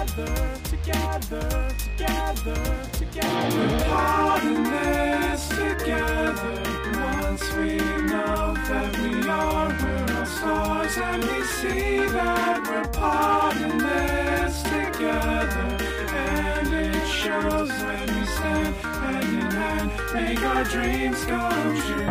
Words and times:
together, 0.00 0.56
together, 0.64 1.74
together, 1.78 2.56
together. 2.92 3.84
Part 3.84 4.42
in 4.44 4.64
this 4.64 5.48
together. 5.48 6.62
Once 6.94 7.52
we 7.54 7.76
know 8.08 8.54
that 8.68 8.98
we 9.02 9.28
are, 9.28 9.68
we're 9.68 10.16
all 10.16 10.24
stars, 10.24 10.96
and 10.96 11.22
we 11.22 11.42
see 11.44 11.98
that 12.12 12.66
we're 12.66 12.88
part 12.92 13.56
in 13.56 13.76
this 13.76 14.62
together. 14.62 15.76
And 16.16 16.72
it 16.72 17.06
shows 17.06 17.68
when 17.68 18.06
we 18.06 18.24
stand 18.26 18.74
hand 18.76 19.24
in 19.24 19.50
hand, 19.50 19.90
make 20.14 20.42
our 20.42 20.64
dreams 20.64 21.24
come 21.26 21.76
true. 21.82 22.06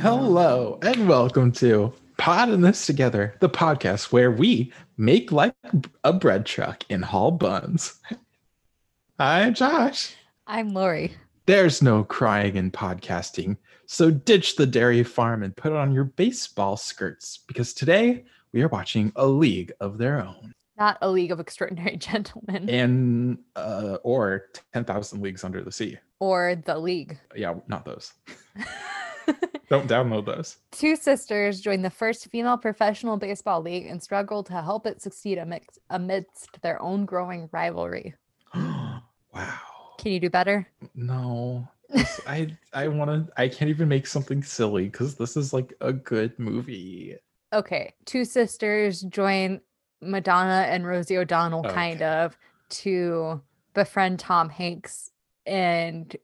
Hello 0.00 0.78
and 0.82 1.08
welcome 1.08 1.50
to 1.52 1.92
Pod 2.18 2.50
in 2.50 2.60
This 2.62 2.84
Together, 2.84 3.34
the 3.40 3.48
podcast 3.48 4.12
where 4.12 4.30
we 4.30 4.72
make 4.96 5.30
like 5.30 5.54
a 6.04 6.12
bread 6.12 6.44
truck 6.46 6.84
in 6.88 7.02
haul 7.02 7.30
buns. 7.30 7.98
Hi, 9.20 9.50
Josh. 9.50 10.14
I'm 10.46 10.74
Lori. 10.74 11.14
There's 11.46 11.80
no 11.80 12.04
crying 12.04 12.56
in 12.56 12.70
podcasting, 12.72 13.56
so 13.86 14.10
ditch 14.10 14.56
the 14.56 14.66
dairy 14.66 15.02
farm 15.04 15.42
and 15.42 15.56
put 15.56 15.72
on 15.72 15.92
your 15.92 16.04
baseball 16.04 16.76
skirts 16.76 17.38
because 17.46 17.72
today 17.72 18.24
we 18.52 18.62
are 18.62 18.68
watching 18.68 19.12
A 19.16 19.26
League 19.26 19.72
of 19.80 19.96
Their 19.96 20.20
Own 20.20 20.52
Not 20.76 20.98
a 21.00 21.08
League 21.08 21.30
of 21.30 21.40
Extraordinary 21.40 21.96
Gentlemen 21.98 22.68
and 22.68 23.38
uh, 23.56 23.98
or 24.02 24.46
10,000 24.72 25.22
Leagues 25.22 25.44
Under 25.44 25.62
the 25.62 25.72
Sea. 25.72 25.98
or 26.18 26.56
The 26.66 26.76
League. 26.78 27.18
Yeah, 27.34 27.54
not 27.68 27.84
those. 27.84 28.12
Don't 29.68 29.88
download 29.88 30.24
those. 30.26 30.56
Two 30.70 30.96
sisters 30.96 31.60
join 31.60 31.82
the 31.82 31.90
first 31.90 32.30
female 32.30 32.56
professional 32.56 33.16
baseball 33.18 33.60
league 33.60 33.86
and 33.86 34.02
struggle 34.02 34.42
to 34.44 34.62
help 34.62 34.86
it 34.86 35.02
succeed 35.02 35.38
amidst, 35.38 35.78
amidst 35.90 36.60
their 36.62 36.80
own 36.80 37.04
growing 37.04 37.48
rivalry. 37.52 38.14
wow. 38.54 39.00
Can 39.98 40.12
you 40.12 40.20
do 40.20 40.30
better? 40.30 40.66
No. 40.94 41.68
This- 41.90 42.20
I 42.26 42.56
I 42.72 42.88
want 42.88 43.10
to 43.10 43.32
I 43.40 43.48
can't 43.48 43.70
even 43.70 43.88
make 43.88 44.06
something 44.06 44.42
silly 44.42 44.88
cuz 44.90 45.14
this 45.16 45.36
is 45.36 45.52
like 45.52 45.74
a 45.80 45.92
good 45.92 46.38
movie. 46.38 47.16
Okay. 47.52 47.94
Two 48.04 48.24
sisters 48.24 49.02
join 49.02 49.60
Madonna 50.00 50.66
and 50.68 50.86
Rosie 50.86 51.16
O'Donnell, 51.18 51.64
kind 51.64 52.02
of, 52.02 52.38
to 52.68 53.40
befriend 53.74 54.20
Tom 54.20 54.48
Hanks 54.48 55.10
and 55.46 56.14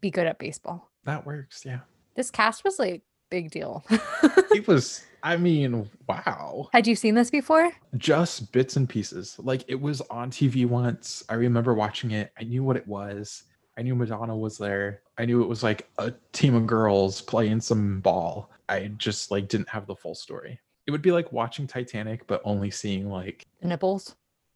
be 0.00 0.10
good 0.10 0.26
at 0.26 0.38
baseball. 0.38 0.90
That 1.04 1.24
works, 1.24 1.64
yeah. 1.64 1.80
This 2.16 2.30
cast 2.30 2.64
was 2.64 2.78
like 2.78 3.02
big 3.30 3.50
deal. 3.50 3.84
It 3.90 4.66
was 4.68 5.04
I 5.22 5.36
mean, 5.36 5.90
wow. 6.08 6.68
Had 6.72 6.86
you 6.86 6.94
seen 6.94 7.14
this 7.16 7.30
before? 7.30 7.72
Just 7.96 8.52
bits 8.52 8.76
and 8.76 8.88
pieces. 8.88 9.36
Like 9.38 9.64
it 9.66 9.80
was 9.80 10.00
on 10.02 10.30
TV 10.30 10.66
once. 10.66 11.24
I 11.28 11.34
remember 11.34 11.74
watching 11.74 12.12
it. 12.12 12.32
I 12.38 12.44
knew 12.44 12.62
what 12.62 12.76
it 12.76 12.86
was. 12.86 13.42
I 13.76 13.82
knew 13.82 13.94
Madonna 13.94 14.36
was 14.36 14.56
there. 14.56 15.02
I 15.18 15.24
knew 15.26 15.42
it 15.42 15.48
was 15.48 15.62
like 15.62 15.88
a 15.98 16.12
team 16.32 16.54
of 16.54 16.66
girls 16.66 17.20
playing 17.20 17.60
some 17.60 18.00
ball. 18.00 18.50
I 18.68 18.92
just 18.96 19.30
like 19.30 19.48
didn't 19.48 19.68
have 19.68 19.86
the 19.86 19.96
full 19.96 20.14
story. 20.14 20.58
It 20.86 20.92
would 20.92 21.02
be 21.02 21.12
like 21.12 21.32
watching 21.32 21.66
Titanic 21.66 22.26
but 22.26 22.40
only 22.44 22.70
seeing 22.70 23.10
like 23.10 23.44
The 23.60 23.68
nipples. 23.68 24.14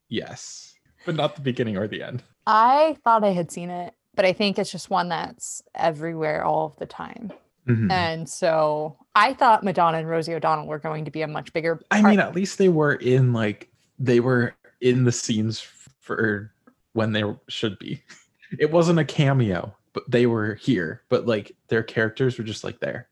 yes, 0.08 0.74
but 1.04 1.16
not 1.16 1.34
the 1.34 1.42
beginning 1.42 1.76
or 1.76 1.88
the 1.88 2.02
end. 2.02 2.22
I 2.46 2.96
thought 3.04 3.24
I 3.24 3.32
had 3.32 3.50
seen 3.50 3.70
it, 3.70 3.92
but 4.14 4.24
I 4.24 4.32
think 4.32 4.58
it's 4.58 4.70
just 4.72 4.88
one 4.90 5.08
that's 5.08 5.62
everywhere 5.74 6.44
all 6.44 6.66
of 6.66 6.76
the 6.76 6.86
time. 6.86 7.32
Mhm. 7.70 7.90
And 7.90 8.28
so 8.28 8.96
I 9.14 9.34
thought 9.34 9.64
Madonna 9.64 9.98
and 9.98 10.08
Rosie 10.08 10.34
O'Donnell 10.34 10.66
were 10.66 10.78
going 10.78 11.04
to 11.04 11.10
be 11.10 11.22
a 11.22 11.28
much 11.28 11.52
bigger. 11.52 11.80
I 11.90 12.02
mean, 12.02 12.20
at 12.20 12.34
least 12.34 12.58
they 12.58 12.68
were 12.68 12.94
in 12.94 13.32
like 13.32 13.70
they 13.98 14.20
were 14.20 14.54
in 14.80 15.04
the 15.04 15.12
scenes 15.12 15.60
for 16.00 16.52
when 16.92 17.12
they 17.12 17.22
should 17.48 17.78
be. 17.78 18.02
It 18.58 18.72
wasn't 18.72 18.98
a 18.98 19.04
cameo, 19.04 19.76
but 19.92 20.10
they 20.10 20.26
were 20.26 20.56
here. 20.56 21.02
But 21.08 21.24
like 21.24 21.52
their 21.68 21.84
characters 21.84 22.36
were 22.36 22.42
just 22.42 22.64
like 22.64 22.80
there. 22.80 23.08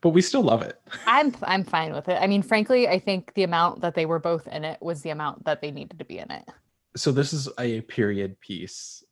But 0.00 0.10
we 0.10 0.22
still 0.22 0.42
love 0.42 0.62
it. 0.62 0.80
I'm 1.06 1.34
I'm 1.42 1.64
fine 1.64 1.92
with 1.92 2.08
it. 2.08 2.22
I 2.22 2.28
mean, 2.28 2.42
frankly, 2.42 2.86
I 2.86 3.00
think 3.00 3.34
the 3.34 3.42
amount 3.42 3.80
that 3.80 3.96
they 3.96 4.06
were 4.06 4.20
both 4.20 4.46
in 4.46 4.64
it 4.64 4.80
was 4.80 5.02
the 5.02 5.10
amount 5.10 5.44
that 5.44 5.60
they 5.60 5.72
needed 5.72 5.98
to 5.98 6.04
be 6.04 6.18
in 6.18 6.30
it. 6.30 6.48
So 6.96 7.10
this 7.10 7.32
is 7.32 7.48
a 7.58 7.80
period 7.82 8.40
piece. 8.40 9.02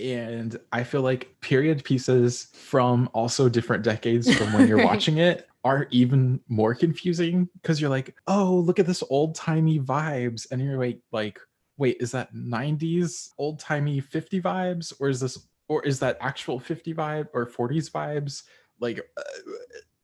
And 0.00 0.58
I 0.72 0.84
feel 0.84 1.02
like 1.02 1.34
period 1.40 1.84
pieces 1.84 2.48
from 2.54 3.08
also 3.12 3.48
different 3.48 3.84
decades 3.84 4.32
from 4.34 4.52
when 4.52 4.66
you're 4.68 4.78
Right. 4.78 4.86
watching 4.92 5.18
it 5.18 5.46
are 5.62 5.86
even 5.90 6.40
more 6.48 6.74
confusing 6.74 7.48
because 7.60 7.80
you're 7.80 7.90
like, 7.90 8.14
oh, 8.26 8.54
look 8.54 8.78
at 8.78 8.86
this 8.86 9.02
old 9.10 9.34
timey 9.34 9.78
vibes. 9.78 10.46
And 10.50 10.62
you're 10.62 10.78
like, 10.78 11.00
like, 11.12 11.38
wait, 11.76 11.98
is 12.00 12.12
that 12.12 12.34
90s 12.34 13.30
old 13.38 13.58
timey 13.58 14.00
50 14.00 14.40
vibes? 14.40 14.92
Or 15.00 15.08
is 15.08 15.20
this, 15.20 15.38
or 15.68 15.84
is 15.84 15.98
that 16.00 16.16
actual 16.20 16.58
50 16.58 16.94
vibe 16.94 17.28
or 17.34 17.46
40s 17.46 17.90
vibes? 17.90 18.44
Like, 18.80 19.00
uh, 19.16 19.22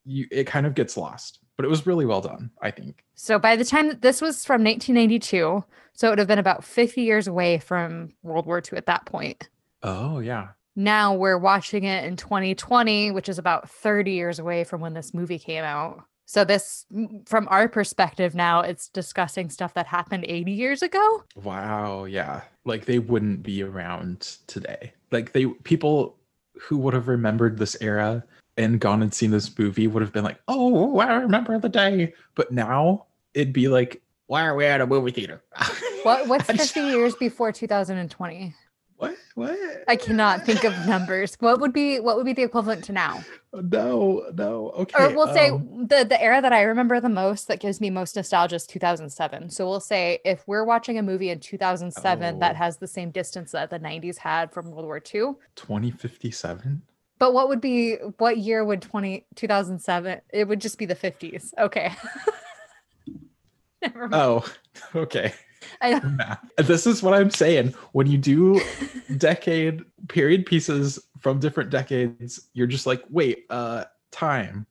you, 0.05 0.27
it 0.31 0.45
kind 0.45 0.65
of 0.65 0.73
gets 0.75 0.95
lost, 0.95 1.39
but 1.55 1.65
it 1.65 1.69
was 1.69 1.85
really 1.87 2.05
well 2.05 2.21
done, 2.21 2.51
I 2.61 2.71
think. 2.71 3.03
So 3.15 3.37
by 3.39 3.55
the 3.55 3.65
time 3.65 3.87
that 3.87 4.01
this 4.01 4.21
was 4.21 4.45
from 4.45 4.63
1992, 4.63 5.63
so 5.93 6.07
it 6.07 6.09
would 6.11 6.19
have 6.19 6.27
been 6.27 6.39
about 6.39 6.63
50 6.63 7.01
years 7.01 7.27
away 7.27 7.57
from 7.57 8.13
World 8.21 8.45
War 8.45 8.59
II 8.59 8.77
at 8.77 8.85
that 8.85 9.05
point. 9.05 9.49
Oh, 9.87 10.19
yeah. 10.19 10.49
Now 10.75 11.13
we're 11.13 11.37
watching 11.37 11.85
it 11.85 12.03
in 12.03 12.17
2020, 12.17 13.11
which 13.11 13.29
is 13.29 13.39
about 13.39 13.69
30 13.69 14.11
years 14.11 14.37
away 14.37 14.65
from 14.65 14.81
when 14.81 14.93
this 14.93 15.13
movie 15.13 15.39
came 15.39 15.63
out. 15.63 16.03
So 16.25 16.43
this 16.43 16.85
from 17.25 17.47
our 17.49 17.69
perspective 17.69 18.35
now 18.35 18.59
it's 18.59 18.89
discussing 18.89 19.49
stuff 19.49 19.73
that 19.75 19.87
happened 19.87 20.25
80 20.27 20.51
years 20.51 20.81
ago. 20.81 21.23
Wow, 21.41 22.03
yeah. 22.03 22.41
Like 22.65 22.83
they 22.83 22.99
wouldn't 22.99 23.43
be 23.43 23.63
around 23.63 24.37
today. 24.47 24.91
Like 25.09 25.31
they 25.31 25.45
people 25.45 26.17
who 26.59 26.77
would 26.79 26.93
have 26.93 27.07
remembered 27.07 27.57
this 27.57 27.77
era 27.79 28.25
and 28.57 28.81
gone 28.81 29.01
and 29.01 29.13
seen 29.13 29.31
this 29.31 29.57
movie 29.57 29.87
would 29.87 30.01
have 30.01 30.11
been 30.11 30.25
like, 30.25 30.39
"Oh, 30.49 30.99
I 30.99 31.13
remember 31.13 31.57
the 31.59 31.69
day." 31.69 32.13
But 32.35 32.51
now 32.51 33.05
it'd 33.33 33.53
be 33.53 33.69
like, 33.69 34.01
"Why 34.25 34.43
are 34.43 34.55
we 34.55 34.65
at 34.65 34.81
a 34.81 34.87
movie 34.87 35.11
theater?" 35.11 35.41
What 36.03 36.27
what's 36.27 36.45
50 36.45 36.79
years 36.81 37.15
before 37.15 37.51
2020? 37.51 38.53
What? 38.97 39.15
What? 39.35 39.57
I 39.87 39.95
cannot 39.95 40.43
think 40.43 40.63
of 40.63 40.73
numbers. 40.87 41.35
What 41.39 41.59
would 41.61 41.71
be 41.71 41.99
what 41.99 42.15
would 42.17 42.25
be 42.25 42.33
the 42.33 42.41
equivalent 42.41 42.83
to 42.85 42.91
now? 42.93 43.23
No, 43.53 44.25
no. 44.33 44.71
Okay. 44.71 45.05
Or 45.05 45.15
we'll 45.15 45.31
say 45.33 45.49
um, 45.51 45.85
the 45.87 46.03
the 46.03 46.19
era 46.19 46.41
that 46.41 46.51
I 46.51 46.63
remember 46.63 46.99
the 46.99 47.07
most 47.09 47.47
that 47.47 47.59
gives 47.59 47.79
me 47.79 47.91
most 47.91 48.15
nostalgia 48.15 48.55
is 48.55 48.65
2007. 48.65 49.51
So 49.51 49.67
we'll 49.69 49.79
say 49.79 50.19
if 50.25 50.43
we're 50.47 50.63
watching 50.65 50.97
a 50.97 51.03
movie 51.03 51.29
in 51.29 51.39
2007 51.39 52.39
that 52.39 52.53
Oh. 52.53 52.57
has 52.57 52.77
the 52.77 52.87
same 52.87 53.11
distance 53.11 53.51
that 53.51 53.69
the 53.69 53.79
90s 53.79 54.17
had 54.17 54.51
from 54.51 54.71
World 54.71 54.85
War 54.85 54.97
II, 54.97 55.33
2057. 55.55 56.81
but 57.19 57.33
what 57.33 57.47
would 57.49 57.61
be 57.61 57.97
what 58.17 58.37
year 58.39 58.65
would 58.65 58.81
20 58.81 59.27
2007? 59.35 60.21
It 60.33 60.47
would 60.47 60.59
just 60.59 60.79
be 60.79 60.87
the 60.87 60.95
50s. 60.95 61.53
Okay. 61.59 61.93
Never 63.81 64.07
mind. 64.07 64.13
Oh, 64.15 64.45
okay. 64.95 65.33
This 66.57 66.87
is 66.87 67.03
what 67.03 67.13
I'm 67.13 67.29
saying. 67.29 67.73
When 67.91 68.07
you 68.07 68.17
do 68.17 68.61
decade 69.17 69.83
period 70.07 70.45
pieces 70.45 70.99
from 71.19 71.39
different 71.39 71.69
decades, 71.69 72.49
you're 72.53 72.67
just 72.67 72.85
like, 72.85 73.03
wait, 73.09 73.45
uh, 73.49 73.85
time. 74.11 74.65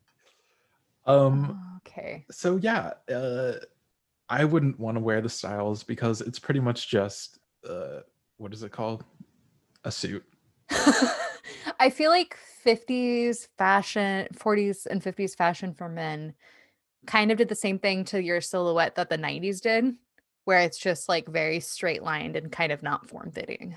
Um, 1.06 1.80
okay. 1.86 2.24
so 2.30 2.56
yeah, 2.56 2.92
uh, 3.12 3.52
I 4.28 4.44
wouldn't 4.44 4.78
want 4.78 4.96
to 4.96 5.00
wear 5.00 5.20
the 5.20 5.28
styles 5.28 5.84
because 5.84 6.20
it's 6.20 6.38
pretty 6.38 6.60
much 6.60 6.88
just 6.88 7.38
uh, 7.68 8.00
what 8.38 8.52
is 8.52 8.62
it 8.62 8.72
called? 8.72 9.04
A 9.84 9.90
suit. 9.90 10.24
I 11.80 11.90
feel 11.90 12.10
like 12.10 12.36
50s 12.65 13.48
fashion, 13.56 14.26
40s 14.34 14.86
and 14.86 15.03
50s 15.03 15.36
fashion 15.36 15.74
for 15.74 15.88
men 15.88 16.34
kind 17.06 17.30
of 17.30 17.38
did 17.38 17.48
the 17.48 17.54
same 17.54 17.78
thing 17.78 18.04
to 18.06 18.21
your 18.21 18.41
silhouette 18.41 18.97
that 18.97 19.09
the 19.09 19.18
90s 19.18 19.60
did, 19.60 19.94
where 20.47 20.60
it's 20.60 20.78
just 20.78 21.09
like 21.09 21.28
very 21.28 21.60
straight 21.60 22.03
lined 22.03 22.37
and 22.37 22.51
kind 22.51 22.71
of 22.72 22.83
not 22.83 23.07
form 23.09 23.31
fitting. 23.33 23.77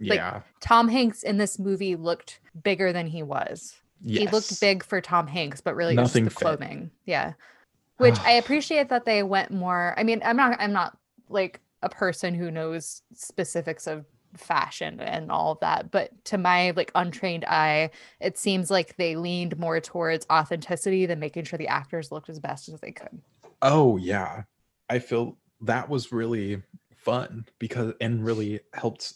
Like, 0.00 0.16
Yeah. 0.18 0.40
Tom 0.60 0.88
Hanks 0.88 1.22
in 1.24 1.36
this 1.38 1.58
movie 1.58 1.96
looked 1.96 2.40
bigger 2.62 2.92
than 2.92 3.06
he 3.08 3.22
was. 3.22 3.74
yes. 4.00 4.20
He 4.22 4.28
looked 4.28 4.60
big 4.60 4.84
for 4.84 5.00
Tom 5.00 5.26
Hanks, 5.26 5.60
but 5.60 5.74
really 5.74 5.94
Nothing 5.96 6.24
just 6.24 6.36
the 6.36 6.38
fit. 6.40 6.44
clothing. 6.58 6.90
Yeah. 7.04 7.32
Which 7.98 8.18
I 8.20 8.32
appreciate 8.32 8.88
that 8.90 9.04
they 9.04 9.22
went 9.22 9.50
more. 9.50 9.92
I 9.96 10.02
mean, 10.04 10.20
I'm 10.24 10.36
not 10.36 10.56
I'm 10.60 10.72
not 10.72 10.96
like 11.28 11.60
a 11.82 11.88
person 11.88 12.32
who 12.34 12.50
knows 12.50 13.02
specifics 13.14 13.86
of 13.86 14.04
fashion 14.36 15.00
and 15.00 15.30
all 15.30 15.52
of 15.52 15.60
that, 15.60 15.90
but 15.90 16.10
to 16.26 16.38
my 16.38 16.70
like 16.72 16.90
untrained 16.94 17.44
eye, 17.44 17.90
it 18.20 18.36
seems 18.38 18.70
like 18.70 18.96
they 18.96 19.14
leaned 19.16 19.58
more 19.58 19.78
towards 19.80 20.26
authenticity 20.30 21.06
than 21.06 21.18
making 21.20 21.44
sure 21.44 21.56
the 21.56 21.68
actors 21.68 22.10
looked 22.12 22.28
as 22.28 22.38
best 22.40 22.68
as 22.68 22.80
they 22.80 22.90
could. 22.92 23.20
Oh 23.62 23.96
yeah. 23.96 24.42
I 24.90 24.98
feel 24.98 25.36
that 25.64 25.88
was 25.88 26.12
really 26.12 26.62
fun 26.96 27.44
because 27.58 27.92
and 28.00 28.24
really 28.24 28.60
helped 28.72 29.14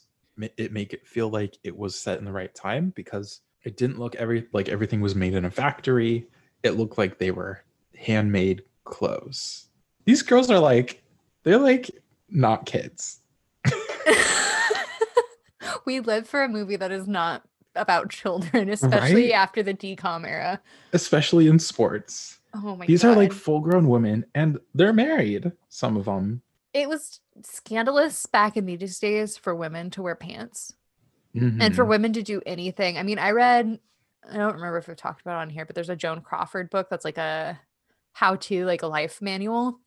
it 0.56 0.72
make 0.72 0.92
it 0.92 1.06
feel 1.06 1.28
like 1.30 1.56
it 1.64 1.76
was 1.76 1.98
set 1.98 2.18
in 2.18 2.24
the 2.24 2.32
right 2.32 2.54
time 2.54 2.90
because 2.94 3.40
it 3.64 3.76
didn't 3.76 3.98
look 3.98 4.14
every 4.16 4.46
like 4.52 4.68
everything 4.68 5.00
was 5.00 5.14
made 5.14 5.34
in 5.34 5.44
a 5.44 5.50
factory. 5.50 6.26
It 6.62 6.72
looked 6.72 6.98
like 6.98 7.18
they 7.18 7.30
were 7.30 7.64
handmade 7.96 8.62
clothes. 8.84 9.66
these 10.04 10.22
girls 10.22 10.50
are 10.50 10.58
like 10.60 11.02
they're 11.42 11.58
like 11.58 11.90
not 12.30 12.66
kids. 12.66 13.20
we 15.84 16.00
live 16.00 16.28
for 16.28 16.42
a 16.42 16.48
movie 16.48 16.76
that 16.76 16.92
is 16.92 17.08
not 17.08 17.42
about 17.74 18.10
children, 18.10 18.68
especially 18.70 19.26
Right? 19.30 19.32
after 19.32 19.62
the 19.62 19.74
DCOM 19.74 20.26
era. 20.26 20.60
especially 20.92 21.48
in 21.48 21.58
sports. 21.58 22.38
Oh 22.54 22.76
my 22.76 22.84
god. 22.84 22.88
These 22.88 23.02
god. 23.02 23.10
are 23.10 23.16
like 23.16 23.32
full 23.32 23.60
grown 23.60 23.88
women 23.88 24.24
and 24.34 24.58
they're 24.74 24.92
married, 24.92 25.52
some 25.68 25.96
of 25.96 26.06
them. 26.06 26.42
it 26.72 26.88
was 26.88 27.20
scandalous 27.42 28.26
back 28.26 28.56
in 28.56 28.66
these 28.66 28.98
days 28.98 29.36
for 29.36 29.54
women 29.54 29.90
to 29.90 30.02
wear 30.02 30.14
pants 30.14 30.74
and 31.34 31.58
Mm-hmm. 31.60 31.74
for 31.74 31.84
women 31.84 32.12
to 32.14 32.22
do 32.22 32.40
anything. 32.46 32.98
I 32.98 33.02
mean, 33.04 33.18
I 33.18 33.30
read, 33.30 33.78
I 34.28 34.36
don't 34.36 34.54
remember 34.54 34.78
if 34.78 34.88
we've 34.88 34.96
talked 34.96 35.20
about 35.20 35.38
it 35.38 35.42
on 35.42 35.50
here, 35.50 35.64
but 35.64 35.74
there's 35.74 35.90
a 35.90 35.94
Joan 35.96 36.20
Crawford 36.20 36.68
book 36.70 36.88
that's 36.90 37.04
like 37.04 37.18
a 37.18 37.60
how 38.12 38.36
to, 38.36 38.64
like 38.64 38.82
a 38.82 38.86
life 38.88 39.22
manual. 39.22 39.78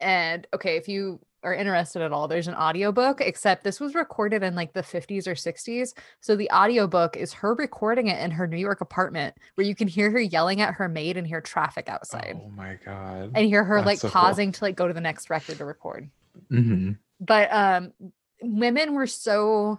And 0.00 0.46
okay, 0.54 0.76
if 0.76 0.86
you 0.88 1.18
are 1.44 1.54
interested 1.54 2.02
at 2.02 2.12
all, 2.12 2.28
there's 2.28 2.48
an 2.48 2.54
audiobook, 2.54 3.20
except 3.20 3.64
this 3.64 3.80
was 3.80 3.94
recorded 3.94 4.42
in 4.42 4.54
like 4.54 4.72
the 4.72 4.82
50s 4.82 5.26
or 5.26 5.34
60s. 5.34 5.92
So 6.20 6.36
the 6.36 6.50
audiobook 6.52 7.16
is 7.16 7.32
her 7.32 7.54
recording 7.54 8.08
it 8.08 8.20
in 8.22 8.30
her 8.30 8.46
New 8.46 8.56
York 8.58 8.80
apartment 8.80 9.36
where 9.56 9.66
you 9.66 9.74
can 9.74 9.88
hear 9.88 10.10
her 10.10 10.20
yelling 10.20 10.60
at 10.60 10.74
her 10.74 10.88
maid 10.88 11.16
and 11.16 11.26
hear 11.26 11.40
traffic 11.40 11.88
outside. 11.88 12.40
Oh 12.42 12.50
my 12.50 12.78
god. 12.84 13.32
And 13.34 13.46
hear 13.46 13.64
her 13.64 13.76
That's 13.76 13.86
like 13.86 13.98
so 13.98 14.08
cool. 14.08 14.20
pausing 14.20 14.52
to 14.52 14.64
like 14.64 14.76
go 14.76 14.86
to 14.88 14.94
the 14.94 15.00
next 15.00 15.30
record 15.30 15.58
to 15.58 15.64
record 15.64 16.08
Mhm. 16.50 16.96
but 17.20 17.52
um 17.52 17.92
women 18.40 18.94
were 18.94 19.06
so 19.06 19.78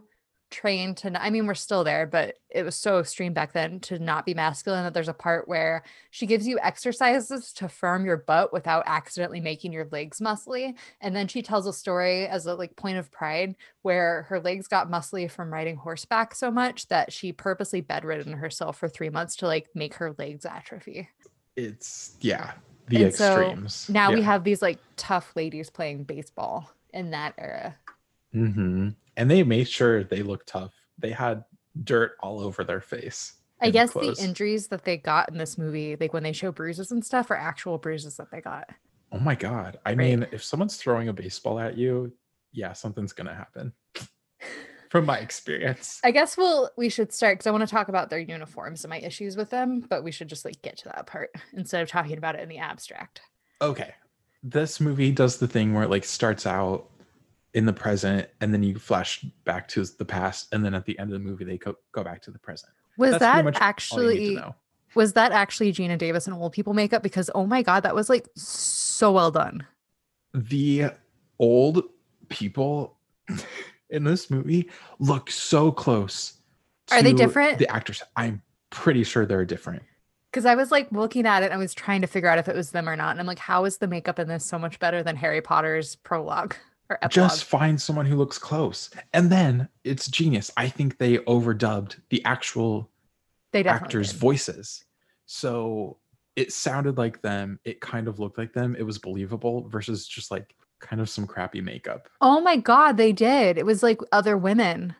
trained 0.54 0.96
to 0.98 1.22
I 1.22 1.32
mean 1.32 1.48
we're 1.48 1.56
still 1.56 1.84
there 1.84 2.06
but 2.06 2.36
it 2.52 2.62
was 2.62 2.76
so 2.76 3.00
extreme 3.00 3.34
back 3.34 3.54
then 3.54 3.80
to 3.82 3.98
not 3.98 4.24
be 4.24 4.36
masculine 4.36 4.84
that 4.84 4.94
there's 4.94 5.08
a 5.08 5.14
part 5.14 5.48
where 5.48 5.84
she 6.12 6.28
gives 6.28 6.48
you 6.48 6.60
exercises 6.62 7.52
to 7.54 7.68
firm 7.68 8.06
your 8.06 8.18
butt 8.18 8.54
without 8.54 8.84
accidentally 8.86 9.42
making 9.42 9.74
your 9.74 9.88
legs 9.92 10.20
muscly 10.20 10.76
and 11.02 11.16
then 11.16 11.28
she 11.28 11.42
tells 11.42 11.66
a 11.66 11.74
story 11.74 12.28
as 12.28 12.46
a 12.46 12.54
like 12.54 12.76
point 12.76 12.98
of 12.98 13.12
pride 13.12 13.56
where 13.82 14.24
her 14.30 14.40
legs 14.40 14.68
got 14.68 14.92
muscly 14.92 15.30
from 15.30 15.52
riding 15.52 15.76
horseback 15.76 16.36
so 16.36 16.52
much 16.52 16.88
that 16.88 17.12
she 17.12 17.34
purposely 17.34 17.82
bedridden 17.82 18.34
herself 18.34 18.78
for 18.78 18.88
three 18.88 19.10
months 19.10 19.36
to 19.36 19.48
like 19.48 19.68
make 19.74 19.96
her 19.96 20.14
legs 20.20 20.46
atrophy. 20.46 21.10
It's 21.56 22.16
yeah, 22.22 22.52
the 22.88 23.06
And 23.06 23.14
so 23.14 23.42
extremes. 23.42 23.90
now 23.90 24.12
we 24.14 24.22
have 24.22 24.44
these 24.44 24.62
like 24.62 24.78
tough 24.98 25.32
ladies 25.36 25.72
playing 25.72 26.04
baseball 26.04 26.72
in 26.94 27.10
that 27.12 27.34
era. 27.40 27.76
Hmm 28.32 28.90
And 29.18 29.30
they 29.30 29.44
made 29.44 29.68
sure 29.70 30.04
they 30.04 30.24
looked 30.24 30.48
tough. 30.48 30.74
They 30.98 31.12
had 31.12 31.44
dirt 31.84 32.14
all 32.20 32.40
over 32.40 32.64
their 32.64 32.82
face. 32.82 33.34
I 33.62 33.70
guess 33.70 33.92
clothes. 33.92 34.18
the 34.18 34.24
injuries 34.26 34.68
that 34.68 34.84
they 34.84 34.98
got 34.98 35.30
in 35.30 35.38
this 35.38 35.58
movie, 35.58 35.96
like 36.00 36.12
when 36.14 36.24
they 36.24 36.34
show 36.34 36.52
bruises 36.52 36.92
and 36.92 37.04
stuff, 37.06 37.32
are 37.32 37.36
actual 37.38 37.78
bruises 37.78 38.18
that 38.18 38.30
they 38.32 38.42
got. 38.42 38.70
Oh 39.12 39.20
my 39.20 39.36
god. 39.36 39.78
I 39.86 39.90
Right. 39.92 39.98
mean, 39.98 40.28
if 40.32 40.44
someone's 40.44 40.76
throwing 40.78 41.08
a 41.08 41.14
baseball 41.14 41.60
at 41.60 41.78
you, 41.78 42.12
yeah, 42.52 42.74
something's 42.74 43.14
gonna 43.14 43.34
happen. 43.34 43.72
From 44.90 45.06
my 45.06 45.18
experience. 45.20 46.00
I 46.04 46.12
guess 46.12 46.38
we'll 46.38 46.70
we 46.78 46.90
should 46.90 47.12
start 47.14 47.38
because 47.38 47.48
I 47.48 47.52
want 47.52 47.62
to 47.68 47.74
talk 47.74 47.88
about 47.88 48.10
their 48.12 48.20
uniforms 48.20 48.84
and 48.84 48.90
my 48.90 49.00
issues 49.00 49.36
with 49.38 49.50
them, 49.50 49.80
but 49.90 50.04
we 50.04 50.12
should 50.12 50.28
just 50.28 50.46
like 50.46 50.62
get 50.62 50.78
to 50.80 50.86
that 50.90 51.08
part 51.08 51.32
instead 51.54 51.82
of 51.82 51.90
talking 51.90 52.18
about 52.18 52.36
it 52.36 52.42
in 52.42 52.50
the 52.50 52.60
abstract. 52.60 53.22
Okay. 53.62 53.94
This 54.44 54.80
movie 54.80 55.12
does 55.12 55.38
the 55.38 55.48
thing 55.48 55.74
where 55.74 55.84
it 55.84 55.90
like 55.90 56.04
starts 56.04 56.46
out 56.46 56.90
in 57.54 57.66
the 57.66 57.74
present 57.74 58.28
and 58.42 58.54
then 58.54 58.64
you 58.64 58.78
flash 58.80 59.22
back 59.44 59.68
to 59.68 59.86
the 59.86 60.06
past 60.06 60.48
and 60.54 60.66
then 60.66 60.74
at 60.74 60.86
the 60.86 60.98
end 60.98 61.14
of 61.14 61.22
the 61.22 61.26
movie 61.26 61.44
they 61.44 61.58
go, 61.58 61.76
go 61.92 62.04
back 62.04 62.22
to 62.22 62.32
the 62.32 62.40
present. 62.40 62.72
Was 62.98 63.12
That's 63.12 63.22
that 63.22 63.46
much 63.46 63.92
all 63.92 64.04
you 64.04 64.10
need 64.10 64.36
to 64.36 64.40
actually 64.44 64.54
was 64.96 65.14
that 65.14 65.32
actually 65.32 65.72
Geena 65.74 65.98
Davis 65.98 66.28
and 66.28 66.36
old 66.36 66.54
people 66.54 66.74
makeup? 66.74 67.04
Because 67.04 67.30
oh 67.34 67.46
my 67.46 67.62
god, 67.62 67.84
that 67.84 67.96
was 67.96 68.10
like 68.10 68.28
so 68.36 69.12
well 69.12 69.32
done. 69.32 69.66
the 70.34 70.86
old 71.40 71.84
people 72.30 72.98
in 73.90 74.04
this 74.04 74.30
movie 74.30 74.70
look 75.00 75.30
so 75.30 75.72
close. 75.72 76.34
Are 76.92 77.02
they 77.02 77.14
different? 77.14 77.60
The 77.60 77.72
actors. 77.72 78.04
I'm 78.16 78.42
pretty 78.70 79.04
sure 79.04 79.26
they're 79.26 79.46
different. 79.46 79.84
Because 80.32 80.46
I 80.46 80.56
was 80.56 80.72
like 80.72 80.92
looking 80.92 81.28
at 81.28 81.44
it, 81.44 81.48
and 81.48 81.54
I 81.54 81.58
was 81.58 81.74
trying 81.74 82.02
to 82.02 82.08
figure 82.08 82.30
out 82.30 82.40
if 82.40 82.48
it 82.48 82.56
was 82.56 82.72
them 82.72 82.90
or 82.90 82.96
not, 82.96 83.12
and 83.12 83.20
I'm 83.20 83.28
like, 83.28 83.40
how 83.40 83.66
is 83.66 83.78
the 83.78 83.88
makeup 83.88 84.20
in 84.20 84.28
this 84.28 84.46
so 84.46 84.58
much 84.58 84.80
better 84.80 85.04
than 85.04 85.16
Harry 85.16 85.42
Potter's 85.42 85.96
prologue? 85.96 86.56
Just 87.10 87.46
find 87.46 87.82
someone 87.82 88.06
who 88.06 88.16
looks 88.16 88.38
close. 88.38 88.90
And 89.14 89.30
then 89.30 89.70
it's 89.84 90.08
genius. 90.08 90.52
I 90.58 90.70
think 90.70 90.98
they 90.98 91.18
overdubbed 91.20 91.98
the 92.10 92.24
actual 92.26 92.90
actors' 93.54 94.12
did. 94.12 94.20
voices. 94.20 94.86
So 95.26 95.98
it 96.36 96.52
sounded 96.52 96.98
like 96.98 97.22
them. 97.22 97.60
It 97.64 97.82
kind 97.82 98.08
of 98.08 98.20
looked 98.20 98.38
like 98.38 98.54
them. 98.54 98.76
It 98.78 98.84
was 98.84 98.98
believable 98.98 99.68
versus 99.70 100.08
just 100.08 100.32
like 100.32 100.56
kind 100.80 101.02
of 101.02 101.10
some 101.10 101.26
crappy 101.26 101.62
makeup. 101.62 102.10
Oh 102.22 102.42
my 102.42 102.58
god, 102.58 102.98
they 102.98 103.12
did. 103.12 103.58
It 103.58 103.66
was 103.66 103.84
like 103.84 104.00
other 104.12 104.38
women. 104.38 104.96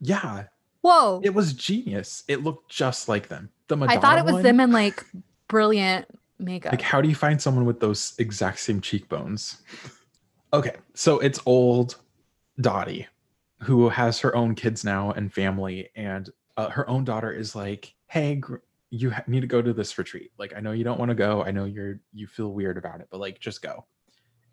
Yeah, 0.00 0.44
Whoa. 0.80 1.20
it 1.24 1.34
was 1.34 1.52
genius. 1.52 2.22
It 2.28 2.42
looked 2.42 2.70
just 2.70 3.08
like 3.08 3.28
them. 3.28 3.50
The 3.66 3.76
Madonna 3.76 3.98
I 3.98 4.00
thought 4.00 4.18
it 4.18 4.24
was 4.24 4.34
one, 4.34 4.42
them 4.42 4.60
in 4.60 4.72
like 4.72 5.04
brilliant 5.48 6.06
makeup. 6.38 6.72
Like, 6.72 6.82
how 6.82 7.00
do 7.00 7.08
you 7.08 7.14
find 7.14 7.40
someone 7.40 7.64
with 7.64 7.80
those 7.80 8.14
exact 8.18 8.60
same 8.60 8.80
cheekbones? 8.80 9.58
Okay, 10.52 10.76
so 10.94 11.18
it's 11.18 11.40
old 11.46 11.96
Dottie, 12.60 13.06
who 13.60 13.88
has 13.88 14.20
her 14.20 14.34
own 14.34 14.54
kids 14.54 14.84
now 14.84 15.10
and 15.12 15.32
family, 15.32 15.90
and 15.94 16.30
uh, 16.56 16.70
her 16.70 16.88
own 16.88 17.04
daughter 17.04 17.30
is 17.30 17.54
like, 17.54 17.94
"Hey, 18.06 18.36
gr- 18.36 18.56
you 18.90 19.10
ha- 19.10 19.24
need 19.26 19.40
to 19.40 19.46
go 19.46 19.60
to 19.60 19.72
this 19.72 19.96
retreat. 19.98 20.32
Like, 20.38 20.54
I 20.56 20.60
know 20.60 20.72
you 20.72 20.84
don't 20.84 20.98
want 20.98 21.10
to 21.10 21.14
go. 21.14 21.42
I 21.42 21.50
know 21.50 21.64
you're 21.66 22.00
you 22.12 22.26
feel 22.26 22.52
weird 22.52 22.78
about 22.78 23.00
it, 23.00 23.08
but 23.10 23.20
like, 23.20 23.38
just 23.40 23.62
go." 23.62 23.84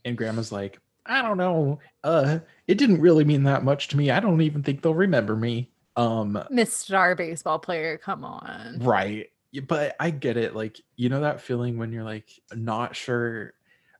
And 0.03 0.18
Grandma's 0.18 0.51
like, 0.51 0.80
"I 1.06 1.21
don't 1.21 1.38
know. 1.38 1.80
Uh, 2.03 2.39
it 2.68 2.77
didn't 2.77 3.01
really 3.01 3.24
mean 3.24 3.44
that 3.44 3.63
much 3.63 3.88
to 3.89 3.98
me. 3.98 4.12
I 4.12 4.19
don't 4.19 4.41
even 4.41 4.63
think 4.63 4.81
they'll 4.81 4.94
remember 4.94 5.36
me." 5.36 5.71
Um, 5.95 6.44
Miss 6.50 6.74
Star 6.74 7.15
baseball 7.15 7.59
player, 7.59 7.98
come 7.98 8.25
on. 8.25 8.80
Right. 8.81 9.30
But 9.68 9.95
I 10.00 10.09
get 10.09 10.36
it. 10.36 10.53
Like, 10.56 10.81
you 10.98 11.07
know 11.07 11.21
that 11.21 11.39
feeling 11.39 11.77
when 11.77 11.94
you're 11.94 12.03
like 12.03 12.30
not 12.53 12.95
sure. 12.95 13.53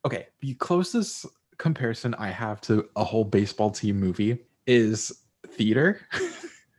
Okay. 0.04 0.28
The 0.42 0.56
closest 0.56 1.26
comparison 1.58 2.14
I 2.16 2.30
have 2.32 2.62
to 2.62 2.90
a 2.96 3.04
whole 3.04 3.24
baseball 3.24 3.72
team 3.72 4.00
movie 4.00 4.40
is 4.68 5.12
theater, 5.48 6.02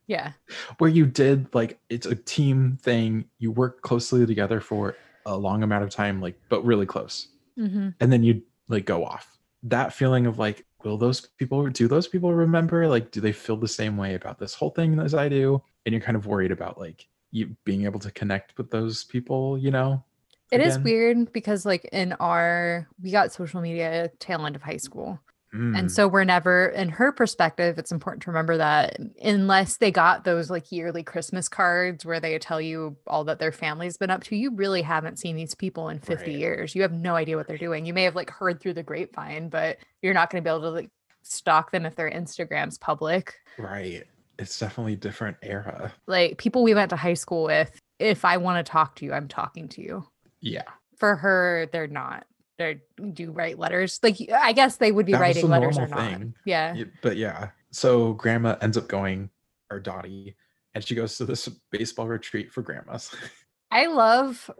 Yeah. 0.06 0.32
where 0.78 0.90
you 0.90 1.06
did 1.06 1.52
like 1.54 1.78
it's 1.88 2.06
a 2.06 2.14
team 2.14 2.78
thing. 2.82 3.26
You 3.38 3.50
work 3.50 3.82
closely 3.82 4.24
together 4.26 4.60
for 4.60 4.96
a 5.24 5.36
long 5.36 5.62
amount 5.62 5.84
of 5.84 5.90
time, 5.90 6.20
like, 6.20 6.38
but 6.48 6.64
really 6.64 6.86
close. 6.86 7.28
hmm 7.56 7.88
And 8.00 8.12
then 8.12 8.22
you 8.22 8.42
like 8.68 8.84
go 8.84 9.04
off. 9.04 9.38
That 9.64 9.92
feeling 9.92 10.26
of 10.26 10.38
like, 10.38 10.64
will 10.84 10.96
those 10.98 11.20
people, 11.38 11.66
do 11.68 11.88
those 11.88 12.06
people 12.06 12.32
remember? 12.32 12.86
Like, 12.86 13.10
do 13.10 13.20
they 13.20 13.32
feel 13.32 13.56
the 13.56 13.66
same 13.66 13.96
way 13.96 14.14
about 14.14 14.38
this 14.38 14.54
whole 14.54 14.70
thing 14.70 14.98
as 15.00 15.14
I 15.14 15.28
do? 15.28 15.60
And 15.84 15.92
you're 15.92 16.02
kind 16.02 16.16
of 16.16 16.26
worried 16.26 16.52
about 16.52 16.78
like 16.78 17.08
you 17.32 17.56
being 17.64 17.84
able 17.84 17.98
to 18.00 18.10
connect 18.12 18.56
with 18.58 18.70
those 18.70 19.04
people, 19.04 19.58
you 19.58 19.70
know? 19.72 20.04
It 20.52 20.60
is 20.60 20.76
again. 20.76 20.84
weird 20.84 21.32
because 21.32 21.66
like 21.66 21.84
in 21.92 22.12
our 22.14 22.88
we 23.02 23.10
got 23.10 23.32
social 23.32 23.60
media 23.60 24.10
tail 24.20 24.44
end 24.46 24.56
of 24.56 24.62
high 24.62 24.76
school. 24.76 25.20
Mm, 25.54 25.78
And 25.78 25.92
so 25.92 26.08
we're 26.08 26.24
never 26.24 26.66
in 26.68 26.88
her 26.88 27.12
perspective, 27.12 27.78
it's 27.78 27.92
important 27.92 28.22
to 28.24 28.30
remember 28.30 28.56
that 28.56 28.98
unless 29.22 29.76
they 29.76 29.90
got 29.92 30.24
those 30.24 30.50
like 30.50 30.70
yearly 30.72 31.02
Christmas 31.04 31.48
cards 31.48 32.04
where 32.04 32.18
they 32.20 32.36
tell 32.38 32.60
you 32.60 32.96
all 33.06 33.24
that 33.24 33.38
their 33.38 33.52
family's 33.52 33.96
been 33.96 34.10
up 34.10 34.24
to, 34.24 34.36
you 34.36 34.50
really 34.54 34.82
haven't 34.82 35.18
seen 35.18 35.36
these 35.36 35.54
people 35.54 35.88
in 35.88 35.98
50 36.00 36.30
Right. 36.32 36.38
years. 36.40 36.74
You 36.74 36.82
have 36.82 36.92
no 36.92 37.14
idea 37.14 37.36
what 37.36 37.46
they're 37.46 37.58
doing. 37.58 37.86
You 37.86 37.94
may 37.94 38.02
have 38.02 38.16
like 38.16 38.30
heard 38.30 38.60
through 38.60 38.74
the 38.74 38.82
grapevine, 38.82 39.48
but 39.48 39.78
you're 40.02 40.14
not 40.14 40.30
going 40.30 40.42
to 40.42 40.48
be 40.48 40.52
able 40.52 40.62
to 40.62 40.70
like 40.70 40.90
stalk 41.22 41.70
them 41.70 41.86
if 41.86 41.94
their 41.96 42.10
Instagram's 42.10 42.78
public. 42.78 43.34
right. 43.58 44.04
It's 44.38 44.58
definitely 44.58 44.92
a 44.94 44.96
different 44.96 45.38
era. 45.42 45.94
Like 46.06 46.36
people 46.38 46.62
we 46.62 46.74
went 46.74 46.90
to 46.90 46.96
high 46.96 47.14
school 47.14 47.44
with, 47.44 47.70
if 47.98 48.24
I 48.24 48.36
want 48.36 48.64
to 48.64 48.70
talk 48.70 48.96
to 48.96 49.04
you, 49.06 49.14
I'm 49.14 49.28
talking 49.28 49.66
to 49.70 49.80
you. 49.80 50.06
Yeah. 50.46 50.62
For 50.96 51.16
her, 51.16 51.68
they're 51.72 51.88
not. 51.88 52.26
They 52.58 52.80
do 53.12 53.32
write 53.32 53.58
letters. 53.58 54.00
Like 54.02 54.16
I 54.32 54.52
guess 54.52 54.76
they 54.76 54.92
would 54.92 55.04
be 55.06 55.12
That 55.12 55.20
writing 55.20 55.48
letters 55.48 55.76
or 55.76 55.88
not. 55.88 55.98
thing. 55.98 56.34
Yeah. 56.46 56.74
But 57.02 57.16
yeah. 57.16 57.50
So 57.70 58.14
grandma 58.14 58.56
ends 58.62 58.78
up 58.78 58.88
going, 58.88 59.28
or 59.70 59.78
Dottie, 59.80 60.36
and 60.74 60.82
she 60.82 60.94
goes 60.94 61.18
to 61.18 61.26
this 61.26 61.48
baseball 61.70 62.06
retreat 62.06 62.52
for 62.52 62.62
grandmas. 62.62 63.14
I 63.70 63.86
love 63.86 64.50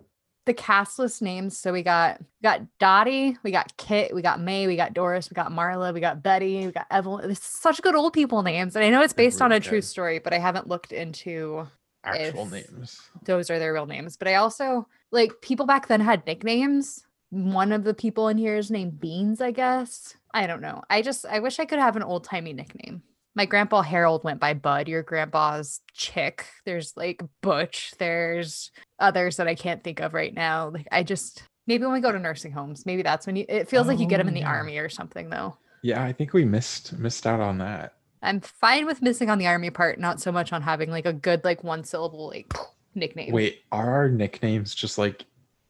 the 0.44 0.52
cast 0.52 0.98
list 0.98 1.22
names. 1.22 1.58
So 1.58 1.72
we 1.72 1.82
got 1.82 2.20
we 2.20 2.42
got 2.42 2.60
Dottie, 2.78 3.38
we 3.42 3.50
got 3.50 3.74
Kit, 3.78 4.14
we 4.14 4.20
got 4.20 4.40
May, 4.40 4.66
we 4.66 4.76
got 4.76 4.92
Doris, 4.92 5.30
we 5.30 5.34
got 5.34 5.50
Marla, 5.50 5.94
we 5.94 6.00
got 6.00 6.22
Betty, 6.22 6.66
we 6.66 6.72
got 6.72 6.86
Evelyn. 6.90 7.30
It's 7.30 7.44
such 7.46 7.80
good 7.80 7.94
old 7.94 8.12
people 8.12 8.42
names. 8.42 8.76
And 8.76 8.84
I 8.84 8.90
know 8.90 9.00
it's 9.00 9.12
based 9.14 9.40
on 9.40 9.52
a 9.52 9.54
really 9.54 9.60
true 9.60 9.80
story, 9.80 10.18
but 10.18 10.34
I 10.34 10.38
haven't 10.38 10.68
looked 10.68 10.92
into 10.92 11.66
Actual 12.06 12.46
names. 12.46 13.00
those 13.24 13.50
are 13.50 13.58
their 13.58 13.72
real 13.72 13.86
names. 13.86 14.16
But 14.16 14.28
I 14.28 14.34
also 14.36 14.86
like 15.10 15.32
people 15.42 15.66
back 15.66 15.88
then 15.88 16.00
had 16.00 16.26
nicknames. 16.26 17.04
One 17.30 17.72
of 17.72 17.84
the 17.84 17.94
people 17.94 18.28
in 18.28 18.38
here 18.38 18.56
is 18.56 18.70
named 18.70 19.00
Beans, 19.00 19.40
I 19.40 19.50
guess. 19.50 20.14
I 20.32 20.46
don't 20.46 20.60
know. 20.60 20.82
I 20.90 21.02
just 21.02 21.26
I 21.26 21.40
wish 21.40 21.58
I 21.58 21.64
could 21.64 21.78
have 21.78 21.96
an 21.96 22.02
old 22.02 22.24
timey 22.24 22.52
nickname. 22.52 23.02
My 23.34 23.44
grandpa 23.44 23.82
Harold 23.82 24.24
went 24.24 24.40
by 24.40 24.54
Bud. 24.54 24.88
Your 24.88 25.02
grandpa's 25.02 25.80
Chick. 25.92 26.46
There's 26.64 26.96
like 26.96 27.22
Butch. 27.42 27.92
There's 27.98 28.70
others 28.98 29.36
that 29.36 29.48
I 29.48 29.54
can't 29.54 29.82
think 29.84 30.00
of 30.00 30.14
right 30.14 30.32
now. 30.32 30.68
Like 30.70 30.88
I 30.92 31.02
just 31.02 31.42
Maybe 31.66 31.84
when 31.84 31.94
we 31.94 32.00
go 32.00 32.12
to 32.12 32.18
nursing 32.20 32.52
homes, 32.52 32.86
maybe 32.86 33.02
that's 33.02 33.26
when 33.26 33.34
you. 33.34 33.44
It 33.48 33.68
feels 33.68 33.88
like 33.88 33.98
you 33.98 34.06
get 34.06 34.16
Oh, 34.16 34.18
them 34.18 34.28
in 34.28 34.34
the 34.34 34.40
oh, 34.40 34.44
yeah. 34.44 34.50
army 34.50 34.78
or 34.78 34.88
something, 34.88 35.28
though. 35.30 35.56
Yeah, 35.82 36.04
I 36.04 36.12
think 36.12 36.32
we 36.32 36.44
missed 36.44 36.92
missed 36.96 37.26
out 37.26 37.40
on 37.40 37.58
that. 37.58 37.94
I'm 38.22 38.40
fine 38.40 38.86
with 38.86 39.02
missing 39.02 39.30
on 39.30 39.38
the 39.38 39.46
army 39.46 39.70
part, 39.70 39.98
not 40.00 40.20
so 40.20 40.32
much 40.32 40.52
on 40.52 40.62
having 40.62 40.90
like 40.90 41.06
a 41.06 41.12
good 41.12 41.44
like 41.44 41.62
one 41.62 41.84
syllable 41.84 42.28
like 42.28 42.52
nickname. 42.94 43.32
Wait, 43.32 43.62
are 43.72 43.90
our 43.94 44.08
nicknames 44.08 44.74
just 44.74 44.98
like 44.98 45.24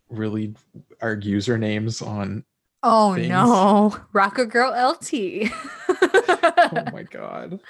really 0.09 0.55
our 1.01 1.17
usernames 1.17 2.07
on 2.07 2.45
Oh 2.83 3.15
things. 3.15 3.29
no, 3.29 3.97
Rocker 4.13 4.45
Girl 4.47 4.71
LT. 4.73 5.51
Oh 6.69 6.85
my 6.93 7.03
god. 7.05 7.61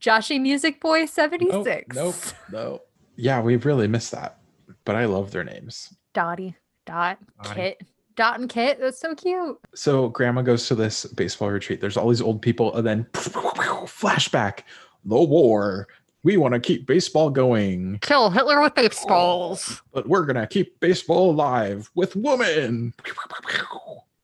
Joshy 0.00 0.40
Music 0.40 0.80
Boy 0.80 1.00
Nope, 1.00 1.08
76. 1.10 1.96
nope, 1.96 2.14
no. 2.52 2.82
Yeah, 3.16 3.40
we've 3.40 3.64
really 3.64 3.88
missed 3.88 4.12
that. 4.12 4.38
But 4.84 4.96
I 4.96 5.06
love 5.06 5.30
their 5.30 5.44
names. 5.44 5.94
Dottie, 6.12 6.56
Dot, 6.86 7.18
Dottie. 7.42 7.54
Kit. 7.60 7.82
Dot 8.16 8.38
and 8.40 8.48
Kit. 8.48 8.78
That's 8.80 9.00
so 9.00 9.14
cute. 9.14 9.58
So 9.74 10.08
grandma 10.08 10.42
goes 10.42 10.66
to 10.68 10.74
this 10.74 11.04
baseball 11.04 11.50
retreat. 11.50 11.80
There's 11.80 11.96
all 11.96 12.08
these 12.08 12.20
old 12.20 12.42
people, 12.42 12.74
and 12.76 12.86
then 12.86 13.04
flashback. 13.12 14.60
The 15.04 15.20
war. 15.22 15.88
We 16.22 16.38
want 16.38 16.54
to 16.54 16.60
keep 16.60 16.86
baseball 16.86 17.28
going, 17.28 17.98
Kill 18.00 18.30
Hitler 18.30 18.62
with 18.62 18.74
baseballs. 18.74 19.82
but 19.92 20.08
we're 20.08 20.24
gonna 20.24 20.46
keep 20.46 20.80
baseball 20.80 21.30
alive 21.30 21.90
with 21.94 22.16
women. 22.16 22.94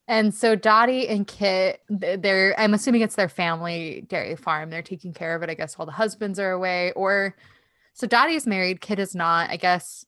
And 0.09 0.35
so 0.35 0.57
Dottie 0.57 1.07
and 1.09 1.27
Kit, 1.27 1.83
they're 1.91 2.59
I'm 2.59 2.73
assuming 2.73 3.03
it's 3.03 3.17
their 3.17 3.29
family 3.29 4.07
dairy 4.09 4.35
farm. 4.35 4.71
They're 4.71 4.81
taking 4.81 5.13
care 5.13 5.37
of 5.37 5.43
it, 5.43 5.51
I 5.51 5.55
guess, 5.55 5.77
while 5.77 5.85
the 5.85 5.93
husbands 5.93 6.39
are 6.39 6.53
away. 6.53 6.93
Or 6.93 7.37
so 7.93 8.07
Dottie's 8.07 8.47
married, 8.47 8.81
Kit 8.81 8.99
is 8.99 9.15
not. 9.15 9.51
I 9.51 9.57
guess 9.57 10.07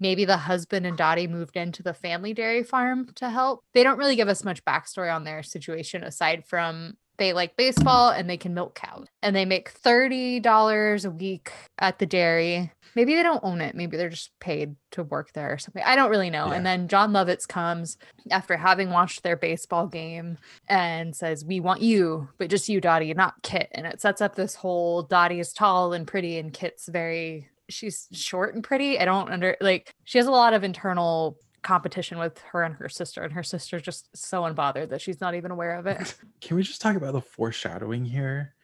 maybe 0.00 0.24
the 0.24 0.36
husband 0.36 0.86
and 0.86 0.96
Dottie 0.96 1.26
moved 1.26 1.56
into 1.56 1.82
the 1.82 1.94
family 1.94 2.34
dairy 2.34 2.62
farm 2.62 3.12
to 3.16 3.30
help. 3.30 3.64
They 3.72 3.82
don't 3.82 3.98
really 3.98 4.16
give 4.16 4.28
us 4.28 4.44
much 4.44 4.64
backstory 4.64 5.14
on 5.14 5.24
their 5.24 5.42
situation 5.42 6.02
aside 6.02 6.44
from 6.44 6.96
they 7.18 7.32
like 7.32 7.56
baseball 7.56 8.10
and 8.10 8.28
they 8.28 8.36
can 8.36 8.54
milk 8.54 8.74
cows. 8.74 9.06
And 9.22 9.34
they 9.34 9.44
make 9.44 9.72
$30 9.72 11.04
a 11.04 11.10
week 11.10 11.52
at 11.78 11.98
the 11.98 12.06
dairy. 12.06 12.72
Maybe 12.94 13.14
they 13.14 13.22
don't 13.22 13.44
own 13.44 13.60
it. 13.60 13.74
Maybe 13.74 13.96
they're 13.96 14.08
just 14.08 14.38
paid 14.40 14.76
to 14.92 15.02
work 15.02 15.32
there 15.32 15.52
or 15.52 15.58
something. 15.58 15.82
I 15.84 15.96
don't 15.96 16.10
really 16.10 16.30
know. 16.30 16.46
Yeah. 16.46 16.54
And 16.54 16.66
then 16.66 16.88
Jon 16.88 17.12
Lovitz 17.12 17.46
comes 17.46 17.98
after 18.30 18.56
having 18.56 18.90
watched 18.90 19.22
their 19.22 19.36
baseball 19.36 19.86
game 19.86 20.38
and 20.68 21.14
says, 21.14 21.44
We 21.44 21.60
want 21.60 21.82
you, 21.82 22.28
but 22.38 22.48
just 22.48 22.68
you, 22.68 22.80
Dottie, 22.80 23.12
not 23.12 23.42
Kit. 23.42 23.68
And 23.72 23.86
it 23.86 24.00
sets 24.00 24.20
up 24.20 24.34
this 24.34 24.54
whole 24.54 25.02
Dottie 25.02 25.40
is 25.40 25.52
tall 25.52 25.92
and 25.92 26.06
pretty, 26.06 26.38
and 26.38 26.52
Kit's 26.52 26.88
very, 26.88 27.48
she's 27.68 28.08
short 28.12 28.54
and 28.54 28.62
pretty. 28.62 28.98
I 28.98 29.04
don't 29.04 29.30
under, 29.30 29.56
like, 29.60 29.94
she 30.04 30.18
has 30.18 30.26
a 30.26 30.32
lot 30.32 30.54
of 30.54 30.64
internal 30.64 31.38
competition 31.62 32.18
with 32.18 32.38
her 32.52 32.62
and 32.62 32.76
her 32.76 32.88
sister, 32.88 33.22
and 33.22 33.32
her 33.32 33.42
sister's 33.42 33.82
just 33.82 34.08
so 34.16 34.42
unbothered 34.42 34.90
that 34.90 35.00
she's 35.00 35.20
not 35.20 35.34
even 35.34 35.50
aware 35.50 35.76
of 35.76 35.86
it. 35.86 36.14
Can 36.40 36.56
we 36.56 36.62
just 36.62 36.80
talk 36.80 36.96
about 36.96 37.12
the 37.12 37.20
foreshadowing 37.20 38.04
here? 38.04 38.54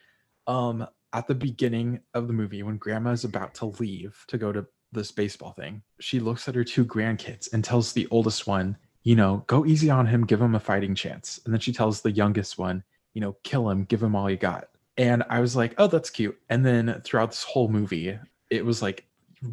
Um, 0.47 0.87
at 1.13 1.27
the 1.27 1.35
beginning 1.35 2.01
of 2.15 2.27
the 2.27 2.33
movie, 2.33 2.63
when 2.63 2.77
grandma 2.79 3.11
is 3.11 3.25
about 3.25 3.55
to 3.57 3.67
leave 3.67 4.25
to 4.29 4.39
go 4.39 4.53
to 4.53 4.67
this 4.93 5.11
baseball 5.11 5.53
thing, 5.53 5.83
she 6.01 6.21
looks 6.21 6.49
at 6.49 6.55
her 6.55 6.65
two 6.65 6.85
grandkids 6.85 7.53
and 7.53 7.65
tells 7.65 7.93
the 7.93 8.09
oldest 8.11 8.47
one, 8.47 8.77
you 9.03 9.17
know, 9.17 9.45
go 9.47 9.67
easy 9.67 9.91
on 9.91 10.07
him, 10.07 10.25
give 10.25 10.41
him 10.41 10.55
a 10.55 10.61
fighting 10.61 10.95
chance. 10.95 11.41
And 11.45 11.53
then 11.53 11.61
she 11.61 11.73
tells 11.73 12.01
the 12.01 12.13
youngest 12.13 12.57
one, 12.57 12.83
you 13.15 13.21
know, 13.21 13.37
kill 13.43 13.69
him, 13.69 13.85
give 13.85 14.03
him 14.03 14.15
all 14.15 14.31
you 14.31 14.37
got. 14.37 14.69
And 14.97 15.25
I 15.29 15.41
was 15.41 15.57
like, 15.57 15.75
oh, 15.79 15.87
that's 15.87 16.11
cute. 16.11 16.39
And 16.51 16.65
then 16.65 17.01
throughout 17.05 17.31
this 17.31 17.43
whole 17.43 17.69
movie, 17.69 18.19
it 18.53 18.65
was 18.65 18.83
like 18.83 19.07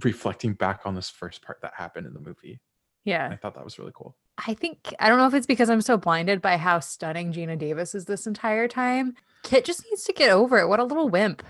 reflecting 0.03 0.53
back 0.53 0.82
on 0.86 0.94
this 0.94 1.10
first 1.10 1.41
part 1.41 1.62
that 1.62 1.74
happened 1.75 2.06
in 2.06 2.13
the 2.13 2.20
movie. 2.20 2.60
Yeah. 3.06 3.29
I 3.32 3.38
thought 3.38 3.56
that 3.56 3.63
was 3.63 3.79
really 3.79 3.94
cool. 3.96 4.15
I 4.46 4.53
think 4.53 4.94
I 5.00 5.10
don't 5.10 5.18
know 5.18 5.27
if 5.27 5.34
it's 5.34 5.48
because 5.48 5.70
I'm 5.70 5.82
so 5.82 5.98
blinded 5.98 6.41
by 6.41 6.58
how 6.58 6.79
stunning 6.79 7.34
Geena 7.34 7.58
Davis 7.58 7.96
is 7.96 8.06
this 8.06 8.27
entire 8.27 8.68
time. 8.68 9.15
Kit 9.44 9.65
just 9.65 9.84
needs 9.89 10.03
to 10.03 10.13
get 10.13 10.29
over 10.29 10.60
it. 10.60 10.68
What 10.68 10.79
a 10.79 10.84
little 10.84 11.10
wimp. 11.10 11.44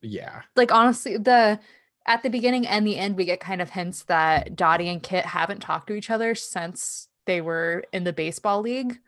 Yeah. 0.00 0.42
Like 0.56 0.72
honestly, 0.72 1.16
the 1.16 1.58
at 2.06 2.22
the 2.22 2.30
beginning 2.30 2.66
and 2.66 2.86
the 2.86 2.98
end, 2.98 3.16
we 3.16 3.24
get 3.24 3.40
kind 3.40 3.60
of 3.60 3.70
hints 3.70 4.04
that 4.04 4.56
Dottie 4.56 4.88
and 4.88 5.02
Kit 5.02 5.24
haven't 5.24 5.60
talked 5.60 5.88
to 5.88 5.94
each 5.94 6.10
other 6.10 6.34
since 6.34 7.08
they 7.26 7.40
were 7.40 7.84
in 7.92 8.04
the 8.04 8.12
baseball 8.12 8.60
league. 8.60 8.98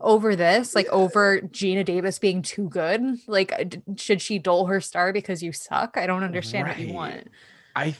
Over 0.00 0.36
this, 0.36 0.74
like 0.74 0.86
over 0.88 1.40
Geena 1.40 1.84
Davis 1.84 2.18
being 2.18 2.42
too 2.42 2.68
good, 2.68 3.02
like 3.26 3.52
uh, 3.52 3.64
d- 3.64 3.82
should 3.96 4.20
she 4.20 4.38
dole 4.38 4.66
her 4.66 4.80
star 4.80 5.12
because 5.12 5.42
you 5.42 5.52
suck? 5.52 5.96
I 5.96 6.06
don't 6.06 6.22
understand 6.24 6.68
what 6.68 6.78
you 6.78 6.92
want. 6.92 7.28
I 7.74 7.94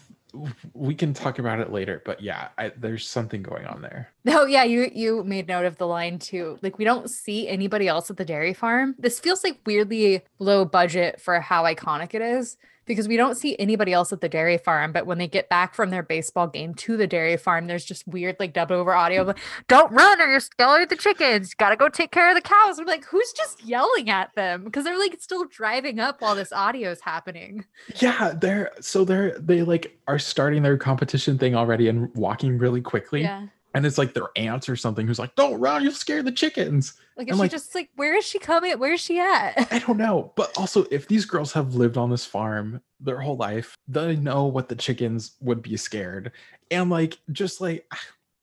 we 0.73 0.95
can 0.95 1.15
talk 1.15 1.39
about 1.39 1.61
it 1.61 1.71
later, 1.71 2.03
but 2.05 2.21
yeah, 2.21 2.49
I, 2.59 2.73
there's 2.77 3.07
something 3.07 3.43
going 3.43 3.67
on 3.67 3.83
there. 3.83 4.11
Oh 4.27 4.47
yeah, 4.47 4.65
you 4.65 4.91
you 4.93 5.23
made 5.25 5.47
note 5.47 5.65
of 5.65 5.79
the 5.79 5.87
line 5.87 6.19
too. 6.19 6.59
Like 6.61 6.77
we 6.77 6.85
don't 6.85 7.09
see 7.09 7.49
anybody 7.49 7.87
else 7.87 8.11
at 8.11 8.17
the 8.17 8.25
dairy 8.25 8.53
farm. 8.53 8.95
This 8.99 9.21
feels 9.21 9.45
like 9.45 9.61
weirdly 9.65 10.23
low 10.39 10.65
budget 10.65 11.21
for 11.21 11.41
how 11.41 11.65
iconic 11.65 12.15
it 12.15 12.23
is 12.23 12.57
because 12.87 13.09
we 13.09 13.17
don't 13.17 13.37
see 13.37 13.57
anybody 13.59 13.93
else 13.93 14.13
at 14.13 14.21
the 14.21 14.29
dairy 14.29 14.59
farm. 14.59 14.93
But 14.93 15.07
when 15.07 15.19
they 15.19 15.29
get 15.29 15.49
back 15.49 15.75
from 15.75 15.91
their 15.91 16.03
baseball 16.03 16.47
game 16.47 16.75
to 16.75 16.97
the 16.97 17.07
dairy 17.07 17.37
farm, 17.37 17.67
there's 17.67 17.85
just 17.85 18.07
weird 18.07 18.37
like 18.39 18.53
dubbed 18.53 18.73
over 18.73 18.95
audio. 18.95 19.23
Like, 19.23 19.39
don't 19.69 19.93
run 19.93 20.21
or 20.21 20.27
you're 20.27 20.41
scaring 20.41 20.89
the 20.89 20.97
chickens. 20.97 21.55
Gotta 21.55 21.77
go 21.77 21.89
take 21.89 22.11
care 22.11 22.29
of 22.29 22.35
the 22.35 22.41
cows. 22.41 22.79
I'm 22.79 22.87
like, 22.87 23.05
who's 23.05 23.33
just 23.33 23.65
yelling 23.65 24.11
at 24.11 24.35
them? 24.35 24.65
Because 24.65 24.85
they're 24.85 24.99
like 24.99 25.21
still 25.21 25.45
driving 25.47 26.01
up 26.01 26.21
while 26.21 26.35
this 26.35 26.53
audio 26.53 26.91
is 26.91 27.01
happening. 27.01 27.65
Yeah, 28.01 28.35
they're 28.35 28.71
so 28.81 29.05
they're 29.05 29.39
they 29.39 29.63
like 29.63 29.99
are 30.09 30.19
starting 30.19 30.63
their 30.63 30.77
competition 30.77 31.39
thing 31.39 31.55
already 31.55 31.89
and 31.89 32.15
walking 32.15 32.59
really 32.59 32.81
quickly. 32.81 33.23
Yeah. 33.23 33.47
And 33.75 33.85
it's 33.85 33.99
like 33.99 34.15
their 34.15 34.29
aunt 34.37 34.69
or 34.69 34.77
something 34.77 35.07
who's 35.07 35.19
like, 35.19 35.35
"Don't 35.35 35.59
run, 35.61 35.83
you'll 35.83 35.93
scare 35.93 36.23
the 36.23 36.31
chickens." 36.33 36.95
Like, 37.17 37.29
is 37.29 37.35
she 37.37 37.41
like- 37.41 37.51
just 37.51 37.75
like, 37.75 37.91
where 37.97 38.17
is 38.17 38.25
she 38.25 38.39
coming? 38.39 38.79
Where 38.79 38.93
is 38.93 39.01
she 39.01 39.19
at? 39.19 39.69
I 39.71 39.79
don't 39.81 39.99
know, 39.99 40.33
but 40.37 40.57
also 40.57 40.87
if 40.91 41.09
these 41.09 41.25
girls 41.25 41.53
have 41.53 41.75
lived 41.75 41.97
on 41.97 42.11
this 42.11 42.25
farm 42.25 42.81
their 43.01 43.21
whole 43.21 43.37
life, 43.37 43.77
they 43.87 44.17
know 44.17 44.47
what 44.47 44.69
the 44.69 44.75
chickens 44.77 45.33
would 45.41 45.63
be 45.63 45.77
scared. 45.77 46.33
And 46.71 46.89
like, 46.91 47.19
just 47.33 47.61
like, 47.61 47.87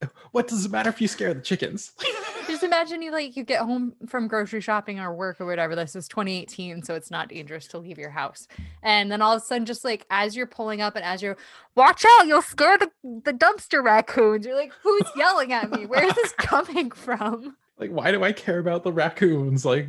what 0.31 0.47
does 0.47 0.65
it 0.65 0.71
matter 0.71 0.89
if 0.89 1.01
you 1.01 1.07
scare 1.07 1.33
the 1.33 1.41
chickens? 1.41 1.91
Just 2.47 2.63
imagine 2.63 3.01
you 3.01 3.11
like 3.11 3.37
you 3.37 3.43
get 3.43 3.61
home 3.61 3.93
from 4.07 4.27
grocery 4.27 4.61
shopping 4.61 4.99
or 4.99 5.13
work 5.13 5.39
or 5.39 5.45
whatever. 5.45 5.75
This 5.75 5.95
is 5.95 6.07
2018, 6.07 6.83
so 6.83 6.95
it's 6.95 7.09
not 7.09 7.29
dangerous 7.29 7.65
to 7.67 7.77
leave 7.77 7.97
your 7.97 8.09
house. 8.09 8.47
And 8.83 9.11
then 9.11 9.21
all 9.21 9.33
of 9.35 9.41
a 9.41 9.45
sudden, 9.45 9.65
just 9.65 9.85
like 9.85 10.05
as 10.09 10.35
you're 10.35 10.47
pulling 10.47 10.81
up 10.81 10.95
and 10.95 11.05
as 11.05 11.21
you're 11.21 11.37
watch 11.75 12.03
out, 12.05 12.27
you'll 12.27 12.41
scare 12.41 12.77
the, 12.77 12.91
the 13.03 13.31
dumpster 13.31 13.83
raccoons. 13.83 14.45
You're 14.45 14.55
like, 14.55 14.73
who's 14.83 15.03
yelling 15.15 15.53
at 15.53 15.71
me? 15.71 15.85
Where 15.85 16.03
is 16.05 16.13
this 16.15 16.33
coming 16.37 16.91
from? 16.91 17.55
like, 17.77 17.91
why 17.91 18.11
do 18.11 18.23
I 18.23 18.31
care 18.31 18.59
about 18.59 18.83
the 18.83 18.91
raccoons? 18.91 19.63
Like, 19.65 19.87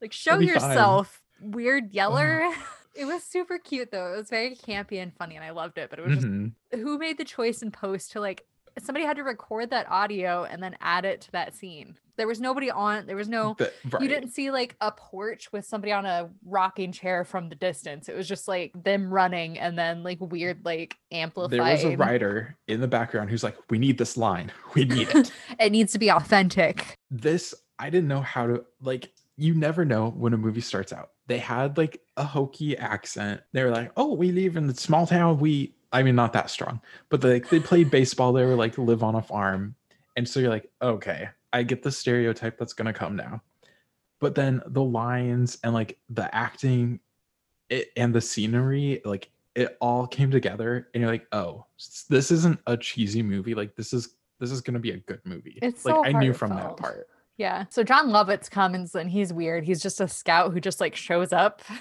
Like, 0.00 0.12
show 0.12 0.38
be 0.38 0.46
fine. 0.46 0.54
yourself, 0.54 1.22
weird 1.40 1.92
yeller. 1.92 2.48
it 2.94 3.04
was 3.04 3.22
super 3.24 3.58
cute 3.58 3.90
though. 3.90 4.14
It 4.14 4.16
was 4.16 4.30
very 4.30 4.54
campy 4.56 5.02
and 5.02 5.14
funny, 5.14 5.36
and 5.36 5.44
I 5.44 5.50
loved 5.50 5.76
it. 5.78 5.90
But 5.90 5.98
it 5.98 6.06
was 6.06 6.14
just 6.14 6.26
mhm. 6.26 6.52
who 6.72 6.98
made 6.98 7.18
the 7.18 7.24
choice 7.24 7.62
in 7.62 7.70
post 7.70 8.12
to 8.12 8.20
like 8.20 8.46
somebody 8.82 9.04
had 9.04 9.16
to 9.16 9.22
record 9.22 9.70
that 9.70 9.88
audio 9.90 10.44
and 10.44 10.62
then 10.62 10.76
add 10.80 11.04
it 11.04 11.20
to 11.22 11.32
that 11.32 11.54
scene. 11.54 11.96
There 12.16 12.26
was 12.28 12.40
nobody 12.40 12.70
on. 12.70 13.06
There 13.06 13.16
was 13.16 13.28
no. 13.28 13.56
Right. 13.58 14.02
You 14.02 14.08
didn't 14.08 14.30
see 14.30 14.50
like 14.50 14.76
a 14.80 14.92
porch 14.92 15.50
with 15.52 15.64
somebody 15.64 15.92
on 15.92 16.06
a 16.06 16.30
rocking 16.44 16.92
chair 16.92 17.24
from 17.24 17.48
the 17.48 17.56
distance. 17.56 18.08
It 18.08 18.16
was 18.16 18.28
just 18.28 18.46
like 18.46 18.72
them 18.84 19.12
running 19.12 19.58
and 19.58 19.76
then 19.76 20.02
like 20.04 20.18
weird 20.20 20.64
like 20.64 20.96
amplified. 21.10 21.50
there 21.58 21.62
was 21.62 21.84
a 21.84 21.96
writer 21.96 22.56
in 22.68 22.80
the 22.80 22.86
background 22.88 23.30
who's 23.30 23.42
like, 23.42 23.56
"We 23.68 23.78
need 23.78 23.98
this 23.98 24.16
line. 24.16 24.52
We 24.74 24.84
need 24.84 25.08
it." 25.08 25.32
It 25.58 25.72
needs 25.72 25.92
to 25.92 25.98
be 25.98 26.10
authentic. 26.10 26.94
this 27.10 27.52
I 27.78 27.90
didn't 27.90 28.08
know 28.08 28.20
how 28.20 28.46
to 28.46 28.64
like 28.80 29.10
you 29.36 29.54
never 29.54 29.84
know 29.84 30.10
when 30.10 30.32
a 30.32 30.36
movie 30.36 30.60
starts 30.60 30.92
out. 30.92 31.10
They 31.26 31.38
had 31.38 31.76
like 31.76 32.00
a 32.16 32.24
hokey 32.24 32.76
accent. 32.76 33.40
They 33.52 33.64
were 33.64 33.70
like, 33.70 33.90
"Oh, 33.96 34.14
we 34.14 34.30
live 34.30 34.56
in 34.56 34.68
the 34.68 34.74
small 34.74 35.06
town. 35.06 35.38
We 35.38 35.74
I 35.94 36.02
mean 36.02 36.16
not 36.16 36.32
that 36.32 36.50
strong, 36.50 36.80
but 37.08 37.20
they 37.20 37.38
they 37.38 37.60
played 37.60 37.90
baseball. 37.90 38.32
They 38.32 38.44
were 38.44 38.56
like 38.56 38.76
live 38.76 39.02
on 39.02 39.14
a 39.14 39.22
farm." 39.22 39.76
And 40.16 40.28
so 40.28 40.40
you're 40.40 40.50
like, 40.50 40.70
"Okay, 40.82 41.28
I 41.52 41.62
get 41.62 41.82
the 41.82 41.92
stereotype 41.92 42.58
that's 42.58 42.72
going 42.72 42.86
to 42.86 42.92
come 42.92 43.14
now." 43.14 43.40
But 44.20 44.34
then 44.34 44.60
the 44.66 44.82
lines 44.82 45.58
and 45.62 45.72
like 45.72 45.98
the 46.10 46.34
acting 46.34 46.98
it, 47.70 47.92
and 47.96 48.12
the 48.12 48.20
scenery 48.20 49.00
like 49.04 49.30
it 49.54 49.76
all 49.80 50.06
came 50.06 50.32
together 50.32 50.88
and 50.92 51.00
you're 51.00 51.10
like, 51.10 51.28
"Oh, 51.30 51.66
this 52.08 52.32
isn't 52.32 52.58
a 52.66 52.76
cheesy 52.76 53.22
movie. 53.22 53.54
Like 53.54 53.76
this 53.76 53.92
is 53.92 54.16
this 54.40 54.50
is 54.50 54.60
going 54.60 54.74
to 54.74 54.80
be 54.80 54.90
a 54.90 54.98
good 54.98 55.20
movie." 55.24 55.60
It's 55.62 55.84
like 55.84 55.94
so 55.94 56.04
I 56.04 56.12
knew 56.12 56.32
from 56.32 56.50
that 56.50 56.76
part. 56.76 57.08
Yeah. 57.36 57.66
So 57.70 57.84
Jon 57.84 58.08
Lovitz 58.10 58.50
comes 58.50 58.94
and 58.94 59.10
he's 59.10 59.32
weird. 59.32 59.64
He's 59.64 59.82
just 59.82 60.00
a 60.00 60.08
scout 60.08 60.52
who 60.52 60.60
just 60.60 60.80
like 60.80 60.96
shows 60.96 61.32
up. 61.32 61.62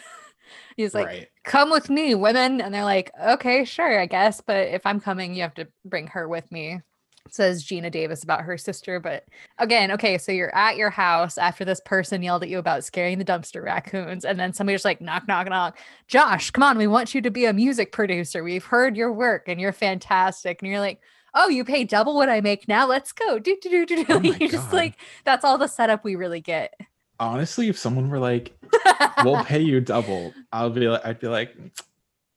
he's 0.77 0.93
like, 0.93 1.07
right. 1.07 1.27
come 1.43 1.69
with 1.69 1.89
me, 1.89 2.15
women. 2.15 2.61
And 2.61 2.73
they're 2.73 2.83
like, 2.83 3.11
okay, 3.21 3.65
sure, 3.65 3.99
I 3.99 4.05
guess. 4.05 4.41
But 4.41 4.67
if 4.69 4.85
I'm 4.85 4.99
coming, 4.99 5.33
you 5.33 5.41
have 5.41 5.53
to 5.55 5.67
bring 5.85 6.07
her 6.07 6.27
with 6.27 6.51
me. 6.51 6.81
says 7.29 7.63
Geena 7.63 7.91
Davis 7.91 8.23
about 8.23 8.41
her 8.41 8.57
sister. 8.57 8.99
But 8.99 9.25
again, 9.57 9.91
okay, 9.91 10.17
so 10.17 10.31
you're 10.31 10.55
at 10.55 10.77
your 10.77 10.89
house 10.89 11.37
after 11.37 11.65
this 11.65 11.81
person 11.85 12.21
yelled 12.21 12.43
at 12.43 12.49
you 12.49 12.59
about 12.59 12.83
scaring 12.83 13.17
the 13.17 13.25
dumpster 13.25 13.63
raccoons, 13.63 14.25
and 14.25 14.39
then 14.39 14.53
somebody's 14.53 14.85
like, 14.85 15.01
knock, 15.01 15.27
knock, 15.27 15.49
knock. 15.49 15.77
Josh, 16.07 16.51
come 16.51 16.63
on, 16.63 16.77
we 16.77 16.87
want 16.87 17.15
you 17.15 17.21
to 17.21 17.31
be 17.31 17.45
a 17.45 17.53
music 17.53 17.91
producer. 17.91 18.43
We've 18.43 18.65
heard 18.65 18.95
your 18.97 19.11
work 19.11 19.47
and 19.47 19.59
you're 19.59 19.73
fantastic. 19.73 20.61
And 20.61 20.69
you're 20.69 20.79
like, 20.79 20.99
oh, 21.33 21.49
you 21.49 21.63
pay 21.63 21.83
double 21.83 22.15
what 22.15 22.29
I 22.29 22.41
make 22.41 22.67
now. 22.67 22.87
Let's 22.87 23.11
go. 23.11 23.39
Do, 23.39 23.57
do, 23.61 23.69
do, 23.69 23.85
do, 23.85 24.03
do. 24.03 24.13
Oh 24.13 24.19
you 24.39 24.49
just 24.49 24.71
like, 24.71 24.95
that's 25.25 25.43
all 25.43 25.57
the 25.57 25.67
setup 25.67 26.03
we 26.03 26.15
really 26.15 26.41
get. 26.41 26.73
Honestly, 27.19 27.69
if 27.69 27.77
someone 27.77 28.09
were 28.09 28.19
like, 28.19 28.57
"We'll 29.23 29.43
pay 29.45 29.61
you 29.61 29.79
double," 29.81 30.33
I'll 30.51 30.69
be 30.69 30.87
like, 30.87 31.05
I'd 31.05 31.19
be 31.19 31.27
like, 31.27 31.55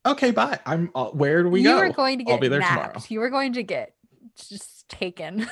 "Okay, 0.04 0.30
bye. 0.30 0.58
I'm. 0.66 0.90
Uh, 0.94 1.06
where 1.06 1.42
do 1.42 1.48
we 1.48 1.60
you 1.60 1.70
go? 1.70 1.78
were 1.78 1.90
going 1.92 2.18
to 2.18 2.24
I'll 2.26 2.36
get 2.36 2.40
be 2.42 2.48
there 2.48 2.60
napped. 2.60 2.80
tomorrow." 2.82 3.02
You 3.08 3.20
were 3.20 3.30
going 3.30 3.52
to 3.54 3.62
get 3.62 3.94
just 4.48 4.88
taken. 4.88 5.48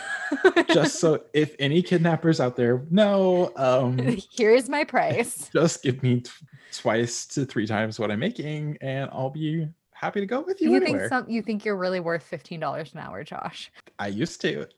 Just 0.73 1.01
so 1.01 1.25
if 1.33 1.57
any 1.59 1.83
kidnappers 1.83 2.39
out 2.41 2.55
there, 2.57 2.85
no, 2.91 3.51
um, 3.57 3.99
here's 4.37 4.69
my 4.69 4.85
price. 4.85 5.49
just 5.53 5.83
give 5.83 6.03
me 6.03 6.21
t- 6.21 6.31
twice 6.73 7.25
to 7.27 7.45
three 7.47 7.67
times 7.67 7.99
what 7.99 8.11
I'm 8.11 8.21
making, 8.21 8.77
and 8.81 9.09
I'll 9.13 9.31
be 9.31 9.67
happy 9.93 10.21
to 10.21 10.27
go 10.27 10.43
with 10.43 10.61
you, 10.61 10.71
You 10.71 10.77
anywhere. 10.77 11.01
think 11.01 11.09
some 11.09 11.31
you 11.31 11.41
think 11.43 11.65
you're 11.65 11.77
really 11.77 12.01
worth 12.01 12.23
fifteen 12.23 12.61
dollars 12.61 12.93
an 12.93 13.01
hour, 13.01 13.25
Josh. 13.25 13.73
I 13.99 14.09
used 14.09 14.41
to. 14.43 14.69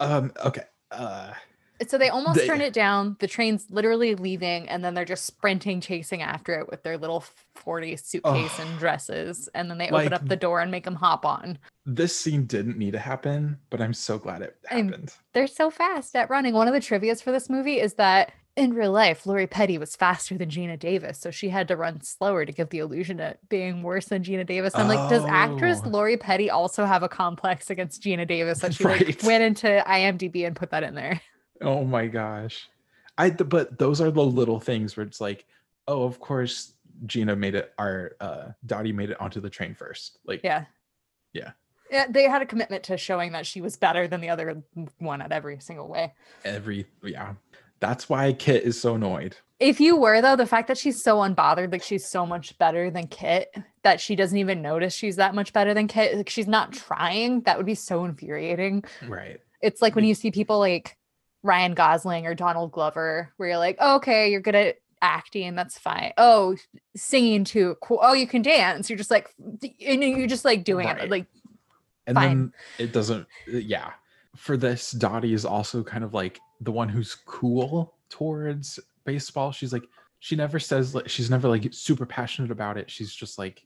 Um. 0.00 0.32
Okay. 0.44 0.64
Uh. 0.90 1.32
So 1.90 1.98
they 1.98 2.08
almost 2.08 2.38
They- 2.38 2.46
turn 2.46 2.60
it 2.60 2.72
down. 2.72 3.16
The 3.20 3.26
train's 3.26 3.66
literally 3.70 4.14
leaving, 4.14 4.68
and 4.68 4.84
then 4.84 4.94
they're 4.94 5.04
just 5.04 5.24
sprinting, 5.24 5.80
chasing 5.80 6.22
after 6.22 6.58
it 6.58 6.68
with 6.70 6.82
their 6.82 6.96
little 6.98 7.24
40 7.54 7.96
suitcase 7.96 8.58
and 8.58 8.78
dresses. 8.78 9.48
And 9.54 9.70
then 9.70 9.78
they 9.78 9.88
open 9.90 10.12
up 10.12 10.26
the 10.28 10.36
door 10.36 10.60
and 10.60 10.70
make 10.70 10.84
them 10.84 10.94
hop 10.96 11.24
on. 11.24 11.58
This 11.86 12.16
scene 12.16 12.44
didn't 12.46 12.78
need 12.78 12.92
to 12.92 12.98
happen, 12.98 13.58
but 13.70 13.80
I'm 13.80 13.94
so 13.94 14.18
glad 14.18 14.42
it 14.42 14.56
happened. 14.66 15.12
They're 15.34 15.46
so 15.46 15.70
fast 15.70 16.14
at 16.16 16.30
running. 16.30 16.54
One 16.54 16.68
of 16.68 16.74
the 16.74 16.80
trivias 16.80 17.22
for 17.22 17.32
this 17.32 17.48
movie 17.50 17.80
is 17.80 17.94
that 17.94 18.32
in 18.54 18.74
real 18.74 18.92
life, 18.92 19.24
Lori 19.24 19.46
Petty 19.46 19.78
was 19.78 19.96
faster 19.96 20.36
than 20.36 20.50
Geena 20.50 20.78
Davis. 20.78 21.18
So 21.18 21.30
she 21.30 21.48
had 21.48 21.68
to 21.68 21.76
run 21.76 22.02
slower 22.02 22.44
to 22.44 22.52
give 22.52 22.68
the 22.68 22.80
illusion 22.80 23.18
of 23.18 23.36
being 23.48 23.82
worse 23.82 24.06
than 24.06 24.22
Geena 24.22 24.46
Davis. 24.46 24.74
I'm 24.74 24.88
like, 24.88 25.08
does 25.08 25.24
actress 25.24 25.80
Oh. 25.84 25.88
Lori 25.88 26.18
Petty 26.18 26.50
also 26.50 26.84
have 26.84 27.02
a 27.02 27.08
complex 27.08 27.70
against 27.70 28.02
Geena 28.02 28.28
Davis 28.28 28.58
that 28.60 28.74
she 28.74 28.84
like, 28.84 29.20
went 29.24 29.42
into 29.42 29.82
IMDb 29.88 30.46
and 30.46 30.54
put 30.54 30.70
that 30.70 30.82
in 30.82 30.94
there? 30.94 31.20
Oh 31.62 31.84
my 31.84 32.06
gosh. 32.06 32.68
I 33.18 33.30
but 33.30 33.78
those 33.78 34.00
are 34.00 34.10
the 34.10 34.22
little 34.22 34.60
things 34.60 34.96
where 34.96 35.06
it's 35.06 35.20
like, 35.20 35.46
oh, 35.86 36.04
of 36.04 36.20
course 36.20 36.74
Geena 37.06 37.36
made 37.36 37.54
it 37.54 37.72
our 37.78 38.16
uh 38.20 38.48
Dottie 38.66 38.92
made 38.92 39.10
it 39.10 39.20
onto 39.20 39.40
the 39.40 39.50
train 39.50 39.74
first. 39.74 40.18
Like 40.26 40.40
Yeah. 40.42 40.66
Yeah. 41.32 41.52
Yeah, 41.90 42.06
they 42.08 42.24
had 42.24 42.40
a 42.40 42.46
commitment 42.46 42.84
to 42.84 42.96
showing 42.96 43.32
that 43.32 43.44
she 43.44 43.60
was 43.60 43.76
better 43.76 44.08
than 44.08 44.22
the 44.22 44.30
other 44.30 44.62
one 44.98 45.20
at 45.20 45.30
every 45.30 45.60
single 45.60 45.88
way. 45.88 46.14
every 46.44 46.86
yeah. 47.02 47.34
That's 47.80 48.08
why 48.08 48.32
Kit 48.32 48.62
is 48.62 48.80
so 48.80 48.94
annoyed. 48.94 49.36
If 49.58 49.80
you 49.80 49.96
were 49.96 50.22
though, 50.22 50.36
the 50.36 50.46
fact 50.46 50.68
that 50.68 50.78
she's 50.78 51.02
so 51.02 51.16
unbothered, 51.16 51.70
like 51.70 51.82
she's 51.82 52.06
so 52.06 52.24
much 52.24 52.56
better 52.58 52.90
than 52.90 53.08
Kit, 53.08 53.54
that 53.82 54.00
she 54.00 54.16
doesn't 54.16 54.38
even 54.38 54.62
notice 54.62 54.94
she's 54.94 55.16
that 55.16 55.34
much 55.34 55.52
better 55.52 55.74
than 55.74 55.88
Kit, 55.88 56.16
like 56.16 56.30
she's 56.30 56.46
not 56.46 56.72
trying, 56.72 57.42
that 57.42 57.56
would 57.56 57.66
be 57.66 57.74
so 57.74 58.04
infuriating. 58.04 58.84
Right. 59.06 59.40
It's 59.60 59.82
like 59.82 59.94
when 59.94 60.04
you 60.04 60.14
see 60.14 60.30
people 60.30 60.58
like 60.58 60.96
Ryan 61.42 61.74
Gosling 61.74 62.26
or 62.26 62.34
Donald 62.34 62.72
Glover, 62.72 63.32
where 63.36 63.50
you're 63.50 63.58
like, 63.58 63.76
oh, 63.80 63.96
okay, 63.96 64.30
you're 64.30 64.40
good 64.40 64.54
at 64.54 64.76
acting, 65.00 65.54
that's 65.54 65.78
fine. 65.78 66.12
Oh, 66.16 66.56
singing 66.96 67.44
too, 67.44 67.76
cool. 67.82 67.98
Oh, 68.00 68.12
you 68.12 68.26
can 68.26 68.42
dance. 68.42 68.88
You're 68.88 68.96
just 68.96 69.10
like, 69.10 69.28
and 69.38 70.02
you're 70.02 70.26
just 70.28 70.44
like 70.44 70.64
doing 70.64 70.88
it, 70.88 71.10
like 71.10 71.26
And 72.06 72.16
Fine. 72.16 72.28
then 72.28 72.52
it 72.78 72.92
doesn't 72.92 73.26
uh, 73.52 73.56
yeah. 73.58 73.90
For 74.36 74.56
this, 74.56 74.92
Dottie 74.92 75.34
is 75.34 75.44
also 75.44 75.82
kind 75.82 76.04
of 76.04 76.14
like 76.14 76.40
the 76.60 76.72
one 76.72 76.88
who's 76.88 77.14
cool 77.14 77.94
towards 78.08 78.78
baseball. 79.04 79.52
She's 79.52 79.72
like, 79.72 79.84
she 80.20 80.36
never 80.36 80.58
says 80.58 80.94
like 80.94 81.08
she's 81.08 81.28
never 81.28 81.48
like 81.48 81.68
super 81.72 82.06
passionate 82.06 82.50
about 82.50 82.78
it. 82.78 82.90
She's 82.90 83.14
just 83.14 83.38
like, 83.38 83.62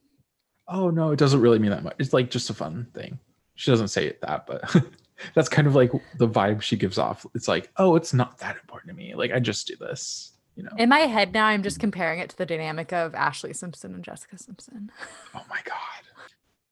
oh 0.69 0.91
no, 0.91 1.13
it 1.13 1.19
doesn't 1.19 1.41
really 1.41 1.59
mean 1.59 1.71
that 1.71 1.85
much. 1.85 1.95
It's 1.99 2.13
like 2.13 2.31
just 2.31 2.51
a 2.51 2.55
fun 2.55 2.89
thing. 2.95 3.19
She 3.55 3.71
doesn't 3.71 3.89
say 3.89 4.07
it 4.07 4.21
that, 4.23 4.47
but 4.47 4.75
that's 5.35 5.49
kind 5.49 5.67
of 5.67 5.75
like 5.75 5.93
the 6.19 6.29
vibe 6.29 6.63
she 6.63 6.77
gives 6.77 6.99
off. 6.99 7.27
It's 7.35 7.49
like, 7.49 7.71
oh, 7.77 7.97
it's 7.97 8.13
not 8.13 8.39
that 8.39 8.57
important 8.57 8.91
to 8.91 8.97
me. 8.97 9.15
Like 9.15 9.33
I 9.33 9.41
just 9.41 9.67
do 9.67 9.77
this, 9.77 10.33
you 10.57 10.63
know. 10.63 10.71
in 10.79 10.89
my 10.89 11.01
head 11.01 11.33
now, 11.33 11.47
I'm 11.47 11.63
just 11.63 11.81
comparing 11.81 12.21
it 12.21 12.31
to 12.31 12.39
the 12.39 12.47
dynamic 12.47 12.93
of 12.93 13.13
Ashlee 13.13 13.57
Simpson 13.57 13.95
and 13.95 14.05
Jessica 14.05 14.39
Simpson. 14.39 14.91
oh 15.35 15.45
my 15.49 15.61
god. 15.65 15.75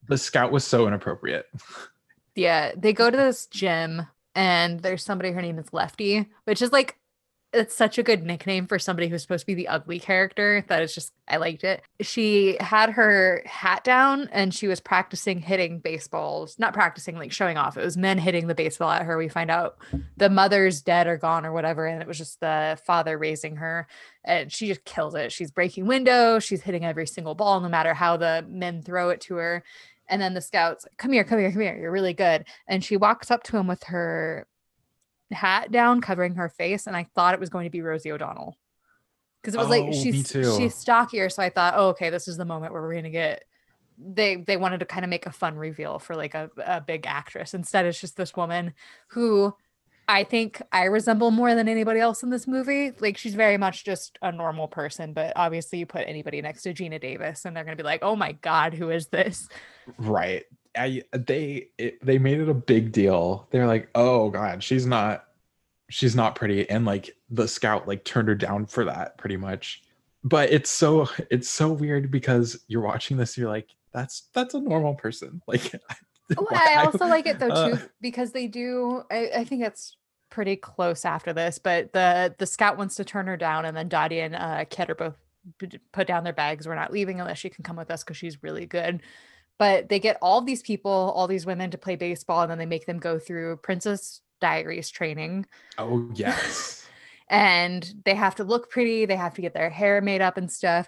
The 0.07 0.17
scout 0.17 0.51
was 0.51 0.63
so 0.63 0.87
inappropriate. 0.87 1.47
Yeah, 2.35 2.73
they 2.75 2.93
go 2.93 3.09
to 3.09 3.17
this 3.17 3.47
gym 3.47 4.05
and 4.35 4.81
there's 4.81 5.03
somebody, 5.03 5.31
her 5.31 5.41
name 5.41 5.57
is 5.57 5.71
Lefty, 5.71 6.27
which 6.43 6.61
is 6.61 6.71
like, 6.71 6.97
it's 7.55 7.75
such 7.75 7.97
a 7.97 8.03
good 8.03 8.23
nickname 8.23 8.67
for 8.67 8.77
somebody 8.77 9.07
who's 9.07 9.21
supposed 9.21 9.43
to 9.43 9.47
be 9.47 9.55
the 9.55 9.67
ugly 9.67 9.99
character 9.99 10.63
that 10.67 10.81
is 10.81 10.93
just, 10.93 11.13
I 11.27 11.37
liked 11.37 11.63
it. 11.63 11.81
She 12.01 12.57
had 12.59 12.89
her 12.91 13.41
hat 13.45 13.83
down 13.83 14.29
and 14.31 14.53
she 14.53 14.67
was 14.67 14.79
practicing 14.79 15.39
hitting 15.39 15.79
baseballs, 15.79 16.59
not 16.59 16.73
practicing, 16.73 17.15
like 17.15 17.31
showing 17.31 17.57
off. 17.57 17.77
It 17.77 17.85
was 17.85 17.95
men 17.95 18.17
hitting 18.17 18.47
the 18.47 18.55
baseball 18.55 18.91
at 18.91 19.03
her. 19.03 19.17
We 19.17 19.29
find 19.29 19.49
out 19.49 19.77
the 20.17 20.29
mother's 20.29 20.81
dead 20.81 21.07
or 21.07 21.17
gone 21.17 21.45
or 21.45 21.53
whatever. 21.53 21.85
And 21.85 22.01
it 22.01 22.07
was 22.07 22.17
just 22.17 22.41
the 22.41 22.77
father 22.85 23.17
raising 23.17 23.55
her. 23.55 23.87
And 24.25 24.51
she 24.51 24.67
just 24.67 24.83
kills 24.83 25.15
it. 25.15 25.31
She's 25.31 25.51
breaking 25.51 25.87
windows, 25.87 26.43
she's 26.43 26.61
hitting 26.61 26.83
every 26.83 27.07
single 27.07 27.35
ball, 27.35 27.61
no 27.61 27.69
matter 27.69 27.93
how 27.93 28.17
the 28.17 28.45
men 28.47 28.81
throw 28.81 29.09
it 29.09 29.21
to 29.21 29.35
her. 29.35 29.63
And 30.07 30.21
then 30.21 30.33
the 30.33 30.41
scouts, 30.41 30.85
come 30.97 31.13
here, 31.13 31.23
come 31.23 31.39
here, 31.39 31.51
come 31.51 31.61
here. 31.61 31.77
You're 31.77 31.91
really 31.91 32.13
good. 32.13 32.45
And 32.67 32.83
she 32.83 32.97
walks 32.97 33.31
up 33.31 33.43
to 33.43 33.57
him 33.57 33.65
with 33.67 33.83
her 33.85 34.45
hat 35.31 35.71
down, 35.71 36.01
covering 36.01 36.35
her 36.35 36.49
face. 36.49 36.87
And 36.87 36.95
I 36.95 37.07
thought 37.15 37.33
it 37.33 37.39
was 37.39 37.49
going 37.49 37.65
to 37.65 37.69
be 37.71 37.81
Rosie 37.81 38.11
O'Donnell. 38.11 38.57
Because 39.41 39.55
it 39.55 39.57
was 39.59 39.67
Oh, 39.67 39.69
like 39.69 39.93
she's 39.93 40.27
she's 40.57 40.73
stockier. 40.75 41.29
So 41.29 41.43
I 41.43 41.49
thought, 41.49 41.75
oh, 41.77 41.89
okay, 41.89 42.09
this 42.09 42.27
is 42.27 42.37
the 42.37 42.45
moment 42.45 42.73
where 42.73 42.81
we're 42.81 42.95
gonna 42.95 43.11
get 43.11 43.43
they 43.97 44.37
they 44.37 44.57
wanted 44.57 44.79
to 44.79 44.85
kind 44.85 45.05
of 45.05 45.09
make 45.09 45.25
a 45.25 45.31
fun 45.31 45.55
reveal 45.55 45.99
for 45.99 46.15
like 46.15 46.33
a, 46.33 46.49
a 46.65 46.81
big 46.81 47.05
actress. 47.05 47.53
Instead, 47.53 47.85
it's 47.85 48.01
just 48.01 48.17
this 48.17 48.35
woman 48.35 48.73
who 49.09 49.53
I 50.07 50.23
think 50.23 50.61
I 50.71 50.85
resemble 50.85 51.31
more 51.31 51.55
than 51.55 51.67
anybody 51.67 51.99
else 51.99 52.21
in 52.23 52.29
this 52.29 52.47
movie. 52.47 52.91
Like 52.99 53.17
she's 53.17 53.35
very 53.35 53.57
much 53.57 53.85
just 53.85 54.17
a 54.21 54.31
normal 54.31 54.67
person, 54.67 55.13
but 55.13 55.33
obviously 55.35 55.79
you 55.79 55.85
put 55.85 56.07
anybody 56.07 56.41
next 56.41 56.63
to 56.63 56.73
Geena 56.73 56.99
Davis 56.99 57.45
and 57.45 57.55
they're 57.55 57.63
gonna 57.63 57.75
be 57.75 57.83
like, 57.83 58.03
oh 58.03 58.15
my 58.15 58.33
god, 58.33 58.73
who 58.73 58.89
is 58.89 59.07
this? 59.07 59.47
Right. 59.97 60.43
I 60.77 61.03
they 61.11 61.69
it, 61.77 62.03
they 62.05 62.17
made 62.17 62.39
it 62.39 62.49
a 62.49 62.53
big 62.53 62.91
deal. 62.91 63.47
They're 63.51 63.67
like, 63.67 63.89
"Oh 63.95 64.29
god, 64.29 64.63
she's 64.63 64.85
not 64.85 65.25
she's 65.89 66.15
not 66.15 66.35
pretty." 66.35 66.69
And 66.69 66.85
like 66.85 67.15
the 67.29 67.47
scout 67.47 67.87
like 67.87 68.03
turned 68.03 68.27
her 68.27 68.35
down 68.35 68.65
for 68.65 68.85
that 68.85 69.17
pretty 69.17 69.37
much. 69.37 69.81
But 70.23 70.51
it's 70.51 70.69
so 70.69 71.07
it's 71.29 71.49
so 71.49 71.71
weird 71.71 72.11
because 72.11 72.63
you're 72.67 72.81
watching 72.81 73.17
this 73.17 73.37
you're 73.37 73.49
like, 73.49 73.69
"That's 73.93 74.23
that's 74.33 74.53
a 74.53 74.59
normal 74.59 74.95
person." 74.95 75.41
Like 75.47 75.71
Oh, 76.37 76.47
I 76.51 76.83
also 76.85 77.05
like 77.05 77.27
it 77.27 77.39
though 77.39 77.47
uh, 77.49 77.69
too 77.69 77.83
because 78.01 78.31
they 78.31 78.47
do. 78.47 79.03
I, 79.11 79.29
I 79.37 79.43
think 79.43 79.63
it's 79.63 79.97
pretty 80.29 80.55
close 80.55 81.05
after 81.05 81.33
this, 81.33 81.59
but 81.59 81.93
the 81.93 82.33
the 82.37 82.45
scout 82.45 82.77
wants 82.77 82.95
to 82.95 83.05
turn 83.05 83.27
her 83.27 83.37
down, 83.37 83.65
and 83.65 83.77
then 83.77 83.87
Dottie 83.87 84.19
and 84.19 84.35
uh, 84.35 84.65
Kit 84.69 84.89
are 84.89 84.95
both 84.95 85.15
put 85.91 86.07
down 86.07 86.23
their 86.23 86.33
bags. 86.33 86.67
We're 86.67 86.75
not 86.75 86.91
leaving 86.91 87.19
unless 87.19 87.37
she 87.37 87.49
can 87.49 87.63
come 87.63 87.75
with 87.75 87.91
us 87.91 88.03
because 88.03 88.17
she's 88.17 88.41
really 88.41 88.65
good. 88.65 89.01
But 89.57 89.89
they 89.89 89.99
get 89.99 90.17
all 90.21 90.41
these 90.41 90.61
people, 90.61 90.91
all 90.91 91.27
these 91.27 91.45
women 91.45 91.71
to 91.71 91.77
play 91.77 91.95
baseball, 91.95 92.41
and 92.41 92.51
then 92.51 92.57
they 92.57 92.65
make 92.65 92.85
them 92.85 92.99
go 92.99 93.19
through 93.19 93.57
Princess 93.57 94.21
Diaries 94.41 94.89
training, 94.89 95.45
Oh, 95.77 96.09
yes. 96.15 96.85
and 97.29 97.89
they 98.03 98.15
have 98.15 98.35
to 98.35 98.43
look 98.43 98.69
pretty. 98.69 99.05
They 99.05 99.15
have 99.15 99.33
to 99.35 99.41
get 99.41 99.53
their 99.53 99.69
hair 99.69 100.01
made 100.01 100.21
up 100.21 100.37
and 100.37 100.51
stuff. 100.51 100.87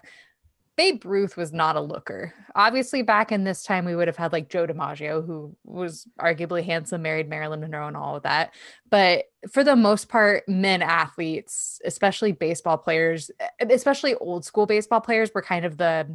Babe 0.76 1.04
Ruth 1.04 1.36
was 1.36 1.52
not 1.52 1.74
a 1.74 1.80
looker. 1.80 2.32
Obviously, 2.54 3.02
back 3.02 3.32
in 3.32 3.42
this 3.42 3.64
time, 3.64 3.84
we 3.84 3.96
would 3.96 4.06
have 4.06 4.16
had 4.16 4.32
like 4.32 4.48
Joe 4.48 4.64
DiMaggio, 4.64 5.26
who 5.26 5.56
was 5.64 6.06
arguably 6.20 6.64
handsome, 6.64 7.02
married 7.02 7.28
Marilyn 7.28 7.60
Monroe, 7.62 7.88
and 7.88 7.96
all 7.96 8.14
of 8.14 8.22
that. 8.22 8.54
But 8.88 9.24
for 9.50 9.64
the 9.64 9.74
most 9.74 10.08
part, 10.08 10.48
men 10.48 10.80
athletes, 10.80 11.80
especially 11.84 12.30
baseball 12.30 12.78
players, 12.78 13.28
especially 13.68 14.14
old 14.14 14.44
school 14.44 14.66
baseball 14.66 15.00
players, 15.00 15.32
were 15.34 15.42
kind 15.42 15.64
of 15.64 15.78
the 15.78 16.06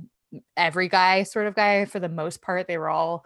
every 0.58 0.90
guy 0.90 1.24
sort 1.24 1.48
of 1.48 1.56
guy. 1.56 1.86
For 1.86 2.00
the 2.00 2.10
most 2.10 2.42
part, 2.42 2.68
they 2.68 2.78
were 2.78 2.90
all 2.90 3.26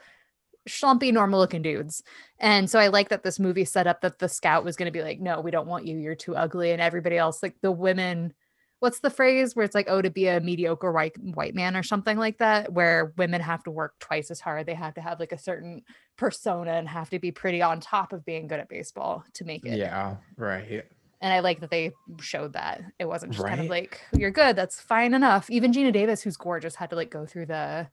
schlumpy, 0.68 1.12
normal 1.12 1.40
looking 1.40 1.62
dudes. 1.62 2.04
And 2.40 2.70
so 2.70 2.80
I 2.80 2.88
like 2.88 3.10
that 3.10 3.24
this 3.24 3.40
movie 3.40 3.66
set 3.66 3.88
up 3.88 4.02
that 4.02 4.20
the 4.20 4.30
scout 4.30 4.64
was 4.64 4.76
going 4.76 4.88
to 4.88 4.92
be 4.92 5.02
like, 5.02 5.20
no, 5.20 5.42
we 5.42 5.52
don't 5.52 5.68
want 5.68 5.88
you. 5.88 5.98
You're 5.98 6.16
too 6.16 6.36
ugly. 6.36 6.72
And 6.72 6.82
everybody 6.82 7.18
else, 7.18 7.42
like 7.42 7.56
the 7.62 7.72
women, 7.72 8.34
what's 8.80 9.00
the 9.00 9.10
phrase 9.10 9.56
where 9.56 9.66
it's 9.66 9.76
like, 9.76 9.88
oh, 9.90 10.02
to 10.02 10.10
be 10.10 10.28
a 10.28 10.40
mediocre 10.40 10.92
white 10.92 11.18
white 11.20 11.56
man 11.56 11.76
or 11.76 11.84
something 11.84 12.18
like 12.18 12.38
that, 12.40 12.72
where 12.72 13.14
women 13.18 13.42
have 13.42 13.64
to 13.64 13.72
work 13.72 13.94
twice 14.00 14.30
as 14.30 14.40
hard. 14.40 14.66
They 14.66 14.76
have 14.76 14.94
to 14.96 15.02
have 15.02 15.20
like 15.20 15.32
a 15.32 15.38
certain 15.38 15.84
persona 16.18 16.74
and 16.74 16.88
have 16.88 17.10
to 17.12 17.20
be 17.20 17.32
pretty 17.32 17.62
on 17.62 17.80
top 17.80 18.14
of 18.14 18.26
being 18.26 18.48
good 18.48 18.60
at 18.60 18.70
baseball 18.70 19.24
to 19.36 19.46
make 19.46 19.66
it. 19.66 19.78
yeah, 19.78 20.18
right. 20.36 20.86
And 21.22 21.34
I 21.34 21.40
like 21.40 21.62
that 21.62 21.72
they 21.72 21.92
showed 22.22 22.54
that. 22.54 22.82
It 23.00 23.06
wasn't 23.06 23.34
just 23.34 23.46
kind 23.46 23.60
of 23.60 23.68
like, 23.68 24.02
you're 24.14 24.32
good, 24.32 24.56
that's 24.56 24.80
fine 24.80 25.14
enough. 25.14 25.50
Even 25.50 25.72
Geena 25.72 25.92
Davis, 25.92 26.22
who's 26.22 26.38
gorgeous, 26.38 26.76
had 26.76 26.92
to 26.92 26.96
like 26.96 27.10
go 27.10 27.26
through 27.26 27.48
the 27.48 27.88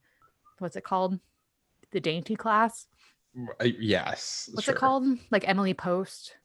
what's 0.59 0.77
it 0.77 0.85
called? 0.85 1.19
The 1.93 2.01
dainty 2.01 2.37
class. 2.37 2.87
Uh, 3.61 3.65
yes. 3.65 4.51
What's 4.53 4.67
sure. 4.67 4.75
it 4.75 4.79
called? 4.79 5.05
Like 5.31 5.49
Emily 5.49 5.75
Post. 5.75 6.37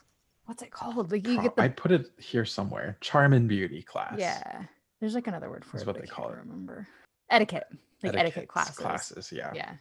What's 0.45 0.63
it 0.63 0.71
called? 0.71 1.11
Like 1.11 1.27
you 1.27 1.35
Pro- 1.35 1.43
get 1.43 1.55
the 1.55 1.61
I 1.63 1.67
put 1.67 1.91
it 1.91 2.09
here 2.17 2.45
somewhere. 2.45 2.97
Charm 3.01 3.33
and 3.33 3.47
beauty 3.47 3.81
class. 3.81 4.15
yeah. 4.17 4.63
There's 4.99 5.15
like 5.15 5.27
another 5.27 5.49
word 5.49 5.63
for 5.63 5.77
That's 5.77 5.83
it. 5.83 5.87
what 5.87 6.01
they 6.01 6.07
call 6.07 6.29
it. 6.29 6.37
Remember 6.37 6.87
etiquette, 7.29 7.65
like 8.03 8.15
etiquette, 8.15 8.19
Etiquettes 8.19 8.51
classes. 8.51 8.77
Classes, 8.77 9.31
yeah. 9.31 9.51
Yeah. 9.53 9.73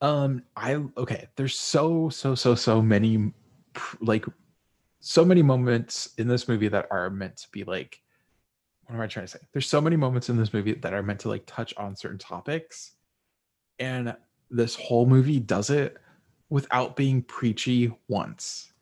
Um, 0.00 0.42
I 0.56 0.82
okay. 0.96 1.28
There's 1.36 1.54
so 1.58 2.08
so 2.08 2.34
so 2.34 2.54
so 2.54 2.82
many, 2.82 3.32
like, 4.00 4.26
so 5.04 5.24
many 5.24 5.42
moments 5.42 6.10
in 6.16 6.28
this 6.28 6.46
movie 6.46 6.68
that 6.68 6.86
are 6.92 7.10
meant 7.10 7.36
to 7.38 7.48
be 7.50 7.64
like, 7.64 8.00
what 8.86 8.94
am 8.94 9.00
I 9.00 9.08
trying 9.08 9.26
to 9.26 9.32
say? 9.32 9.40
There's 9.52 9.68
so 9.68 9.80
many 9.80 9.96
moments 9.96 10.28
in 10.28 10.36
this 10.36 10.52
movie 10.54 10.74
that 10.74 10.94
are 10.94 11.02
meant 11.02 11.18
to 11.20 11.28
like 11.28 11.42
touch 11.44 11.74
on 11.76 11.96
certain 11.96 12.18
topics, 12.18 12.92
and 13.80 14.14
this 14.48 14.76
whole 14.76 15.06
movie 15.06 15.40
does 15.40 15.70
it 15.70 15.96
without 16.50 16.94
being 16.94 17.22
preachy 17.22 17.92
once, 18.06 18.72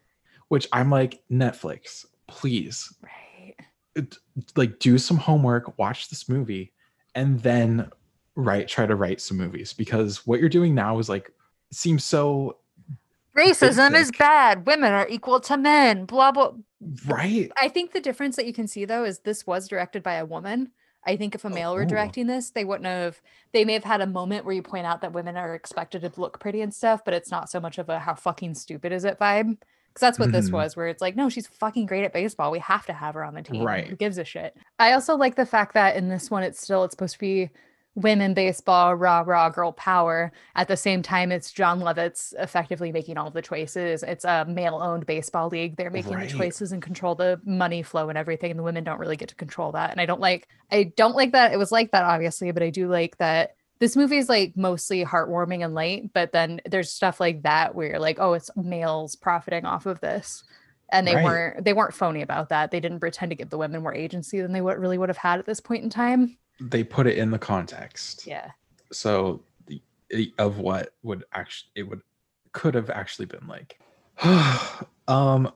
which 0.48 0.68
I'm 0.72 0.90
like 0.90 1.22
Netflix, 1.30 2.04
please, 2.26 2.92
Right. 3.02 3.54
it- 3.94 4.18
like 4.56 4.78
do 4.78 4.98
some 4.98 5.16
homework, 5.16 5.78
watch 5.78 6.10
this 6.10 6.28
movie, 6.28 6.74
and 7.14 7.40
then 7.40 7.90
write 8.36 8.68
try 8.68 8.84
to 8.86 8.94
write 8.94 9.20
some 9.22 9.36
movies 9.38 9.72
because 9.72 10.26
what 10.26 10.38
you're 10.38 10.48
doing 10.48 10.74
now 10.74 10.98
is 10.98 11.08
like 11.08 11.32
seems 11.72 12.04
so 12.04 12.58
Racism 13.36 13.94
is 13.94 14.10
bad. 14.18 14.66
Women 14.66 14.92
are 14.92 15.08
equal 15.08 15.40
to 15.40 15.56
men. 15.56 16.04
Blah 16.04 16.32
blah. 16.32 16.52
right. 17.06 17.50
I 17.60 17.68
think 17.68 17.92
the 17.92 18.00
difference 18.00 18.36
that 18.36 18.46
you 18.46 18.52
can 18.52 18.66
see 18.66 18.84
though 18.84 19.04
is 19.04 19.20
this 19.20 19.46
was 19.46 19.68
directed 19.68 20.02
by 20.02 20.14
a 20.14 20.24
woman. 20.26 20.72
I 21.06 21.16
think 21.16 21.34
if 21.34 21.44
a 21.44 21.50
male 21.50 21.74
were 21.74 21.82
Oh. 21.82 21.86
directing 21.86 22.26
this, 22.26 22.50
they 22.50 22.64
wouldn't 22.64 22.86
have. 22.86 23.22
They 23.52 23.64
may 23.64 23.72
have 23.74 23.84
had 23.84 24.00
a 24.02 24.06
moment 24.06 24.44
where 24.44 24.54
you 24.54 24.62
point 24.62 24.86
out 24.86 25.00
that 25.00 25.12
women 25.12 25.36
are 25.36 25.54
expected 25.54 26.02
to 26.02 26.12
look 26.20 26.40
pretty 26.40 26.60
and 26.60 26.74
stuff, 26.74 27.04
but 27.04 27.14
it's 27.14 27.30
not 27.30 27.48
so 27.48 27.58
much 27.60 27.78
of 27.78 27.88
a 27.88 28.00
how 28.00 28.14
fucking 28.14 28.54
stupid 28.54 28.92
is 28.92 29.04
it 29.04 29.18
vibe. 29.18 29.56
Because 29.88 30.00
that's 30.02 30.18
what 30.20 30.30
this 30.30 30.50
Mhm. 30.50 30.52
was, 30.52 30.76
where 30.76 30.86
it's 30.86 31.00
like, 31.00 31.16
no, 31.16 31.28
she's 31.28 31.48
fucking 31.48 31.86
great 31.86 32.04
at 32.04 32.12
baseball. 32.12 32.50
We 32.52 32.60
have 32.60 32.86
to 32.86 32.92
have 32.92 33.14
her 33.14 33.24
on 33.24 33.34
the 33.34 33.42
team. 33.42 33.64
Right. 33.64 33.84
Who 33.84 33.90
Right. 33.90 33.98
gives 33.98 34.18
a 34.18 34.24
shit? 34.24 34.56
I 34.78 34.92
also 34.92 35.16
like 35.16 35.34
the 35.36 35.46
fact 35.46 35.74
that 35.74 35.96
in 35.96 36.08
this 36.08 36.30
one, 36.30 36.42
it's 36.44 36.60
still 36.60 36.84
it's 36.84 36.92
supposed 36.92 37.14
to 37.14 37.18
be 37.18 37.50
women 37.94 38.34
baseball, 38.34 38.94
rah 38.94 39.22
rah 39.26 39.48
girl 39.50 39.72
power. 39.72 40.32
At 40.54 40.68
the 40.68 40.76
same 40.76 41.02
time, 41.02 41.32
it's 41.32 41.52
Jon 41.52 41.80
Lovitz 41.80 42.32
effectively 42.38 42.92
making 42.92 43.18
all 43.18 43.30
the 43.30 43.42
choices. 43.42 44.02
It's 44.02 44.24
a 44.24 44.44
male 44.46 44.80
owned 44.80 45.06
baseball 45.06 45.48
league. 45.48 45.76
They're 45.76 45.90
making 45.90 46.14
Right. 46.14 46.28
the 46.28 46.32
choices 46.34 46.72
and 46.72 46.80
control 46.82 47.14
the 47.14 47.40
money 47.44 47.82
flow 47.82 48.08
and 48.08 48.16
everything. 48.16 48.50
And 48.50 48.58
the 48.58 48.64
women 48.64 48.84
don't 48.84 49.00
really 49.00 49.16
get 49.16 49.28
to 49.30 49.34
control 49.34 49.72
that. 49.72 49.90
And 49.90 50.00
I 50.00 50.06
don't 50.06 50.20
like 50.20 50.46
I 50.70 50.92
don't 50.96 51.16
like 51.16 51.32
that. 51.32 51.52
It 51.52 51.58
was 51.58 51.72
like 51.72 51.90
that, 51.92 52.04
obviously, 52.04 52.50
but 52.52 52.62
I 52.62 52.70
do 52.70 52.88
like 52.88 53.16
that 53.18 53.54
this 53.80 53.96
movie 53.96 54.18
is 54.18 54.28
like 54.28 54.52
mostly 54.56 55.04
heartwarming 55.04 55.64
and 55.64 55.74
light, 55.74 56.12
but 56.12 56.32
then 56.32 56.60
there's 56.70 56.92
stuff 56.92 57.18
like 57.18 57.42
that 57.42 57.74
where 57.74 57.88
you're 57.88 57.98
like, 57.98 58.18
oh, 58.20 58.34
it's 58.34 58.50
males 58.54 59.16
profiting 59.16 59.64
off 59.64 59.86
of 59.86 60.00
this. 60.00 60.44
And 60.92 61.06
they 61.06 61.14
Right. 61.14 61.24
weren't 61.24 61.64
they 61.64 61.72
weren't 61.72 61.94
phony 61.94 62.22
about 62.22 62.50
that. 62.50 62.70
They 62.70 62.80
didn't 62.80 63.00
pretend 63.00 63.30
to 63.30 63.36
give 63.36 63.50
the 63.50 63.58
women 63.58 63.82
more 63.82 63.94
agency 63.94 64.40
than 64.40 64.52
they 64.52 64.60
would 64.60 64.78
really 64.78 64.98
would 64.98 65.08
have 65.08 65.16
had 65.16 65.38
at 65.38 65.46
this 65.46 65.60
point 65.60 65.82
in 65.82 65.90
time. 65.90 66.36
They 66.60 66.84
put 66.84 67.06
it 67.06 67.16
in 67.18 67.30
the 67.30 67.38
context. 67.38 68.26
Yeah. 68.26 68.50
So 68.92 69.42
the 70.10 70.32
of 70.38 70.58
what 70.58 70.94
would 71.02 71.24
actually 71.32 71.70
it 71.74 71.84
would 71.84 72.02
could 72.52 72.74
have 72.74 72.90
actually 72.90 73.26
been 73.26 73.46
like. 73.46 73.78
um 75.08 75.52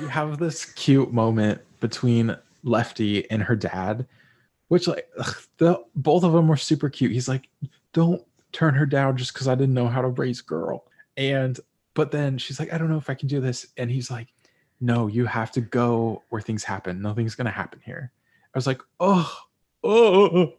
you 0.00 0.06
have 0.08 0.38
this 0.38 0.64
cute 0.64 1.12
moment 1.12 1.60
between 1.80 2.36
Lefty 2.62 3.28
and 3.30 3.42
her 3.42 3.56
dad, 3.56 4.06
which 4.68 4.86
like 4.86 5.08
ugh, 5.18 5.36
the 5.58 5.82
both 5.94 6.24
of 6.24 6.32
them 6.32 6.48
were 6.48 6.56
super 6.56 6.90
cute. 6.90 7.12
He's 7.12 7.28
like, 7.28 7.48
"Don't 7.92 8.22
turn 8.52 8.74
her 8.74 8.86
down 8.86 9.16
just 9.16 9.32
because 9.32 9.48
I 9.48 9.54
didn't 9.54 9.74
know 9.74 9.88
how 9.88 10.02
to 10.02 10.08
raise 10.08 10.40
girl." 10.40 10.84
And 11.16 11.58
but 11.94 12.10
then 12.10 12.38
she's 12.38 12.60
like, 12.60 12.72
"I 12.72 12.78
don't 12.78 12.90
know 12.90 12.98
if 12.98 13.10
I 13.10 13.14
can 13.14 13.28
do 13.28 13.40
this," 13.40 13.66
and 13.76 13.90
he's 13.90 14.10
like, 14.10 14.28
"No, 14.80 15.06
you 15.06 15.24
have 15.26 15.50
to 15.52 15.60
go 15.60 16.22
where 16.28 16.42
things 16.42 16.64
happen. 16.64 17.00
Nothing's 17.00 17.34
gonna 17.34 17.50
happen 17.50 17.80
here." 17.84 18.12
I 18.54 18.58
was 18.58 18.66
like, 18.66 18.82
"Oh, 19.00 19.32
oh," 19.84 20.54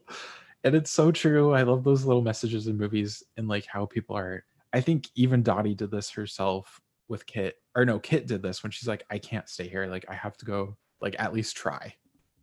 and 0.64 0.76
it's 0.76 0.92
so 0.92 1.12
true. 1.12 1.54
I 1.54 1.64
love 1.64 1.84
those 1.84 2.06
little 2.06 2.22
messages 2.22 2.68
in 2.68 2.78
movies 2.78 3.24
and 3.38 3.48
like 3.48 3.66
how 3.66 3.86
people 3.86 4.18
are. 4.18 4.46
I 4.74 4.82
think 4.82 5.10
even 5.16 5.44
Dottie 5.44 5.76
did 5.76 5.92
this 5.92 6.10
herself 6.10 6.80
with 7.08 7.26
Kit, 7.26 7.58
or 7.76 7.86
no, 7.86 8.00
Kit 8.00 8.26
did 8.28 8.42
this 8.42 8.64
when 8.64 8.72
she's 8.72 8.88
like, 8.88 9.04
I 9.10 9.18
can't 9.18 9.50
stay 9.50 9.68
here. 9.68 9.86
Like, 9.88 10.06
I 10.08 10.14
have 10.14 10.38
to 10.38 10.46
go, 10.46 10.78
like, 11.02 11.16
at 11.20 11.34
least 11.34 11.58
try. 11.58 11.94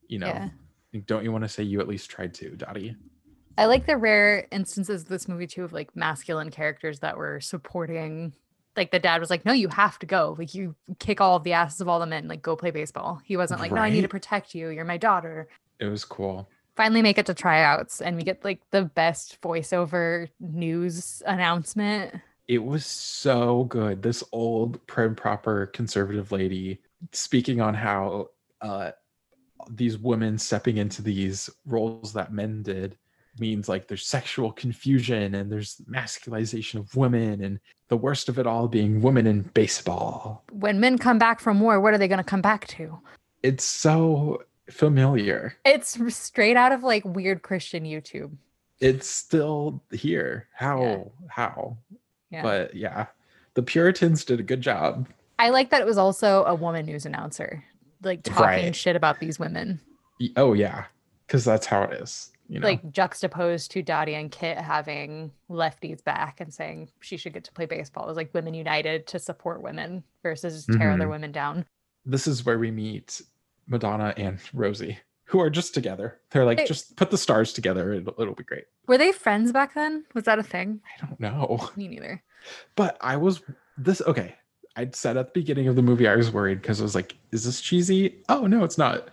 You 0.09 0.19
know, 0.19 0.27
Yeah. 0.27 0.49
Like, 0.93 1.07
don't 1.07 1.25
you 1.25 1.33
want 1.33 1.45
to 1.45 1.49
say 1.49 1.63
you 1.63 1.81
at 1.81 1.89
least 1.89 2.11
tried 2.11 2.35
to, 2.35 2.51
Dottie? 2.57 2.97
I 3.59 3.67
like 3.67 3.87
the 3.87 3.97
rare 3.97 4.47
instances 4.53 5.03
of 5.03 5.09
this 5.09 5.27
movie 5.27 5.47
too 5.47 5.65
of 5.65 5.73
like 5.73 5.95
masculine 5.97 6.51
characters 6.51 7.01
that 7.01 7.17
were 7.17 7.41
supporting. 7.41 8.33
Like 8.77 8.93
the 8.93 9.01
dad 9.01 9.21
was 9.21 9.31
like, 9.31 9.45
"No, 9.45 9.53
you 9.53 9.69
have 9.69 9.99
to 9.99 10.07
go. 10.07 10.37
Like 10.39 10.55
you 10.55 10.77
kick 11.01 11.21
all 11.21 11.35
of 11.37 11.43
the 11.43 11.55
asses 11.55 11.81
of 11.81 11.89
all 11.89 11.99
the 11.99 12.07
men. 12.07 12.29
Like 12.29 12.41
go 12.41 12.55
play 12.55 12.71
baseball." 12.71 13.21
He 13.25 13.37
wasn't 13.37 13.61
like, 13.61 13.73
"No, 13.73 13.81
I 13.81 13.91
need 13.91 14.03
to 14.03 14.09
protect 14.09 14.55
you. 14.55 14.69
You're 14.69 14.85
my 14.85 14.97
daughter." 14.97 15.49
It 15.81 15.87
was 15.87 16.05
cool. 16.05 16.49
Finally, 16.79 17.03
make 17.03 17.19
it 17.19 17.27
to 17.27 17.35
tryouts, 17.35 18.01
and 18.01 18.17
we 18.17 18.23
get 18.23 18.45
like 18.45 18.61
the 18.71 18.85
best 18.85 19.41
voiceover 19.43 20.29
news 20.39 21.25
announcement. 21.27 22.15
It 22.47 22.63
was 22.63 22.87
so 22.87 23.65
good. 23.65 24.01
This 24.01 24.23
old 24.31 24.87
prim 24.87 25.17
proper 25.17 25.67
conservative 25.67 26.31
lady 26.31 26.81
speaking 27.11 27.61
on 27.61 27.75
how 27.75 28.29
uh 28.61 28.93
these 29.71 29.99
women 29.99 30.39
stepping 30.39 30.77
into 30.77 31.03
these 31.03 31.51
roles 31.67 32.13
that 32.13 32.33
men 32.33 32.63
did 32.63 32.97
means 33.41 33.69
like 33.69 33.89
there's 33.89 34.07
sexual 34.07 34.53
confusion 34.53 35.35
and 35.35 35.51
there's 35.51 35.83
masculization 35.89 36.79
of 36.79 36.95
women 36.95 37.43
and 37.43 37.59
the 37.89 37.97
worst 37.97 38.29
of 38.29 38.39
it 38.39 38.47
all 38.47 38.69
being 38.69 39.03
women 39.03 39.27
in 39.27 39.43
baseball. 39.43 40.45
When 40.53 40.79
men 40.79 40.97
come 40.97 41.19
back 41.19 41.41
from 41.41 41.59
war, 41.59 41.81
what 41.81 41.93
are 41.93 41.99
they 41.99 42.09
going 42.09 42.19
to 42.19 42.25
come 42.25 42.43
back 42.43 42.69
to? 42.69 43.01
It's 43.43 43.65
so 43.65 44.45
familiar. 44.71 45.57
It's 45.65 45.99
straight 46.15 46.57
out 46.57 46.73
of 46.73 46.83
like 46.83 47.05
weird 47.05 47.43
Christian 47.43 47.85
YouTube. 47.85 48.37
It's 48.81 49.09
still 49.09 49.83
here. 49.91 50.49
How? 50.55 50.81
Yeah. 50.83 51.05
How? 51.29 51.77
Yeah. 52.31 52.43
But 52.43 52.75
yeah, 52.75 53.07
the 53.55 53.63
Puritans 53.63 54.25
did 54.25 54.41
a 54.41 54.43
good 54.45 54.61
job. 54.61 55.09
I 55.39 55.51
like 55.51 55.71
that 55.71 55.81
it 55.81 55.87
was 55.87 55.99
also 55.99 56.45
a 56.45 56.55
woman 56.55 56.87
news 56.87 57.07
announcer, 57.07 57.65
like 58.03 58.23
talking 58.23 58.43
Right. 58.45 58.77
shit 58.77 58.97
about 58.97 59.19
these 59.21 59.39
women. 59.39 59.81
Oh 60.37 60.53
yeah, 60.53 60.85
because 61.27 61.45
that's 61.45 61.67
how 61.67 61.83
it 61.83 62.01
is. 62.01 62.31
You 62.49 62.61
know, 62.61 62.67
like 62.67 62.91
juxtaposed 62.93 63.71
to 63.73 63.83
Dottie 63.83 64.15
and 64.15 64.31
Kit 64.31 64.57
having 64.59 65.31
lefties 65.51 66.03
back 66.03 66.41
and 66.41 66.53
saying 66.53 66.89
she 67.01 67.17
should 67.19 67.35
get 67.35 67.45
to 67.45 67.53
play 67.53 67.67
baseball. 67.67 68.05
It 68.05 68.09
was 68.09 68.17
like 68.17 68.33
women 68.33 68.55
united 68.55 69.07
to 69.09 69.19
support 69.19 69.61
women 69.63 70.03
versus 70.23 70.67
tear 70.67 70.91
other 70.93 71.07
Mhm. 71.07 71.11
women 71.11 71.33
down. 71.33 71.67
this 72.07 72.27
is 72.27 72.47
where 72.47 72.59
we 72.59 72.71
meet 72.71 73.21
Madonna 73.69 74.15
and 74.17 74.39
Rosie, 74.53 74.99
who 75.25 75.41
are 75.41 75.51
just 75.51 75.75
together. 75.75 76.19
They're 76.31 76.45
like, 76.45 76.67
just 76.67 76.97
put 76.97 77.11
the 77.11 77.19
stars 77.19 77.53
together. 77.53 77.93
It'll, 77.93 78.15
it'll 78.21 78.35
be 78.35 78.45
great. 78.45 78.65
Were 78.87 78.99
they 78.99 79.13
friends 79.13 79.53
back 79.53 79.75
then? 79.75 80.05
Was 80.15 80.25
that 80.25 80.39
a 80.39 80.43
thing? 80.43 80.81
I 81.03 81.07
don't 81.07 81.21
know, 81.21 81.71
Me 81.77 81.89
neither. 81.89 82.23
but 82.77 82.97
I 83.01 83.17
was 83.17 83.43
this 83.77 84.01
okay. 84.03 84.35
I'd 84.77 84.95
said 84.95 85.17
at 85.17 85.35
the 85.35 85.41
beginning 85.41 85.67
of 85.69 85.75
the 85.77 85.83
movie 85.83 86.07
I 86.07 86.15
was 86.17 86.31
worried 86.31 86.63
because 86.63 86.81
I 86.81 86.85
was 86.85 86.95
like, 86.95 87.17
is 87.33 87.45
this 87.45 87.61
cheesy? 87.61 88.23
Oh 88.29 88.47
no, 88.47 88.63
it's 88.65 88.79
not. 88.79 89.09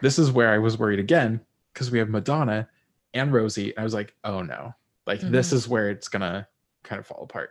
This 0.00 0.18
is 0.18 0.30
where 0.30 0.50
I 0.50 0.58
was 0.58 0.78
worried 0.78 1.00
again 1.00 1.40
because 1.74 1.90
we 1.90 1.98
have 1.98 2.08
Madonna 2.08 2.68
and 3.14 3.32
Rosie. 3.32 3.70
And 3.70 3.80
I 3.80 3.82
was 3.82 3.94
like, 3.94 4.14
oh 4.24 4.42
no, 4.42 4.74
like 5.06 5.20
this 5.20 5.50
Mhm. 5.50 5.54
is 5.54 5.68
where 5.68 5.90
it's 5.90 6.06
gonna 6.08 6.46
kind 6.84 7.00
of 7.00 7.06
fall 7.06 7.24
apart. 7.24 7.50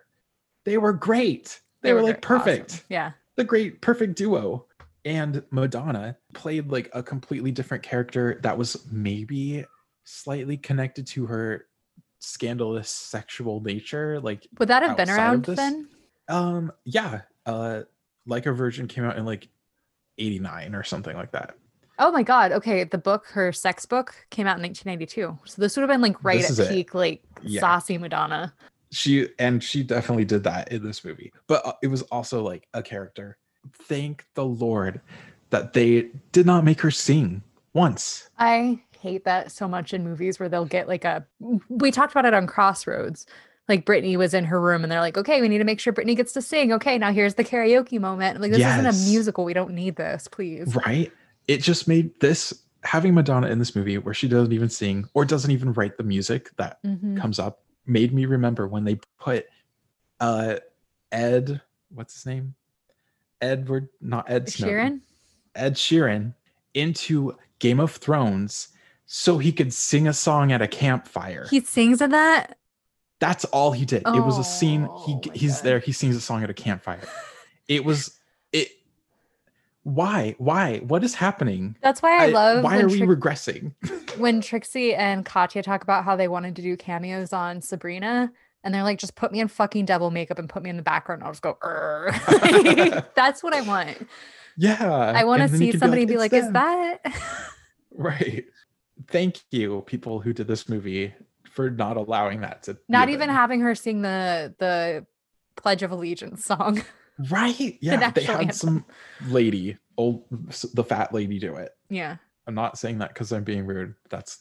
They 0.64 0.78
were 0.78 0.94
great. 0.94 1.60
They, 1.82 1.94
were, 1.94 2.02
like 2.02 2.22
great. 2.26 2.40
Awesome. 2.40 2.58
perfect. 2.58 2.84
Yeah. 2.90 3.12
the 3.36 3.44
great 3.44 3.82
perfect 3.82 4.16
duo 4.18 4.66
and 5.08 5.42
madonna 5.52 6.18
played 6.34 6.70
like 6.70 6.90
a 6.94 7.02
completely 7.02 7.50
different 7.50 7.82
character 7.82 8.40
that 8.44 8.58
was 8.58 8.86
maybe 8.92 9.64
slightly 10.04 10.58
connected 10.58 11.08
to 11.08 11.26
her 11.26 11.66
scandalous 12.20 12.90
sexual 12.90 13.62
nature 13.62 14.20
like 14.20 14.46
Would 14.60 14.68
that 14.68 14.84
have 14.84 14.98
been 14.98 15.10
around 15.10 15.46
then? 15.46 15.88
um 16.28 16.72
yeah 16.84 17.22
uh 17.46 17.84
like 18.26 18.46
a 18.46 18.52
virgin 18.52 18.88
came 18.88 19.06
out 19.06 19.18
in 19.18 19.26
like 19.26 19.48
89 20.18 20.76
or 20.76 20.84
something 20.84 21.16
like 21.16 21.32
that 21.32 21.56
Oh 22.00 22.12
my 22.12 22.22
god. 22.22 22.52
Okay. 22.52 22.84
The 22.84 23.00
book, 23.00 23.26
her 23.30 23.52
sex 23.52 23.88
book, 23.88 24.14
came 24.30 24.46
out 24.46 24.58
in 24.58 24.62
1992. 24.62 25.36
So 25.46 25.60
this 25.60 25.76
would 25.76 25.82
have 25.82 25.90
been 25.90 26.00
like 26.00 26.24
right 26.24 26.40
This 26.40 26.52
is 26.52 26.60
at 26.60 26.68
it. 26.68 26.70
peak, 26.70 26.94
like 26.94 27.24
Yeah. 27.42 27.62
saucy 27.62 27.98
Madonna. 27.98 28.54
she 28.92 29.28
and 29.40 29.64
she 29.64 29.82
definitely 29.82 30.24
did 30.24 30.44
that 30.44 30.72
in 30.72 30.84
this 30.86 31.04
movie 31.04 31.34
but 31.48 31.66
uh, 31.66 31.74
it 31.82 31.88
was 31.88 32.04
also 32.04 32.44
like 32.44 32.68
a 32.76 32.84
character 32.84 33.38
thank 33.74 34.26
the 34.36 34.46
lord 34.46 35.02
that 35.50 35.74
they 35.74 36.10
did 36.32 36.46
not 36.46 36.64
make 36.64 36.82
her 36.82 36.92
sing 36.92 37.42
once 37.74 38.30
I 38.40 38.82
hate 39.00 39.26
that 39.26 39.52
so 39.52 39.68
much 39.68 39.94
in 39.94 40.04
movies 40.04 40.40
where 40.40 40.50
they'll 40.50 40.66
get 40.66 40.88
like 40.88 41.06
a. 41.06 41.26
We 41.70 41.92
talked 41.92 42.12
about 42.12 42.26
it 42.26 42.34
on 42.34 42.48
Crossroads. 42.48 43.28
Like 43.70 43.86
Britney 43.86 44.18
was 44.18 44.34
in 44.34 44.46
her 44.46 44.60
room 44.60 44.82
and 44.84 44.92
they're 44.92 45.02
like, 45.02 45.18
okay, 45.18 45.40
we 45.42 45.48
need 45.48 45.60
to 45.60 45.64
make 45.64 45.80
sure 45.80 45.94
Britney 45.94 46.16
gets 46.16 46.34
to 46.34 46.42
sing. 46.42 46.74
Okay, 46.74 46.98
now 46.98 47.12
here's 47.12 47.36
the 47.36 47.44
karaoke 47.44 48.00
moment. 48.00 48.36
I'm 48.36 48.42
like, 48.42 48.52
this 48.52 48.62
isn't 48.66 48.86
a 48.86 49.10
musical. 49.12 49.46
We 49.46 49.54
don't 49.54 49.74
need 49.74 49.96
this, 49.96 50.28
please. 50.28 50.76
right 50.88 51.12
it 51.48 51.62
just 51.62 51.88
made 51.88 52.20
this 52.20 52.54
having 52.84 53.14
madonna 53.14 53.48
in 53.48 53.60
this 53.60 53.76
movie 53.76 53.98
where 54.00 54.14
she 54.14 54.28
doesn't 54.28 54.54
even 54.54 54.70
sing 54.70 55.08
or 55.14 55.24
doesn't 55.26 55.52
even 55.52 55.72
write 55.74 55.98
the 55.98 56.04
music 56.04 56.50
that 56.58 56.82
Mhm. 56.84 57.16
comes 57.18 57.38
up 57.40 57.62
made 57.86 58.12
me 58.14 58.26
remember 58.26 58.68
when 58.68 58.84
they 58.86 58.98
put 59.20 59.46
uh 60.20 60.56
Ed, 61.12 61.62
what's 61.90 62.16
his 62.16 62.26
name? 62.26 62.56
Edward, 63.42 63.90
not 64.02 64.30
Ed 64.30 64.50
Snowden. 64.50 64.76
Sheeran. 64.76 65.02
Ed 65.56 65.74
Sheeran 65.76 66.34
into 66.74 67.36
Game 67.60 67.80
of 67.80 67.92
Thrones 67.92 68.70
so 69.06 69.38
he 69.38 69.52
could 69.52 69.74
sing 69.74 70.08
a 70.08 70.14
song 70.14 70.52
at 70.52 70.62
a 70.62 70.68
campfire. 70.68 71.48
He 71.50 71.60
sings 71.62 72.02
in 72.02 72.12
that. 72.12 72.58
That's 73.20 73.46
all 73.46 73.72
he 73.72 73.86
did. 73.86 74.04
it 74.06 74.24
was 74.24 74.38
a 74.38 74.44
scene. 74.44 74.88
Oh 74.90 75.04
he 75.06 75.14
Oh 75.14 75.32
he's 75.34 75.56
God. 75.58 75.64
there. 75.64 75.80
He 75.80 75.92
sings 75.92 76.16
a 76.16 76.22
song 76.22 76.44
at 76.44 76.50
a 76.50 76.54
campfire. 76.54 77.02
It 77.68 77.84
was 77.84 78.20
it. 78.52 78.70
Why? 79.84 80.36
Why? 80.38 80.80
What 80.80 81.04
is 81.04 81.16
happening? 81.16 81.78
That's 81.82 82.02
why 82.02 82.26
I, 82.26 82.28
love 82.28 82.64
Why 82.64 82.80
are 82.80 82.88
we 82.88 83.02
regressing? 83.02 83.74
when 84.18 84.42
Trixie 84.42 84.94
and 84.94 85.26
Katya 85.26 85.64
talk 85.64 85.82
about 85.82 86.04
how 86.04 86.16
they 86.16 86.28
wanted 86.28 86.56
to 86.58 86.62
do 86.62 86.78
cameos 86.78 87.34
on 87.34 87.62
Sabrina. 87.62 88.32
And 88.64 88.74
they're 88.74 88.84
like, 88.84 89.00
just 89.00 89.16
put 89.16 89.32
me 89.32 89.40
in 89.40 89.48
fucking 89.48 89.86
devil 89.86 90.12
makeup 90.12 90.40
and 90.40 90.50
put 90.50 90.64
me 90.64 90.70
in 90.70 90.78
the 90.78 90.84
background. 90.84 91.24
I'll 91.24 91.32
just 91.32 91.42
go, 91.42 91.58
Like, 91.62 93.14
that's 93.16 93.42
what 93.44 93.54
I 93.54 93.62
want. 93.62 94.08
yeah. 94.58 95.14
I 95.16 95.24
want 95.24 95.40
to 95.40 95.44
and 95.46 95.54
then 95.54 95.62
you 95.62 95.72
see 95.74 95.78
somebody 95.78 96.06
be 96.06 96.14
"It's 96.14 96.20
like, 96.20 96.34
is 96.34 96.52
that? 96.52 97.00
right? 97.92 98.46
Thank 99.10 99.40
you, 99.52 99.84
people 99.86 100.20
who 100.20 100.34
did 100.34 100.48
this 100.48 100.68
movie, 100.68 101.14
for 101.52 101.70
not 101.70 101.98
allowing 101.98 102.42
that 102.42 102.64
to. 102.64 102.78
Not 102.90 103.10
even 103.10 103.28
thing. 103.28 103.36
having 103.36 103.62
her 103.62 103.76
sing 103.76 104.02
the 104.02 104.54
the 104.60 105.06
Pledge 105.56 105.84
of 105.84 105.92
Allegiance 105.92 106.44
song. 106.46 106.84
Right? 107.32 107.78
Yeah, 107.82 108.12
they 108.12 108.24
had 108.24 108.42
anthem. 108.42 108.52
some 108.52 108.86
lady, 109.28 109.78
old, 109.98 110.24
the 110.74 110.84
fat 110.84 111.14
lady, 111.14 111.40
do 111.40 111.56
it. 111.56 111.72
Yeah. 111.90 112.18
I'm 112.46 112.54
not 112.56 112.78
saying 112.78 113.00
that 113.00 113.10
because 113.14 113.32
I'm 113.32 113.44
being 113.44 113.66
rude. 113.66 113.96
That's 114.10 114.40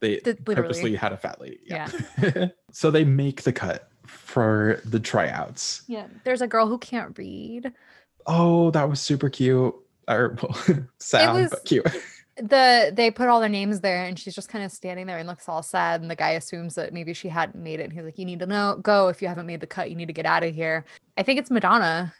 they 0.00 0.16
Th- 0.18 0.44
purposely 0.44 0.94
had 0.94 1.12
a 1.12 1.16
fat 1.16 1.40
lady. 1.40 1.60
Yeah. 1.64 1.88
so 2.72 2.90
they 2.90 3.04
make 3.04 3.42
the 3.42 3.52
cut 3.52 3.88
for 4.06 4.80
the 4.84 5.00
tryouts. 5.00 5.82
Yeah. 5.86 6.06
There's 6.24 6.42
a 6.42 6.46
girl 6.46 6.66
who 6.66 6.78
can't 6.78 7.16
read. 7.18 7.72
Oh, 8.26 8.70
that 8.72 8.88
was 8.88 9.00
super 9.00 9.30
cute. 9.30 9.74
Or 10.08 10.36
well, 10.42 10.56
sad 10.98 11.32
was- 11.34 11.50
but 11.50 11.64
cute. 11.64 11.86
The 12.38 12.92
they 12.94 13.10
put 13.10 13.28
all 13.28 13.40
their 13.40 13.48
names 13.48 13.80
there 13.80 14.04
and 14.04 14.18
she's 14.18 14.34
just 14.34 14.48
kind 14.50 14.64
of 14.64 14.70
standing 14.70 15.06
there 15.06 15.16
and 15.16 15.26
looks 15.26 15.48
all 15.48 15.62
sad 15.62 16.02
and 16.02 16.10
the 16.10 16.16
guy 16.16 16.30
assumes 16.30 16.74
that 16.74 16.92
maybe 16.92 17.14
she 17.14 17.28
hadn't 17.28 17.62
made 17.62 17.80
it 17.80 17.84
and 17.84 17.92
he's 17.92 18.04
like 18.04 18.18
you 18.18 18.26
need 18.26 18.40
to 18.40 18.46
know 18.46 18.78
go. 18.82 19.08
If 19.08 19.22
you 19.22 19.28
haven't 19.28 19.46
made 19.46 19.60
the 19.60 19.66
cut 19.66 19.88
you 19.88 19.96
need 19.96 20.06
to 20.06 20.12
get 20.12 20.26
out 20.26 20.42
of 20.42 20.54
here. 20.54 20.84
I 21.16 21.22
think 21.22 21.38
it's 21.38 21.50
madonna 21.50 22.12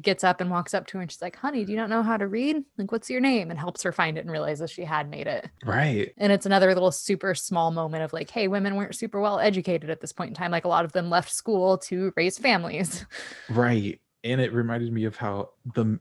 gets 0.00 0.24
up 0.24 0.40
and 0.40 0.50
walks 0.50 0.72
up 0.72 0.86
to 0.86 0.96
her 0.96 1.02
and 1.02 1.10
she's 1.10 1.20
like 1.20 1.36
honey 1.36 1.64
do 1.64 1.72
you 1.72 1.76
not 1.78 1.90
know 1.90 2.02
how 2.02 2.16
to 2.16 2.26
read? 2.26 2.64
Like 2.78 2.92
what's 2.92 3.10
your 3.10 3.20
name? 3.20 3.50
and 3.50 3.58
helps 3.58 3.82
her 3.82 3.92
find 3.92 4.16
it 4.16 4.22
and 4.22 4.30
realizes 4.30 4.70
she 4.70 4.84
had 4.84 5.10
made 5.10 5.26
it. 5.26 5.48
Right. 5.64 6.12
and 6.16 6.32
it's 6.32 6.46
another 6.46 6.72
little 6.72 6.92
super 6.92 7.34
small 7.34 7.70
moment 7.70 8.04
of 8.04 8.12
like 8.12 8.30
hey 8.30 8.48
women 8.48 8.74
weren't 8.74 8.94
super 8.94 9.20
well 9.20 9.38
educated 9.38 9.90
at 9.90 10.00
this 10.00 10.12
point 10.12 10.30
in 10.30 10.34
time. 10.34 10.50
Like 10.50 10.64
a 10.64 10.68
lot 10.68 10.86
of 10.86 10.92
them 10.92 11.10
left 11.10 11.30
school 11.30 11.76
to 11.78 12.12
raise 12.16 12.38
families. 12.38 13.04
Right. 13.50 14.00
And 14.24 14.40
it 14.40 14.52
reminded 14.52 14.92
me 14.92 15.04
of 15.04 15.16
how 15.16 15.50
the 15.74 15.98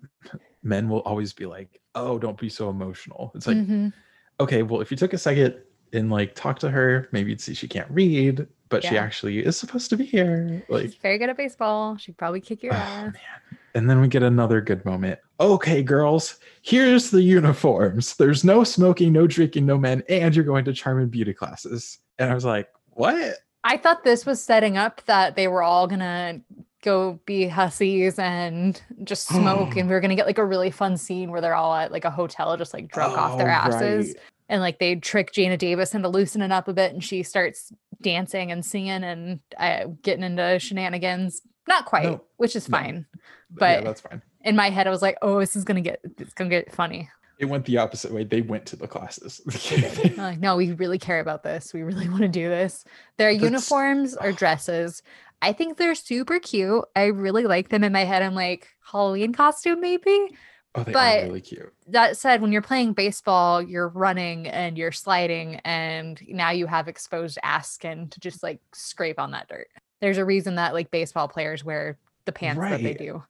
men 0.64 0.90
will 0.90 1.02
always 1.02 1.34
be 1.34 1.46
like, 1.46 1.80
"Oh, 1.96 2.18
don't 2.18 2.38
be 2.40 2.50
so 2.50 2.70
emotional." 2.70 3.32
It's 3.36 3.46
like, 3.48 3.58
Mhm. 3.58 3.94
okay, 4.40 4.64
well, 4.64 4.82
if 4.82 4.90
you 4.92 4.98
took 4.98 5.14
a 5.14 5.18
second 5.18 5.56
and 5.94 6.10
like 6.10 6.34
talk 6.36 6.60
to 6.60 6.70
her, 6.70 7.08
maybe 7.12 7.30
you'd 7.30 7.42
see 7.42 7.54
she 7.54 7.68
can't 7.68 7.90
read, 7.92 8.48
but 8.70 8.84
she 8.84 8.98
actually 8.98 9.46
is 9.46 9.56
supposed 9.56 9.90
to 9.92 9.98
be 9.98 10.06
here. 10.06 10.64
Like, 10.68 10.84
she's 10.84 10.96
very 10.96 11.18
good 11.18 11.30
at 11.30 11.38
baseball 11.38 11.96
she'd 11.98 12.18
probably 12.18 12.42
kick 12.42 12.64
your 12.64 12.74
Oh, 12.74 12.78
ass 12.78 13.14
man. 13.14 13.60
And 13.76 13.88
then 13.90 14.02
we 14.02 14.08
get 14.08 14.24
another 14.24 14.60
good 14.60 14.84
moment. 14.84 15.20
Okay, 15.40 15.84
girls, 15.84 16.40
here's 16.64 17.12
the 17.12 17.22
uniforms. 17.22 18.16
There's 18.16 18.44
no 18.44 18.64
smoking, 18.64 19.14
no 19.14 19.28
drinking, 19.28 19.68
no 19.68 19.78
men, 19.78 20.02
and 20.10 20.36
you're 20.36 20.44
going 20.44 20.66
to 20.66 20.74
charm 20.74 21.00
and 21.00 21.12
beauty 21.12 21.34
classes. 21.34 22.00
And 22.18 22.32
I 22.32 22.34
was 22.34 22.44
like, 22.44 22.68
what? 22.94 23.36
I 23.64 23.78
thought 23.78 24.04
this 24.04 24.26
was 24.26 24.44
setting 24.44 24.78
up 24.78 25.04
that 25.06 25.36
they 25.36 25.48
were 25.48 25.62
all 25.62 25.86
gonna 25.88 26.42
go 26.84 27.20
be 27.26 27.48
hussies 27.48 28.20
and 28.20 28.82
just 29.04 29.28
smoke, 29.28 29.76
and 29.78 29.88
we 29.90 29.94
were 29.96 30.00
gonna 30.02 30.16
get 30.16 30.26
like 30.28 30.38
a 30.38 30.46
really 30.46 30.72
fun 30.72 30.98
scene 30.98 31.32
where 31.32 31.42
they're 31.42 31.56
all 31.56 31.74
at 31.74 31.92
like 31.92 32.06
a 32.06 32.12
hotel, 32.12 32.56
just 32.58 32.74
like 32.74 32.88
drunk 32.92 33.18
off 33.18 33.38
their 33.38 33.48
Oh, 33.50 33.52
asses, 33.52 34.08
right. 34.08 34.16
and 34.50 34.62
like 34.62 34.80
they 34.80 34.96
trick 34.96 35.32
Geena 35.34 35.58
Davis 35.58 35.94
into 35.96 36.10
loosening 36.10 36.52
up 36.52 36.68
a 36.68 36.74
bit, 36.74 36.94
and 36.94 37.04
she 37.04 37.24
starts 37.24 37.72
dancing 38.02 38.52
and 38.52 38.66
singing 38.66 39.04
and 39.04 39.40
uh, 39.58 39.86
getting 40.04 40.24
into 40.24 40.60
shenanigans. 40.60 41.42
Not 41.68 41.86
quite, 41.86 42.04
No, 42.06 42.22
which 42.38 42.56
is 42.56 42.70
no. 42.70 42.78
fine. 42.78 43.06
yeah, 43.14 43.20
But- 43.52 43.84
that's 43.84 44.02
fine. 44.02 44.22
In 44.44 44.56
my 44.56 44.70
head, 44.70 44.88
I 44.88 44.92
was 44.92 45.02
like, 45.02 45.18
"Oh, 45.22 45.40
this 45.40 45.58
is 45.58 45.66
gonna 45.66 45.82
get, 45.82 46.00
it's 46.18 46.34
gonna 46.34 46.50
get 46.50 46.72
funny." 46.74 47.10
It 47.40 47.46
went 47.46 47.66
the 47.66 47.78
opposite 47.78 48.12
way. 48.12 48.24
They 48.24 48.42
went 48.42 48.66
to 48.68 48.76
the 48.76 48.88
classes. 48.88 49.42
Like, 50.18 50.40
no, 50.40 50.56
we 50.56 50.72
really 50.72 50.98
care 50.98 51.20
about 51.20 51.44
this. 51.44 51.72
We 51.74 51.84
really 51.84 52.10
want 52.10 52.22
to 52.22 52.28
do 52.28 52.48
this. 52.50 52.84
Their 53.18 53.32
That's- 53.34 53.44
uniforms 53.44 54.16
or 54.16 54.32
dresses. 54.32 55.04
I 55.42 55.54
think 55.54 55.78
they're 55.78 55.96
super 55.96 56.40
cute. 56.40 56.84
I 56.96 57.06
really 57.06 57.44
like 57.46 57.70
them 57.70 57.84
in 57.84 57.92
my 57.94 58.04
head. 58.06 58.24
I'm 58.24 58.36
like, 58.36 58.68
Halloween 58.92 59.34
costume, 59.34 59.82
maybe. 59.82 60.36
oh, 60.76 60.84
they 60.84 60.92
but- 60.92 61.20
are 61.24 61.26
really 61.28 61.42
cute. 61.42 61.74
That 61.90 62.18
said, 62.18 62.42
when 62.42 62.52
you're 62.52 62.62
playing 62.62 62.94
baseball, 62.94 63.62
you're 63.62 63.88
running 63.90 64.48
and 64.48 64.78
you're 64.78 64.92
sliding, 64.92 65.56
and 65.64 66.22
now 66.28 66.50
you 66.52 66.66
have 66.68 66.88
exposed 66.88 67.38
ass 67.44 67.72
skin 67.72 68.10
to 68.10 68.20
just 68.20 68.44
like 68.44 68.60
scrape 68.74 69.20
on 69.20 69.32
that 69.32 69.48
dirt. 69.48 69.68
There's 70.02 70.18
a 70.18 70.26
reason 70.26 70.56
that 70.56 70.74
like 70.74 70.92
baseball 70.92 71.28
players 71.28 71.64
wear 71.64 71.98
the 72.26 72.32
pants 72.32 72.60
that 72.60 72.84
they 72.84 72.94
do. 72.94 73.24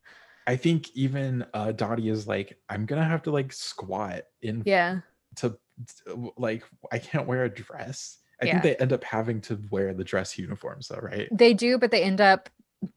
I 0.47 0.55
think 0.55 0.89
even 0.95 1.45
uh 1.53 1.71
Dottie 1.73 2.09
is 2.09 2.25
like, 2.27 2.57
I'm 2.69 2.85
gonna 2.85 3.03
have 3.05 3.23
to 3.23 3.31
like 3.31 3.51
squat 3.53 4.23
in 4.41 4.63
Yeah. 4.65 5.01
to- 5.37 5.59
like 6.37 6.63
I 6.91 6.97
can't 6.99 7.27
wear 7.27 7.43
a 7.43 7.49
dress. 7.49 8.17
I 8.41 8.45
Yeah. 8.45 8.51
think 8.53 8.63
they 8.63 8.75
end 8.83 8.93
up 8.93 9.03
having 9.03 9.41
to 9.41 9.59
wear 9.71 9.93
the 9.93 10.03
dress 10.03 10.37
uniforms 10.37 10.87
though, 10.89 10.99
right? 11.01 11.27
They 11.31 11.53
do, 11.53 11.77
but 11.77 11.91
they 11.91 12.03
end 12.03 12.21
up 12.21 12.49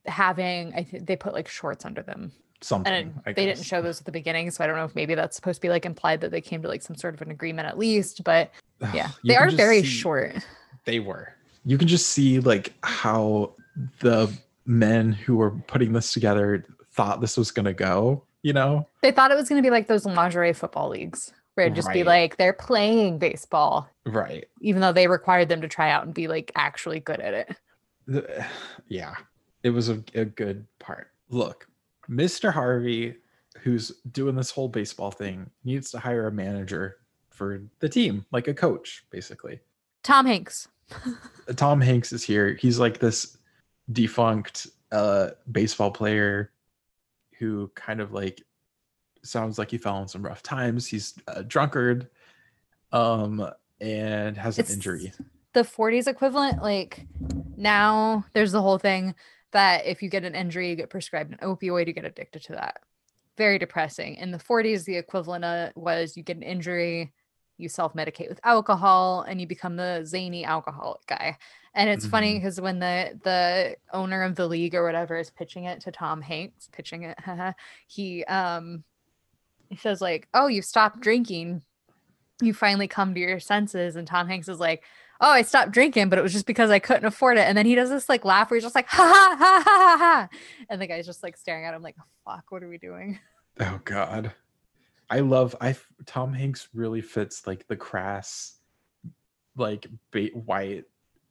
having, 0.06 0.74
I 0.74 0.82
think 0.84 1.06
they 1.06 1.16
put 1.16 1.32
like 1.32 1.48
shorts 1.48 1.84
under 1.84 2.02
them. 2.02 2.32
Something. 2.62 2.92
and 3.24 3.34
they 3.36 3.46
didn't 3.46 3.64
show 3.64 3.80
those 3.80 4.00
at 4.00 4.04
the 4.04 4.12
beginning 4.12 4.50
so 4.50 4.62
i 4.62 4.66
don't 4.66 4.76
know 4.76 4.84
if 4.84 4.94
maybe 4.94 5.14
that's 5.14 5.34
supposed 5.34 5.56
to 5.56 5.62
be 5.62 5.70
like 5.70 5.86
implied 5.86 6.20
that 6.20 6.30
they 6.30 6.42
came 6.42 6.60
to 6.60 6.68
like 6.68 6.82
some 6.82 6.94
sort 6.94 7.14
of 7.14 7.22
an 7.22 7.30
agreement 7.30 7.66
at 7.66 7.78
least 7.78 8.22
but 8.22 8.50
yeah 8.92 9.08
they 9.24 9.34
are 9.34 9.50
very 9.50 9.80
see- 9.80 9.86
short 9.88 10.34
They 10.84 11.00
were. 11.00 11.32
You 11.64 11.78
can 11.78 11.88
just 11.88 12.08
see 12.10 12.38
like 12.38 12.74
how 12.82 13.54
the 14.00 14.30
men 14.66 15.12
who 15.12 15.36
were 15.36 15.52
putting 15.52 15.94
this 15.94 16.12
together 16.12 16.66
thought 16.92 17.22
this 17.22 17.38
was 17.38 17.50
gonna 17.50 17.72
go, 17.72 18.24
you 18.42 18.52
know? 18.52 18.86
they 19.00 19.10
thought 19.10 19.30
it 19.30 19.36
was 19.36 19.48
going 19.48 19.62
to 19.62 19.66
be 19.66 19.70
like 19.70 19.86
those 19.86 20.04
lingerie 20.04 20.52
football 20.52 20.90
leagues 20.90 21.32
where 21.60 21.66
it'd 21.66 21.76
just 21.76 21.92
be 21.92 22.04
like 22.04 22.36
they're 22.38 22.52
playing 22.54 23.18
baseball 23.18 23.88
Right. 24.06 24.46
even 24.62 24.80
though 24.80 24.92
they 24.92 25.06
required 25.08 25.48
them 25.50 25.60
to 25.60 25.68
try 25.68 25.90
out 25.90 26.04
and 26.06 26.14
be 26.14 26.26
like 26.26 26.50
actually 26.56 27.00
good 27.00 27.20
at 27.20 27.34
it 27.34 27.56
The- 28.06 28.46
yeah. 28.88 29.14
It 29.62 29.70
was 29.70 29.90
a, 29.90 30.02
a 30.14 30.24
good 30.24 30.66
part. 30.78 31.08
Look, 31.28 31.68
Mr. 32.08 32.50
Harvey, 32.50 33.16
who's 33.58 33.92
doing 34.10 34.34
this 34.34 34.50
whole 34.50 34.68
baseball 34.68 35.10
thing, 35.10 35.50
needs 35.64 35.90
to 35.90 35.98
hire 35.98 36.26
a 36.28 36.32
manager 36.32 36.96
for 37.28 37.62
the 37.80 37.88
team, 37.90 38.24
like 38.32 38.48
a 38.48 38.54
coach, 38.54 39.04
basically. 39.10 39.60
tom 40.02 40.24
hanks 40.24 40.66
Tom 41.56 41.80
Hanks 41.80 42.10
is 42.12 42.24
here. 42.24 42.54
He's 42.54 42.78
like 42.80 42.98
this 42.98 43.36
defunct 43.92 44.66
uh 44.92 45.30
baseball 45.52 45.90
player 45.90 46.50
who 47.38 47.70
kind 47.74 48.00
of 48.00 48.12
like 48.12 48.42
sounds 49.22 49.58
like 49.58 49.70
he 49.70 49.78
fell 49.78 50.00
in 50.02 50.08
some 50.08 50.22
rough 50.24 50.42
times. 50.42 50.86
He's 50.86 51.14
a 51.26 51.42
drunkard 51.44 52.08
um 52.92 53.48
and 53.80 54.36
has 54.36 54.58
an 54.58 54.62
It's- 54.64 54.74
injury. 54.74 55.12
the 55.52 55.62
40s 55.64 56.06
equivalent 56.06 56.62
like 56.62 57.06
now 57.56 58.24
there's 58.34 58.52
the 58.52 58.62
whole 58.62 58.78
thing 58.78 59.14
that 59.52 59.84
if 59.86 60.02
you 60.02 60.08
get 60.08 60.24
an 60.24 60.34
injury 60.34 60.70
you 60.70 60.76
get 60.76 60.90
prescribed 60.90 61.32
an 61.32 61.38
opioid 61.38 61.86
you 61.86 61.92
get 61.92 62.04
addicted 62.04 62.42
to 62.44 62.52
that 62.52 62.80
very 63.36 63.58
depressing 63.58 64.14
in 64.16 64.30
the 64.30 64.38
40s 64.38 64.84
the 64.84 64.96
equivalent 64.96 65.44
uh, 65.44 65.70
was 65.74 66.16
you 66.16 66.22
get 66.22 66.36
an 66.36 66.42
injury 66.42 67.12
you 67.58 67.68
self-medicate 67.68 68.28
with 68.28 68.40
alcohol 68.44 69.22
and 69.22 69.40
you 69.40 69.46
become 69.46 69.76
the 69.76 70.02
zany 70.04 70.44
alcoholic 70.44 71.04
guy 71.06 71.36
and 71.74 71.88
it's 71.90 72.06
funny 72.06 72.34
Mhm. 72.34 72.36
because 72.38 72.60
when 72.60 72.78
the 72.78 73.18
the 73.24 73.76
owner 73.92 74.22
of 74.22 74.34
the 74.36 74.46
league 74.46 74.74
or 74.74 74.84
whatever 74.84 75.16
is 75.16 75.30
pitching 75.30 75.64
it 75.64 75.80
to 75.82 75.90
tom 75.92 76.20
hanks 76.22 76.68
pitching 76.72 77.02
it 77.04 77.18
he 77.86 78.24
um 78.24 78.82
he 79.70 79.76
says 79.76 80.00
like 80.00 80.28
oh 80.34 80.46
you 80.46 80.60
stopped 80.60 81.00
drinking 81.00 81.62
you 82.42 82.52
finally 82.52 82.88
come 82.88 83.14
to 83.14 83.20
your 83.20 83.40
senses 83.40 83.96
and 83.96 84.06
tom 84.06 84.28
hanks 84.28 84.48
is 84.48 84.60
like 84.60 84.82
oh, 85.20 85.30
I 85.30 85.42
stopped 85.42 85.72
drinking, 85.72 86.08
but 86.08 86.18
it 86.18 86.22
was 86.22 86.32
just 86.32 86.46
because 86.46 86.70
I 86.70 86.78
couldn't 86.78 87.04
afford 87.04 87.36
it. 87.36 87.42
And 87.42 87.56
then 87.56 87.66
he 87.66 87.74
does 87.74 87.90
this 87.90 88.08
like 88.08 88.24
laugh 88.24 88.50
where 88.50 88.56
he's 88.56 88.64
just 88.64 88.74
like, 88.74 88.88
ha 88.88 89.02
ha 89.02 89.36
ha 89.36 89.62
ha 89.64 89.64
ha 89.64 89.96
ha. 89.98 90.28
And 90.68 90.80
the 90.80 90.86
guy's 90.86 91.06
just 91.06 91.22
like 91.22 91.36
staring 91.36 91.64
at 91.64 91.74
him 91.74 91.82
like, 91.82 91.96
fuck, 92.24 92.44
what 92.50 92.62
are 92.62 92.68
we 92.68 92.78
doing? 92.78 93.18
Oh 93.58 93.80
god. 93.84 94.32
I 95.10 95.20
love 95.20 95.54
I 95.60 95.76
Tom 96.06 96.32
Hanks 96.32 96.68
really 96.72 97.02
fits 97.02 97.46
like 97.46 97.66
the 97.66 97.76
crass 97.76 98.54
like 99.54 99.86
ba- 100.12 100.30
white 100.32 100.84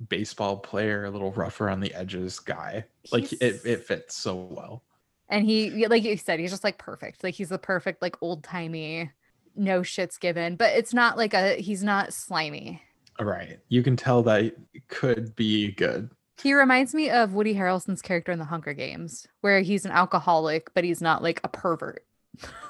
baseball 0.09 0.57
player, 0.57 1.05
a 1.05 1.09
little 1.09 1.31
rougher 1.31 1.69
on 1.69 1.79
the 1.79 1.91
edges 1.95 2.37
guy. 2.37 2.85
Like 3.11 3.31
it, 3.33 3.65
it 3.65 3.85
fits 3.85 4.15
so 4.15 4.35
well. 4.35 4.83
And 5.29 5.45
he, 5.45 5.87
like 5.87 6.03
you 6.03 6.17
said, 6.17 6.39
he's 6.39 6.51
just 6.51 6.63
like 6.63 6.77
perfect. 6.77 7.23
Like 7.23 7.35
he's 7.35 7.49
the 7.49 7.57
perfect, 7.57 8.01
like 8.01 8.17
old 8.21 8.43
timey, 8.43 9.11
no 9.55 9.81
shits 9.81 10.19
given, 10.19 10.55
but 10.55 10.73
it's 10.73 10.93
not 10.93 11.17
like 11.17 11.33
a, 11.33 11.55
he's 11.55 11.83
not 11.83 12.13
slimy. 12.13 12.81
Right. 13.19 13.59
You 13.67 13.83
can 13.83 13.95
tell 13.95 14.23
that 14.23 14.41
it 14.43 14.87
could 14.87 15.35
be 15.35 15.71
good. 15.71 16.09
He 16.41 16.53
reminds 16.53 16.93
me 16.95 17.09
of 17.09 17.33
Woody 17.33 17.53
Harrelson's 17.53 18.01
character 18.01 18.31
in 18.31 18.39
The 18.39 18.45
Hunger 18.45 18.73
Games, 18.73 19.27
where 19.41 19.61
he's 19.61 19.85
an 19.85 19.91
alcoholic, 19.91 20.73
but 20.73 20.85
he's 20.85 21.01
not 21.01 21.21
like 21.21 21.41
a 21.43 21.49
pervert, 21.49 22.05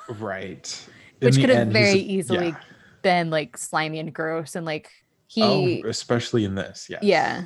Right. 0.09 0.87
In 1.21 1.25
which 1.25 1.39
could 1.39 1.49
have 1.49 1.67
very 1.67 1.99
easily 1.99 2.47
yeah. 2.47 2.59
been 3.01 3.29
like 3.29 3.57
slimy 3.57 3.99
and 3.99 4.13
gross. 4.13 4.55
And 4.55 4.65
like 4.65 4.89
he, 5.27 5.83
oh, 5.83 5.89
especially 5.89 6.45
in 6.45 6.55
this. 6.55 6.87
Yeah. 6.89 6.99
yeah, 7.01 7.43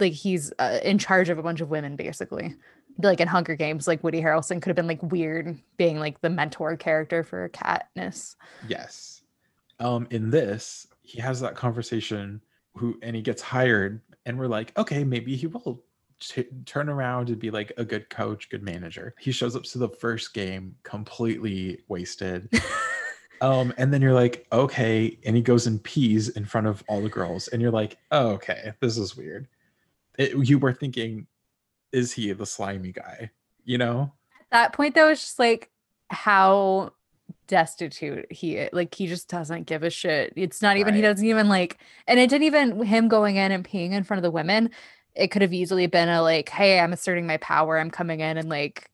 like 0.00 0.12
he's 0.12 0.52
uh, 0.58 0.80
in 0.82 0.98
charge 0.98 1.28
of 1.28 1.38
a 1.38 1.42
bunch 1.42 1.60
of 1.60 1.70
women, 1.70 1.94
basically. 1.94 2.56
Like 2.98 3.20
in 3.20 3.28
Hunger 3.28 3.56
Games, 3.56 3.88
like 3.88 4.04
Woody 4.04 4.20
Harrelson 4.20 4.62
could 4.62 4.68
have 4.68 4.76
been 4.76 4.86
like 4.86 5.02
weird, 5.02 5.58
being 5.76 5.98
like 5.98 6.20
the 6.20 6.30
mentor 6.30 6.76
character 6.76 7.24
for 7.24 7.48
Katniss. 7.48 8.36
Yes. 8.68 9.22
Um, 9.80 10.06
in 10.10 10.30
this, 10.30 10.86
he 11.02 11.20
has 11.20 11.40
that 11.40 11.56
conversation 11.56 12.40
who 12.76 12.98
and 13.02 13.14
he 13.14 13.22
gets 13.22 13.42
hired, 13.42 14.00
and 14.26 14.38
we're 14.38 14.46
like, 14.46 14.76
okay, 14.78 15.04
maybe 15.04 15.36
he 15.36 15.46
will 15.46 15.82
t- 16.20 16.46
turn 16.64 16.88
around 16.88 17.28
and 17.28 17.38
be 17.38 17.50
like 17.50 17.72
a 17.76 17.84
good 17.84 18.08
coach, 18.10 18.48
good 18.48 18.62
manager. 18.62 19.14
He 19.18 19.32
shows 19.32 19.56
up 19.56 19.64
to 19.64 19.78
the 19.78 19.88
first 19.88 20.34
game 20.34 20.74
completely 20.82 21.82
wasted. 21.88 22.48
um, 23.40 23.72
and 23.76 23.92
then 23.92 24.02
you're 24.02 24.14
like, 24.14 24.46
okay, 24.52 25.18
and 25.24 25.36
he 25.36 25.42
goes 25.42 25.66
and 25.66 25.82
pees 25.82 26.30
in 26.30 26.44
front 26.44 26.66
of 26.66 26.82
all 26.88 27.00
the 27.00 27.08
girls, 27.08 27.48
and 27.48 27.60
you're 27.60 27.70
like, 27.70 27.98
oh, 28.10 28.28
okay, 28.30 28.72
this 28.80 28.96
is 28.96 29.16
weird. 29.16 29.48
It, 30.18 30.48
you 30.48 30.58
were 30.58 30.72
thinking, 30.72 31.26
is 31.94 32.12
he 32.12 32.32
the 32.32 32.46
slimy 32.46 32.92
guy? 32.92 33.30
You 33.64 33.78
know? 33.78 34.12
At 34.40 34.50
that 34.50 34.72
point 34.72 34.94
though 34.94 35.08
it's 35.08 35.22
just 35.22 35.38
like 35.38 35.70
how 36.10 36.92
destitute 37.46 38.30
he 38.30 38.68
like 38.72 38.94
he 38.94 39.06
just 39.06 39.28
doesn't 39.28 39.64
give 39.64 39.82
a 39.82 39.90
shit 39.90 40.32
it's 40.34 40.62
not 40.62 40.78
even 40.78 40.94
he 40.94 41.02
doesn't 41.02 41.26
even 41.26 41.48
like 41.48 41.78
and 42.06 42.18
it 42.18 42.30
didn't 42.30 42.44
even 42.44 42.82
him 42.82 43.08
going 43.08 43.36
in 43.36 43.52
and 43.52 43.68
peeing 43.68 43.92
in 43.92 44.02
front 44.02 44.18
of 44.18 44.22
the 44.22 44.30
women 44.30 44.70
it 45.14 45.28
could 45.28 45.42
have 45.42 45.52
easily 45.52 45.86
been 45.86 46.08
a 46.08 46.22
like 46.22 46.48
hey 46.48 46.80
i'm 46.80 46.92
asserting 46.92 47.26
my 47.26 47.36
power 47.38 47.78
i'm 47.78 47.90
coming 47.90 48.20
in 48.20 48.38
and 48.38 48.48
like 48.48 48.90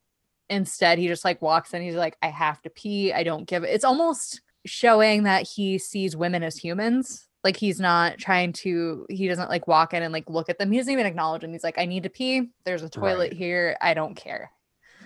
instead 0.49 0.99
he 0.99 1.07
just 1.07 1.25
like 1.25 1.41
walks 1.41 1.75
in 1.75 1.83
he's 1.83 1.95
like 1.95 2.17
i 2.23 2.29
have 2.29 2.61
to 2.61 2.71
pee 2.71 3.13
i 3.13 3.23
don't 3.23 3.47
give 3.47 3.63
it's 3.63 3.85
almost 3.85 4.41
showing 4.67 5.23
that 5.23 5.47
he 5.47 5.79
sees 5.79 6.17
women 6.17 6.43
as 6.43 6.57
humans 6.57 7.29
like 7.45 7.57
he's 7.57 7.81
not 7.81 8.19
trying 8.19 8.53
to 8.53 9.07
he 9.09 9.27
doesn't 9.29 9.49
like 9.49 9.67
walk 9.67 9.95
in 9.95 10.03
and 10.03 10.13
like 10.13 10.29
look 10.29 10.49
at 10.49 10.59
them. 10.59 10.71
He 10.71 10.79
doesn't 10.79 10.93
even 10.93 11.07
acknowledge 11.07 11.43
them. 11.43 11.53
He's 11.53 11.65
like 11.65 11.79
i 11.79 11.85
need 11.87 12.03
to 12.05 12.11
pee. 12.11 12.51
There's 12.65 12.83
a 12.83 12.89
toilet 12.89 13.31
Right. 13.31 13.33
here. 13.33 13.77
I 13.81 13.95
don't 13.95 14.15
care. 14.15 14.51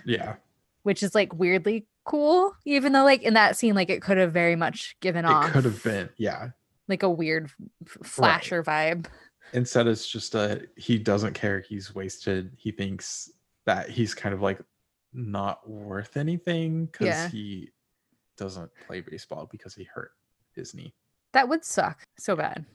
Yeah. 0.05 0.35
which 0.83 1.01
is 1.01 1.15
like 1.15 1.33
weirdly 1.33 1.87
cool 2.03 2.55
even 2.65 2.91
though 2.93 3.03
like 3.03 3.23
in 3.23 3.33
that 3.33 3.57
scene 3.57 3.73
like 3.73 3.89
it 3.89 4.01
could 4.03 4.17
have 4.17 4.31
very 4.31 4.55
much 4.55 4.95
given 5.01 5.25
off 5.25 5.47
It 5.49 5.51
could 5.53 5.65
have 5.65 5.81
been, 5.83 6.09
yeah. 6.17 6.49
like 6.87 7.01
a 7.03 7.09
weird 7.09 7.49
flasher 8.03 8.63
vibe. 8.63 9.07
Instead 9.53 9.87
it's 9.87 10.07
just 10.07 10.35
a 10.35 10.61
he 10.77 10.97
doesn't 10.99 11.33
care. 11.33 11.61
He's 11.61 11.95
wasted. 11.95 12.51
He 12.57 12.71
thinks 12.71 13.31
that 13.65 13.89
he's 13.89 14.13
kind 14.13 14.35
of 14.35 14.41
like 14.41 14.59
not 15.13 15.67
worth 15.69 16.17
anything 16.17 16.85
because 16.87 17.07
Yeah. 17.07 17.29
he 17.29 17.69
doesn't 18.37 18.69
play 18.85 18.99
baseball 19.01 19.47
because 19.49 19.73
he 19.73 19.85
hurt 19.85 20.11
his 20.53 20.73
knee 20.75 20.93
that 21.35 21.49
would 21.49 21.65
suck 21.65 22.07
so 22.17 22.35
bad. 22.35 22.65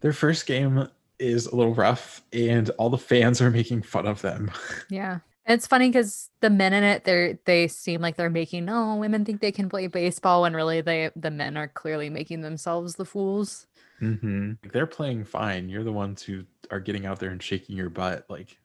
Their 0.00 0.12
first 0.12 0.46
game 0.46 0.86
is 1.18 1.46
a 1.46 1.56
little 1.56 1.74
rough 1.74 2.22
and 2.32 2.68
all 2.78 2.90
the 2.90 2.98
fans 2.98 3.40
are 3.40 3.50
making 3.50 3.82
fun 3.82 4.06
of 4.06 4.22
them. 4.22 4.50
Yeah. 4.90 5.20
And 5.46 5.56
it's 5.56 5.66
funny 5.66 5.88
because 5.88 6.28
the 6.40 6.50
men 6.50 6.74
in 6.74 6.84
it 6.84 7.04
they're 7.04 7.38
they 7.46 7.66
seem 7.66 8.00
like 8.02 8.16
they're 8.16 8.30
making 8.30 8.66
no 8.66 8.94
women 8.96 9.24
think 9.24 9.40
they 9.40 9.50
can 9.50 9.68
play 9.68 9.86
baseball 9.86 10.42
when 10.42 10.54
really 10.54 10.80
they 10.82 11.10
the 11.16 11.30
men 11.30 11.56
are 11.56 11.66
clearly 11.66 12.10
making 12.10 12.42
themselves 12.42 12.94
the 12.94 13.04
fools. 13.06 13.66
Mm-hmm. 14.00 14.52
they're 14.72 14.86
playing 14.86 15.24
fine. 15.24 15.68
You're 15.68 15.82
the 15.82 15.92
ones 15.92 16.22
who 16.22 16.44
are 16.70 16.80
getting 16.80 17.04
out 17.06 17.18
there 17.18 17.30
and 17.30 17.42
shaking 17.42 17.76
your 17.76 17.90
butt 17.90 18.26
like 18.28 18.58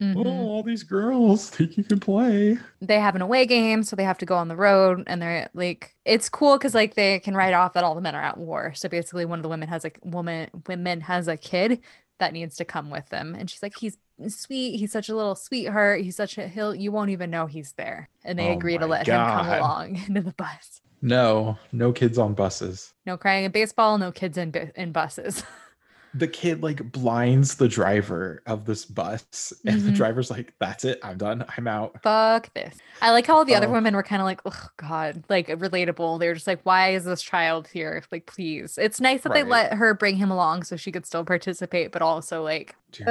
Mhm. 0.00 0.26
oh 0.26 0.48
all 0.48 0.62
these 0.62 0.82
girls 0.82 1.48
think 1.50 1.76
you 1.78 1.84
can 1.84 1.98
play. 2.00 2.58
They 2.82 3.00
have 3.00 3.14
an 3.16 3.22
away 3.22 3.46
game 3.46 3.82
so 3.82 3.96
they 3.96 4.04
have 4.04 4.18
to 4.18 4.26
go 4.26 4.36
on 4.36 4.48
the 4.48 4.56
road 4.56 5.04
and 5.06 5.22
they're 5.22 5.48
like 5.54 5.94
it's 6.04 6.28
cool 6.28 6.58
because 6.58 6.74
like 6.74 6.94
they 6.94 7.18
can 7.20 7.34
write 7.34 7.54
off 7.54 7.72
that 7.72 7.84
all 7.84 7.94
the 7.94 8.00
men 8.02 8.14
are 8.14 8.22
at 8.22 8.36
war. 8.36 8.72
So 8.74 8.88
basically 8.90 9.24
one 9.24 9.38
of 9.38 9.42
the 9.42 9.48
women 9.48 9.68
has 9.68 9.84
a 9.86 9.90
woman 10.04 10.50
women 10.66 11.00
has 11.00 11.28
a 11.28 11.36
kid 11.38 11.80
that 12.18 12.32
needs 12.34 12.56
to 12.56 12.64
come 12.64 12.90
with 12.90 13.08
them 13.08 13.34
and 13.34 13.48
she's 13.50 13.62
like 13.62 13.76
he's 13.78 13.96
sweet. 14.28 14.76
He's 14.78 14.92
such 14.92 15.08
a 15.08 15.16
little 15.16 15.34
sweetheart. 15.34 16.02
He's 16.02 16.16
such 16.16 16.36
a 16.36 16.46
he'll 16.46 16.74
you 16.74 16.92
won't 16.92 17.10
even 17.10 17.30
know 17.30 17.46
he's 17.46 17.72
there. 17.72 18.10
And 18.22 18.38
they 18.38 18.50
Oh 18.50 18.52
agree 18.56 18.76
to 18.76 18.86
let 18.86 19.06
him 19.08 19.16
come 19.16 19.46
along 19.48 19.96
into 20.08 20.20
the 20.20 20.32
bus. 20.32 20.82
No 21.00 21.58
no 21.72 21.92
kids 21.92 22.18
on 22.18 22.34
buses. 22.34 22.92
No 23.06 23.16
crying 23.16 23.46
in 23.46 23.50
baseball 23.50 23.96
no 23.96 24.12
kids 24.12 24.36
in 24.36 24.50
bu- 24.50 24.72
in 24.76 24.92
buses 24.92 25.42
the 26.14 26.26
kid 26.28 26.62
like 26.62 26.92
blinds 26.92 27.56
the 27.56 27.68
driver 27.68 28.42
of 28.46 28.64
this 28.64 28.84
bus 28.86 29.52
and 29.66 29.82
the 29.82 29.90
Mhm. 29.90 29.94
driver's 29.96 30.30
like 30.30 30.54
that's 30.58 30.84
it 30.84 30.98
i'm 31.02 31.18
done 31.18 31.44
i'm 31.56 31.66
out. 31.68 32.02
Fuck 32.02 32.52
this. 32.54 32.74
I 33.02 33.10
like 33.10 33.26
how 33.26 33.36
all 33.36 33.44
the 33.44 33.54
other 33.54 33.66
Oh. 33.68 33.72
women 33.72 33.94
were 33.94 34.02
kind 34.02 34.22
of 34.22 34.26
like 34.26 34.40
oh 34.46 34.68
god 34.78 35.24
like 35.28 35.48
relatable. 35.48 36.18
They're 36.18 36.32
just 36.34 36.46
like 36.46 36.60
why 36.62 36.90
is 36.94 37.04
this 37.04 37.20
child 37.22 37.68
here? 37.68 38.02
Like 38.10 38.24
please. 38.26 38.78
It's 38.78 39.00
nice 39.00 39.22
that 39.22 39.34
they 39.34 39.42
let 39.42 39.74
her 39.74 39.92
bring 39.94 40.16
him 40.16 40.30
along 40.30 40.62
so 40.62 40.76
she 40.76 40.90
could 40.92 41.04
still 41.06 41.24
participate 41.24 41.92
but 41.92 42.00
also 42.02 42.42
like 42.42 42.74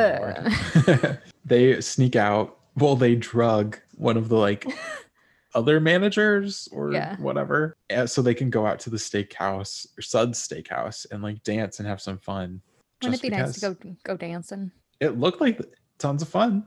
they 1.46 1.80
sneak 1.82 2.16
out. 2.16 2.58
Well 2.78 2.96
they 2.96 3.16
drug 3.16 3.80
one 3.96 4.18
of 4.18 4.30
the 4.30 4.36
like 4.38 4.66
other 5.56 5.80
managers 5.80 6.68
or 6.72 6.92
Yeah. 6.92 7.16
whatever 7.18 7.78
uh, 7.96 8.06
so 8.08 8.22
they 8.22 8.34
can 8.34 8.50
go 8.50 8.66
out 8.66 8.80
to 8.80 8.90
the 8.90 8.98
steakhouse 8.98 9.86
or 9.98 10.02
sud's 10.02 10.46
steakhouse 10.46 11.06
and 11.12 11.24
like 11.24 11.42
dance 11.44 11.80
and 11.80 11.88
have 11.88 12.02
some 12.02 12.18
fun 12.18 12.62
wouldn't 13.06 13.24
it 13.24 13.30
just 13.30 13.38
be 13.38 13.44
nice 13.44 13.60
to 13.60 13.76
go 13.90 13.96
go 14.04 14.18
dancing? 14.18 14.72
It 15.00 15.20
looked 15.20 15.42
like 15.42 15.62
tons 15.98 16.22
of 16.22 16.30
fun. 16.30 16.66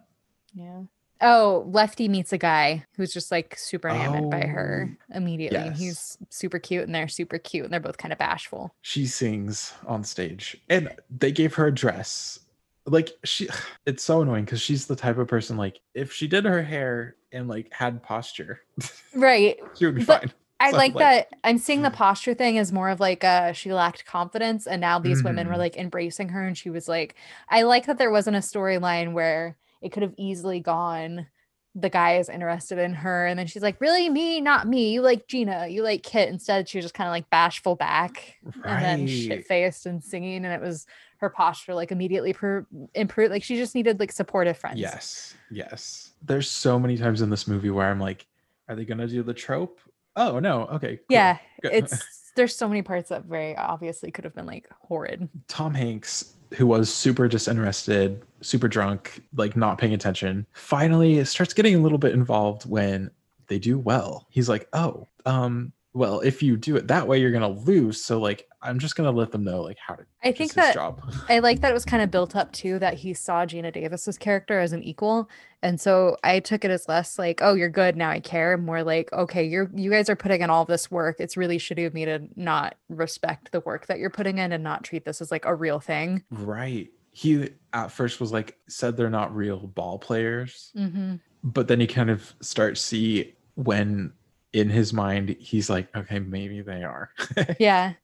Yeah. 0.55 0.83
Oh 1.20 1.64
lefty 1.68 2.09
meets 2.09 2.33
a 2.33 2.38
guy 2.38 2.85
who's 2.96 3.12
just 3.12 3.31
like 3.33 3.57
super 3.59 3.88
enamored 3.88 4.31
by 4.31 4.46
her 4.46 4.88
oh, 5.12 5.16
immediately. 5.16 5.59
and 5.59 5.70
yes. 5.70 5.79
he's 5.79 6.18
super 6.31 6.59
cute 6.59 6.85
and 6.85 6.94
they're 6.94 7.09
super 7.09 7.38
cute 7.38 7.64
and 7.64 7.72
they're 7.72 7.81
both 7.81 7.98
kind 7.98 8.12
of 8.12 8.18
bashful. 8.18 8.74
She 8.83 9.07
sings 9.07 9.72
on 9.87 10.05
stage 10.05 10.57
and 10.68 10.90
they 11.11 11.33
gave 11.33 11.55
her 11.55 11.66
a 11.66 11.74
dress. 11.74 12.38
Like 12.87 13.11
she 13.24 13.48
it's 13.87 14.05
so 14.05 14.22
annoying 14.22 14.44
because 14.44 14.61
she's 14.61 14.87
the 14.87 14.96
type 14.96 15.18
of 15.18 15.27
person 15.27 15.57
like 15.57 15.81
if 15.94 16.12
she 16.12 16.29
did 16.29 16.44
her 16.44 16.62
hair 16.62 17.16
and 17.33 17.48
like 17.48 17.72
had 17.72 18.03
posture 18.03 18.61
right. 19.14 19.57
she 19.77 19.87
would 19.87 19.96
be 19.96 20.05
But- 20.05 20.20
fine 20.22 20.33
I 20.61 20.71
like 20.73 20.94
that. 20.94 21.29
I'm 21.44 21.59
seeing 21.59 21.83
the 21.83 21.90
posture 21.90 22.35
thing 22.35 22.59
as 22.59 22.73
more 22.73 22.88
of 22.90 23.01
like 23.01 23.23
uh 23.25 23.53
she 23.53 23.73
lacked 23.73 24.05
confidence, 24.07 24.66
and 24.66 24.81
now 24.81 24.99
these 24.99 25.23
women 25.23 25.47
were 25.49 25.55
Mhm. 25.55 25.59
like 25.59 25.77
embracing 25.77 26.31
her, 26.31 26.44
and 26.47 26.57
she 26.59 26.71
was 26.71 26.88
like, 26.88 27.14
I 27.49 27.62
like 27.62 27.87
that 27.87 27.99
there 27.99 28.11
wasn't 28.11 28.37
a 28.37 28.40
storyline 28.40 29.12
where 29.12 29.57
it 29.81 29.92
could 29.92 30.03
have 30.03 30.14
easily 30.16 30.61
gone. 30.61 31.27
The 31.75 31.90
guy 31.90 32.16
is 32.16 32.29
interested 32.29 32.79
in 32.79 32.94
her, 32.94 33.27
and 33.27 33.38
then 33.38 33.47
she's 33.47 33.62
like, 33.62 33.81
"Really, 33.81 34.09
me? 34.11 34.40
Not 34.40 34.66
me. 34.66 34.90
You 34.92 35.01
like 35.03 35.29
Geena? 35.29 35.71
You 35.71 35.83
like 35.85 36.03
Kit?" 36.03 36.29
Instead, 36.29 36.68
she 36.68 36.79
was 36.79 36.85
just 36.87 36.94
kind 36.94 37.07
of 37.07 37.12
like 37.12 37.31
bashful 37.31 37.77
back, 37.77 38.37
and 38.64 38.85
then 38.85 39.07
shit 39.07 39.47
faced 39.47 39.87
and 39.87 40.03
singing, 40.03 40.44
and 40.44 40.53
it 40.53 40.61
was 40.61 40.87
her 41.18 41.31
posture 41.31 41.75
like 41.75 41.92
immediately 41.92 42.33
per- 42.33 42.66
improved. 42.94 43.31
Like 43.31 43.44
she 43.44 43.55
just 43.57 43.77
needed 43.77 44.01
like 44.01 44.11
supportive 44.11 44.57
friends. 44.59 44.81
yes 44.81 45.35
yes 45.51 46.12
there's 46.23 46.51
so 46.51 46.79
many 46.81 46.97
times 46.97 47.23
in 47.23 47.31
this 47.31 47.47
movie 47.49 47.71
where 47.71 47.88
i'm 47.88 47.99
like 48.01 48.27
are 48.68 48.77
they 48.77 48.85
gonna 48.85 49.07
do 49.07 49.23
the 49.23 49.33
trope 49.35 49.81
oh 50.18 50.38
no 50.38 50.66
okay 50.66 50.96
cool. 50.96 51.04
yeah. 51.09 51.38
Good. 51.62 51.72
It's 51.72 52.33
there's 52.37 52.54
so 52.54 52.68
many 52.68 52.83
parts 52.83 53.09
that 53.09 53.24
very 53.24 53.57
obviously 53.57 54.12
could 54.12 54.24
have 54.24 54.35
been 54.35 54.46
like 54.46 54.68
horrid. 54.81 55.28
Tom 55.48 55.74
Hanks, 55.74 56.35
who 56.54 56.68
was 56.68 56.92
super 56.92 57.26
disinterested, 57.26 58.22
super 58.42 58.68
drunk, 58.68 59.22
like 59.35 59.57
not 59.57 59.76
paying 59.78 59.92
attention, 59.92 60.46
finally 60.52 61.24
starts 61.24 61.52
getting 61.52 61.74
a 61.74 61.78
little 61.78 61.98
bit 61.98 62.12
involved 62.12 62.68
when 62.68 63.11
they 63.48 63.59
do 63.59 63.76
well. 63.76 64.26
He's 64.31 64.48
like, 64.48 64.68
"Oh, 64.72 65.09
um, 65.26 65.72
well, 65.98 66.20
if 66.20 66.42
you 66.42 66.56
do 66.56 66.76
it 66.76 66.87
that 66.88 67.06
way, 67.08 67.18
you're 67.20 67.32
gonna 67.32 67.48
lose. 67.48 68.02
So 68.04 68.20
like, 68.20 68.46
I'm 68.62 68.78
just 68.78 68.94
gonna 68.96 69.11
let 69.11 69.32
them 69.32 69.42
know 69.44 69.62
like 69.62 69.76
how 69.84 69.94
to. 69.96 70.04
I 70.22 70.32
think 70.32 70.54
that 70.54 70.74
job. 70.74 71.02
I 71.28 71.38
like 71.48 71.61
that 71.61 71.70
it 71.70 71.74
was 71.74 71.84
kind 71.84 72.02
of 72.02 72.11
built 72.11 72.37
up 72.37 72.52
too 72.52 72.78
that 72.78 72.94
he 72.94 73.12
saw 73.14 73.44
Geena 73.44 73.72
Davis's 73.72 74.16
character 74.16 74.58
as 74.61 74.72
an 74.72 74.82
equal. 74.84 75.28
And 75.62 75.80
so 75.80 76.16
I 76.22 76.38
took 76.38 76.64
it 76.64 76.70
as 76.70 76.87
less 76.88 77.18
like, 77.18 77.40
oh, 77.42 77.54
you're 77.54 77.68
good, 77.68 77.96
now 77.96 78.11
I 78.11 78.20
care. 78.20 78.56
More 78.56 78.82
like, 78.84 79.12
okay, 79.12 79.44
you're 79.44 79.70
you 79.74 79.90
guys 79.90 80.08
are 80.08 80.16
putting 80.16 80.40
in 80.40 80.50
all 80.50 80.64
this 80.64 80.90
work. 80.90 81.16
It's 81.18 81.37
really 81.37 81.58
shitty 81.58 81.84
of 81.87 81.94
me 81.94 82.04
to 82.04 82.20
not 82.37 82.76
respect 82.88 83.50
the 83.52 83.61
work 83.61 83.87
that 83.88 83.98
you're 83.98 84.08
putting 84.11 84.38
in 84.38 84.52
and 84.52 84.62
not 84.62 84.85
treat 84.85 85.04
this 85.04 85.20
as 85.20 85.31
like 85.33 85.44
a 85.44 85.54
real 85.54 85.81
thing. 85.81 86.23
right. 86.31 86.88
He 87.10 87.50
at 87.73 87.90
first 87.90 88.20
was 88.20 88.31
like 88.31 88.56
said 88.68 88.96
they're 88.96 89.10
not 89.10 89.35
real 89.35 89.58
ball 89.58 89.98
players, 89.98 90.70
Mm-hmm. 90.77 91.16
but 91.42 91.66
then 91.66 91.81
he 91.81 91.88
kind 91.88 92.10
of 92.10 92.33
starts 92.40 92.81
see 92.81 93.35
when 93.56 94.12
in 94.53 94.69
his 94.71 94.92
mind 94.92 95.37
he's 95.38 95.69
like, 95.71 95.94
okay, 95.96 96.19
maybe 96.19 96.61
they 96.63 96.83
are. 96.85 97.11
Yeah. 97.59 97.94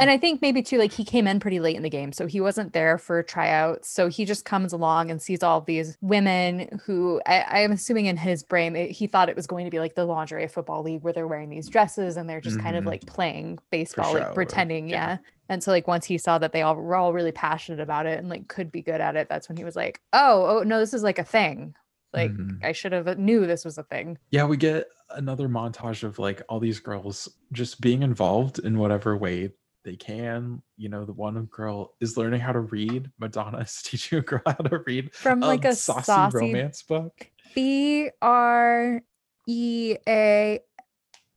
and 0.00 0.10
I 0.10 0.18
think 0.18 0.42
maybe 0.42 0.60
too, 0.60 0.76
like 0.78 0.90
he 0.92 1.04
came 1.04 1.28
in 1.28 1.38
pretty 1.38 1.60
late 1.60 1.76
in 1.76 1.84
the 1.84 1.88
game, 1.90 2.12
so 2.12 2.26
he 2.26 2.40
wasn't 2.40 2.72
there 2.72 2.98
for 2.98 3.22
tryouts. 3.22 3.88
So 3.88 4.08
he 4.08 4.24
just 4.24 4.44
comes 4.44 4.72
along 4.72 5.08
and 5.12 5.22
sees 5.22 5.40
all 5.44 5.60
these 5.60 5.96
women 6.00 6.80
who 6.84 7.20
I, 7.26 7.62
I'm 7.62 7.70
assuming 7.70 8.06
in 8.06 8.16
his 8.16 8.42
brain 8.42 8.74
it- 8.74 8.90
he 8.90 9.06
thought 9.06 9.28
it 9.28 9.36
was 9.36 9.46
going 9.46 9.64
to 9.66 9.70
be 9.70 9.78
like 9.78 9.94
the 9.94 10.04
lingerie 10.04 10.48
football 10.48 10.82
league 10.82 11.02
where 11.04 11.12
they're 11.12 11.28
wearing 11.28 11.48
these 11.48 11.68
dresses 11.68 12.16
and 12.16 12.28
they're 12.28 12.40
just 12.40 12.58
kind 12.58 12.74
of 12.76 12.82
Mhm. 12.84 12.88
like 12.88 13.06
playing 13.06 13.58
baseball, 13.70 14.12
show 14.12 14.18
like 14.18 14.30
or- 14.30 14.34
pretending, 14.34 14.88
yeah. 14.88 15.10
yeah. 15.10 15.16
And 15.48 15.62
so 15.62 15.70
like 15.70 15.86
once 15.86 16.04
he 16.06 16.18
saw 16.18 16.38
that 16.38 16.52
they 16.52 16.62
all 16.62 16.74
were 16.74 16.96
all 16.96 17.12
really 17.12 17.32
passionate 17.32 17.78
about 17.80 18.06
it 18.06 18.18
and 18.18 18.28
like 18.28 18.48
could 18.48 18.72
be 18.72 18.82
good 18.82 19.00
at 19.00 19.14
it, 19.14 19.28
that's 19.28 19.48
when 19.48 19.56
he 19.56 19.64
was 19.64 19.76
like, 19.76 20.00
oh, 20.12 20.58
oh 20.58 20.62
no, 20.64 20.80
this 20.80 20.92
is 20.92 21.04
like 21.04 21.20
a 21.20 21.24
thing. 21.24 21.74
Like 22.12 22.32
Mhm. 22.32 22.64
I 22.64 22.72
should 22.72 22.92
have 22.92 23.18
knew 23.18 23.46
this 23.46 23.64
was 23.64 23.78
a 23.78 23.82
thing. 23.82 24.18
Yeah, 24.30 24.44
we 24.44 24.56
get 24.56 24.86
another 25.10 25.48
montage 25.48 26.02
of 26.02 26.18
like 26.18 26.42
all 26.48 26.60
these 26.60 26.80
girls 26.80 27.28
just 27.52 27.80
being 27.80 28.02
involved 28.02 28.58
in 28.58 28.78
whatever 28.78 29.16
way 29.16 29.52
they 29.84 29.96
can. 29.96 30.62
You 30.76 30.88
know, 30.88 31.04
the 31.04 31.12
one 31.12 31.42
girl 31.46 31.94
is 32.00 32.16
learning 32.16 32.40
how 32.40 32.52
to 32.52 32.60
read. 32.60 33.10
Madonna 33.18 33.58
is 33.58 33.82
teaching 33.84 34.18
a 34.18 34.22
girl 34.22 34.42
how 34.46 34.52
to 34.54 34.78
read 34.86 35.14
From 35.14 35.40
like 35.40 35.64
a 35.64 35.74
saucy, 35.74 36.04
saucy 36.04 36.36
romance 36.36 36.82
book. 36.82 37.30
B 37.54 38.10
R 38.22 39.02
E 39.46 39.96
A 40.06 40.60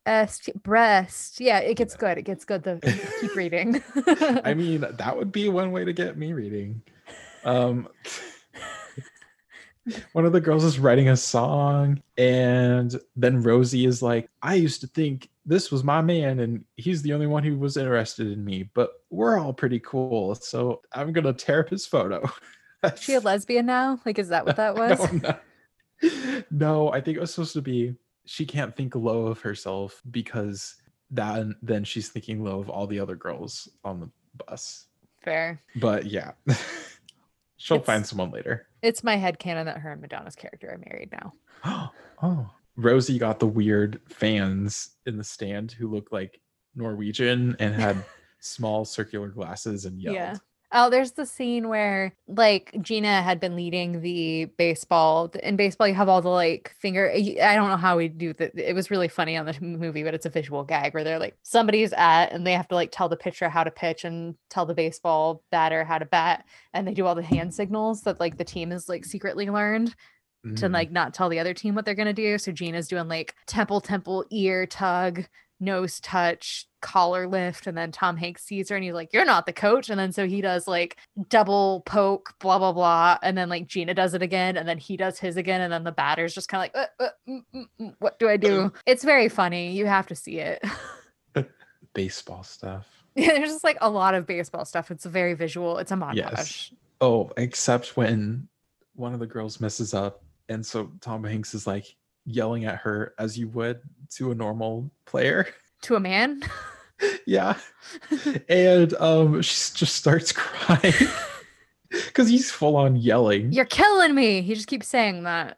S 0.06 0.40
T 0.40 0.52
breast. 0.64 1.40
Yeah, 1.40 1.60
it 1.60 1.76
gets 1.76 1.96
good. 1.96 2.18
It 2.18 2.24
gets 2.24 2.46
good. 2.46 2.64
The 2.64 2.80
keep 3.22 3.36
reading. 3.36 3.82
I 4.44 4.54
mean, 4.56 4.82
that 4.82 5.16
would 5.18 5.32
be 5.32 5.50
one 5.50 5.72
way 5.72 5.86
to 5.86 5.94
get 5.94 6.18
me 6.18 6.34
reading. 6.34 6.82
Um, 7.44 7.88
one 10.14 10.26
of 10.26 10.32
the 10.32 10.42
girls 10.42 10.64
is 10.64 10.80
writing 10.80 11.10
a 11.10 11.18
song, 11.18 12.02
and 12.18 13.00
then 13.16 13.42
Rosie 13.42 13.86
is 13.86 14.02
like, 14.02 14.30
I 14.42 14.56
used 14.56 14.82
to 14.82 14.88
think 14.88 15.30
this 15.46 15.72
was 15.72 15.84
my 15.84 16.02
man, 16.02 16.40
and 16.40 16.64
he's 16.76 17.02
the 17.02 17.14
only 17.14 17.28
one 17.28 17.44
who 17.44 17.58
was 17.58 17.78
interested 17.78 18.28
in 18.28 18.44
me, 18.44 18.70
but 18.74 18.92
we're 19.10 19.40
all 19.40 19.54
pretty 19.54 19.80
cool. 19.80 20.36
So 20.36 20.82
I'm 20.94 21.14
going 21.14 21.26
to 21.26 21.34
tear 21.34 21.62
up 21.62 21.70
his 21.70 21.86
photo. 21.86 22.30
she 23.00 23.16
a 23.16 23.20
lesbian 23.20 23.66
now? 23.66 24.00
Like, 24.06 24.20
is 24.20 24.30
that 24.30 24.46
what 24.46 24.58
that 24.58 24.76
was? 24.78 25.12
No, 25.12 25.36
no. 26.02 26.44
no, 26.52 26.92
I 26.92 27.02
think 27.02 27.18
it 27.18 27.22
was 27.22 27.34
supposed 27.34 27.54
to 27.54 27.62
be 27.62 27.96
she 28.26 28.46
can't 28.46 28.76
think 28.76 28.96
low 28.96 29.28
of 29.28 29.42
herself 29.42 30.02
because 30.12 30.76
that 31.12 31.46
then 31.62 31.84
she's 31.84 32.10
thinking 32.10 32.44
low 32.44 32.60
of 32.60 32.70
all 32.70 32.88
the 32.88 33.00
other 33.00 33.16
girls 33.16 33.68
on 33.84 34.00
the 34.00 34.10
bus. 34.46 34.86
Fair. 35.22 35.62
But 35.76 36.06
yeah. 36.06 36.32
She'll 37.62 37.78
It's- 37.78 37.86
find 37.86 38.06
someone 38.06 38.32
later. 38.32 38.68
It's 38.82 39.04
my 39.04 39.16
head 39.18 39.38
canon 39.38 39.68
that 39.68 39.78
her 39.78 39.92
and 39.92 40.02
Madonna's 40.02 40.36
character 40.36 40.68
are 40.72 40.80
married 40.90 41.12
now. 41.12 41.34
oh. 42.24 42.50
Rosie 42.76 43.20
got 43.20 43.40
the 43.40 43.46
weird 43.48 44.02
fans 44.08 44.96
in 45.06 45.18
the 45.18 45.24
stand 45.24 45.72
who 45.74 45.88
looked 45.88 46.12
like 46.12 46.40
Norwegian 46.74 47.56
and 47.60 47.76
had 47.76 48.04
small 48.40 48.84
circular 48.86 49.28
glasses 49.28 49.86
and 49.86 50.02
yelled. 50.02 50.16
Yeah. 50.16 50.38
Oh, 50.74 50.90
there's 50.90 51.12
the 51.12 51.26
scene 51.26 51.68
where 51.68 52.14
like 52.30 52.72
Geena 52.78 53.22
had 53.22 53.42
been 53.42 53.58
leading 53.58 54.00
the 54.02 54.46
baseball. 54.58 55.30
In 55.44 55.58
baseball, 55.58 55.86
you 55.88 55.94
have 55.96 56.08
all 56.08 56.22
the 56.22 56.30
like 56.30 56.74
finger. 56.80 57.12
I 57.12 57.56
don't 57.56 57.68
know 57.70 57.76
how 57.76 57.98
we 57.98 58.08
do 58.08 58.32
that. 58.34 58.54
It 58.56 58.74
was 58.74 58.90
really 58.90 59.10
funny 59.10 59.36
on 59.36 59.46
the 59.46 59.58
movie, 59.60 60.04
but 60.04 60.14
it's 60.14 60.26
a 60.26 60.30
visual 60.30 60.64
gag 60.64 60.94
where 60.94 61.04
they're 61.04 61.20
like 61.20 61.36
somebody's 61.44 61.92
at 61.92 62.28
and 62.32 62.48
they 62.48 62.54
have 62.54 62.70
to 62.70 62.76
like 62.76 62.92
tell 62.92 63.10
the 63.10 63.18
pitcher 63.18 63.50
how 63.50 63.66
to 63.66 63.72
pitch 63.72 64.06
and 64.06 64.36
tell 64.50 64.66
the 64.66 64.74
baseball 64.74 65.44
batter 65.52 65.84
how 65.84 65.98
to 65.98 66.06
bat, 66.06 66.46
and 66.74 66.88
they 66.88 66.94
do 66.94 67.06
all 67.06 67.16
the 67.16 67.22
hand 67.22 67.54
signals 67.54 68.04
that 68.04 68.22
like 68.22 68.38
the 68.38 68.46
team 68.46 68.72
is 68.72 68.88
like 68.88 69.04
secretly 69.04 69.50
learned 69.50 69.94
to 70.56 70.68
Mhm. 70.68 70.74
like 70.74 70.90
not 70.92 71.14
tell 71.14 71.28
the 71.30 71.40
other 71.40 71.54
team 71.54 71.76
what 71.76 71.84
they're 71.86 71.94
gonna 71.96 72.14
do. 72.14 72.38
So 72.38 72.52
Geena's 72.54 72.88
doing 72.88 73.08
like 73.10 73.36
temple, 73.46 73.82
temple, 73.82 74.26
ear 74.32 74.66
tug, 74.66 75.26
nose 75.60 76.00
touch, 76.00 76.66
collar 76.82 77.28
lift, 77.28 77.68
and 77.68 77.78
then 77.78 77.92
Tom 77.92 78.18
Hanks 78.18 78.44
sees 78.44 78.70
her 78.70 78.76
and 78.76 78.84
he's 78.84 78.94
like, 78.94 79.14
"You're 79.14 79.26
not 79.26 79.46
the 79.46 79.54
coach." 79.54 79.90
And 79.90 80.00
then 80.00 80.12
so 80.12 80.28
he 80.28 80.42
does 80.42 80.68
like 80.68 80.98
double 81.30 81.82
poke, 81.86 82.34
blah 82.40 82.60
blah 82.60 82.74
blah, 82.74 83.18
and 83.24 83.38
then 83.38 83.50
like 83.50 83.68
Geena 83.68 83.96
does 83.96 84.14
it 84.14 84.22
again, 84.22 84.58
and 84.58 84.68
then 84.68 84.78
he 84.78 84.98
does 84.98 85.20
his 85.20 85.38
again, 85.38 85.62
and 85.62 85.72
then 85.72 85.84
the 85.84 85.92
batter's 85.92 86.34
just 86.34 86.50
kind 86.50 86.70
of 86.70 86.76
like, 86.76 86.90
uh, 87.00 87.04
uh, 87.04 87.10
mm, 87.28 87.44
mm, 87.56 87.66
mm, 87.80 87.96
"What 88.00 88.20
do 88.20 88.28
I 88.28 88.38
do?" 88.38 88.74
It's 88.86 89.04
very 89.04 89.30
funny. 89.30 89.72
You 89.72 89.86
have 89.86 90.08
to 90.08 90.16
see 90.16 90.40
it. 90.40 90.64
baseball 91.94 92.44
stuff. 92.44 92.88
Yeah, 93.16 93.34
There's 93.34 93.50
just 93.50 93.64
like 93.64 93.78
a 93.82 93.90
lot 93.90 94.14
of 94.14 94.26
baseball 94.26 94.66
stuff. 94.66 94.92
It's 94.92 95.06
very 95.06 95.34
visual. 95.34 95.78
It's 95.78 95.92
a 95.92 95.96
montage. 95.96 96.16
Yes. 96.16 96.74
Oh, 97.02 97.32
except 97.38 97.98
when 97.98 98.48
one 98.96 99.14
of 99.14 99.20
the 99.20 99.28
girls 99.28 99.60
messes 99.60 99.94
up, 99.94 100.24
and 100.50 100.66
so 100.66 100.92
Tom 101.02 101.24
Hanks 101.24 101.54
is 101.54 101.68
like 101.68 101.96
yelling 102.26 102.66
at 102.66 102.78
her 102.78 103.14
as 103.18 103.38
you 103.38 103.48
would 103.50 103.82
to 104.12 104.32
a 104.32 104.36
normal 104.36 104.90
player. 105.06 105.48
To 105.82 105.96
a 105.96 106.00
man. 106.00 106.42
yeah, 107.26 107.58
and 108.50 108.94
um, 108.96 109.42
she 109.42 109.74
just 109.74 109.96
starts 109.96 110.32
crying 110.36 110.94
because 111.90 112.30
he's 112.30 112.52
full 112.52 112.76
on 112.76 112.96
yelling. 112.96 113.52
You're 113.52 113.66
killing 113.66 114.14
me. 114.16 114.42
He 114.42 114.54
just 114.54 114.68
keeps 114.68 114.88
saying 114.88 115.24
that. 115.24 115.58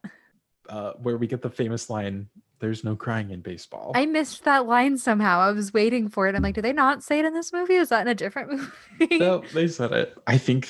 Uh, 0.69 0.93
where 0.93 1.17
we 1.17 1.27
get 1.27 1.41
the 1.41 1.49
famous 1.49 1.89
line, 1.89 2.29
"There's 2.59 2.83
no 2.83 2.95
crying 2.95 3.31
in 3.31 3.41
baseball." 3.41 3.91
I 3.95 4.05
missed 4.05 4.45
that 4.45 4.65
line 4.65 4.97
somehow. 4.97 5.39
I 5.39 5.51
was 5.51 5.73
waiting 5.73 6.07
for 6.09 6.27
it. 6.27 6.35
I'm 6.35 6.41
like, 6.41 6.55
do 6.55 6.61
they 6.61 6.73
not 6.73 7.03
say 7.03 7.19
it 7.19 7.25
in 7.25 7.33
this 7.33 7.51
movie? 7.51 7.75
Is 7.75 7.89
that 7.89 8.01
in 8.01 8.07
a 8.07 8.15
different 8.15 8.51
movie? 8.99 9.17
no, 9.17 9.43
they 9.53 9.67
said 9.67 9.91
it. 9.91 10.17
I 10.25 10.37
think 10.37 10.69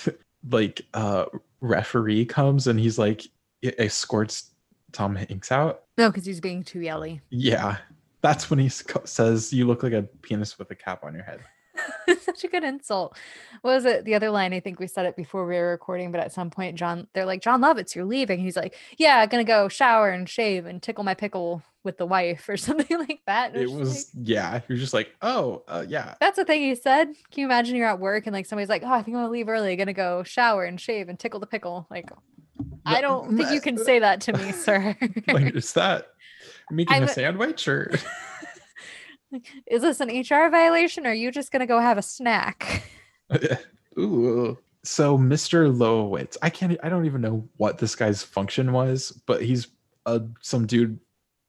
like 0.50 0.82
uh 0.94 1.26
referee 1.62 2.26
comes 2.26 2.68
and 2.68 2.80
he's 2.80 2.98
like 2.98 3.24
escorts 3.62 4.52
Tom 4.92 5.16
Hanks 5.16 5.52
out. 5.52 5.84
No, 5.98 6.10
because 6.10 6.26
he's 6.26 6.42
being 6.42 6.64
too 6.64 6.82
yelly. 6.82 7.22
Yeah, 7.30 7.78
that's 8.24 8.50
when 8.50 8.58
he 8.58 8.70
says, 8.70 9.54
"You 9.54 9.68
look 9.68 9.84
like 9.84 9.94
a 9.94 10.02
penis 10.24 10.58
with 10.58 10.72
a 10.72 10.76
cap 10.76 11.04
on 11.04 11.14
your 11.14 11.24
head." 11.24 11.42
Such 12.22 12.44
a 12.44 12.48
good 12.48 12.64
insult. 12.64 13.18
What 13.62 13.74
was 13.74 13.86
it? 13.86 14.06
The 14.06 14.16
other 14.16 14.30
line, 14.30 14.54
I 14.54 14.60
think 14.60 14.80
we 14.80 14.88
said 14.88 15.06
it 15.06 15.16
before 15.16 15.46
we 15.46 15.56
were 15.56 15.72
recording, 15.72 16.12
but 16.12 16.22
at 16.22 16.32
some 16.32 16.50
point, 16.50 16.78
Jon, 16.78 17.08
they're 17.14 17.26
like, 17.26 17.42
Jon 17.42 17.62
Lovitz, 17.62 17.96
you're 17.96 18.06
leaving. 18.06 18.40
He's 18.40 18.56
like, 18.56 18.76
Yeah, 18.98 19.26
gonna 19.26 19.44
go 19.44 19.68
shower 19.68 20.10
and 20.10 20.28
shave 20.30 20.66
and 20.66 20.82
tickle 20.82 21.04
my 21.04 21.14
pickle 21.14 21.62
with 21.84 21.98
the 21.98 22.06
wife 22.06 22.48
or 22.48 22.58
something 22.68 22.98
like 22.98 23.22
that. 23.28 23.54
And 23.54 23.64
It 23.64 23.72
was 23.72 24.14
like- 24.16 24.28
yeah. 24.28 24.62
You're 24.68 24.78
just 24.78 24.94
like, 24.94 25.14
oh, 25.22 25.64
uh, 25.68 25.84
yeah. 25.88 26.16
that's 26.20 26.38
the 26.38 26.46
thing 26.46 26.62
he 26.62 26.76
said. 26.76 27.08
Can 27.08 27.42
you 27.42 27.46
imagine 27.46 27.76
you're 27.76 27.90
at 27.90 28.00
work 28.00 28.28
and 28.28 28.34
like 28.34 28.46
somebody's 28.46 28.70
like, 28.70 28.84
Oh, 28.84 28.92
I 28.92 29.02
think 29.02 29.18
I'm 29.18 29.24
gonna 29.24 29.30
leave 29.30 29.50
early, 29.50 29.76
gonna 29.76 29.94
go 29.94 30.24
shower 30.24 30.64
and 30.66 30.80
shave 30.80 31.10
and 31.10 31.20
tickle 31.20 31.40
the 31.40 31.48
pickle? 31.48 31.88
Like, 31.90 32.10
I 32.86 33.02
don't 33.02 33.36
think 33.36 33.52
you 33.52 33.60
can 33.62 33.78
say 33.78 34.00
that 34.00 34.22
to 34.22 34.34
me, 34.34 34.52
sir. 34.54 34.96
Like, 35.28 35.56
is 35.56 35.74
that 35.74 36.10
making 36.74 36.96
I'm 36.96 37.04
a 37.04 37.08
a- 37.08 37.10
sandwich 37.10 37.68
or? 37.68 37.94
Is 39.68 39.82
this 39.82 40.00
an 40.00 40.10
HR 40.10 40.50
violation 40.50 41.08
or 41.08 41.10
are 41.10 41.14
you 41.14 41.32
just 41.32 41.52
gonna 41.52 41.66
go 41.66 41.80
have 41.80 41.98
a 41.98 42.04
snack? 42.04 42.84
Ooh. 44.00 44.58
So 44.84 45.18
Mr. 45.18 45.76
Lowowitz, 45.76 46.38
I 46.42 46.50
can't. 46.50 46.78
I 46.84 46.90
don't 46.90 47.06
even 47.06 47.22
know 47.22 47.48
what 47.58 47.78
this 47.78 47.96
guy's 47.96 48.22
function 48.22 48.74
was, 48.74 49.12
but 49.26 49.42
he's 49.42 49.68
uh, 50.06 50.20
some 50.42 50.68
dude 50.68 51.00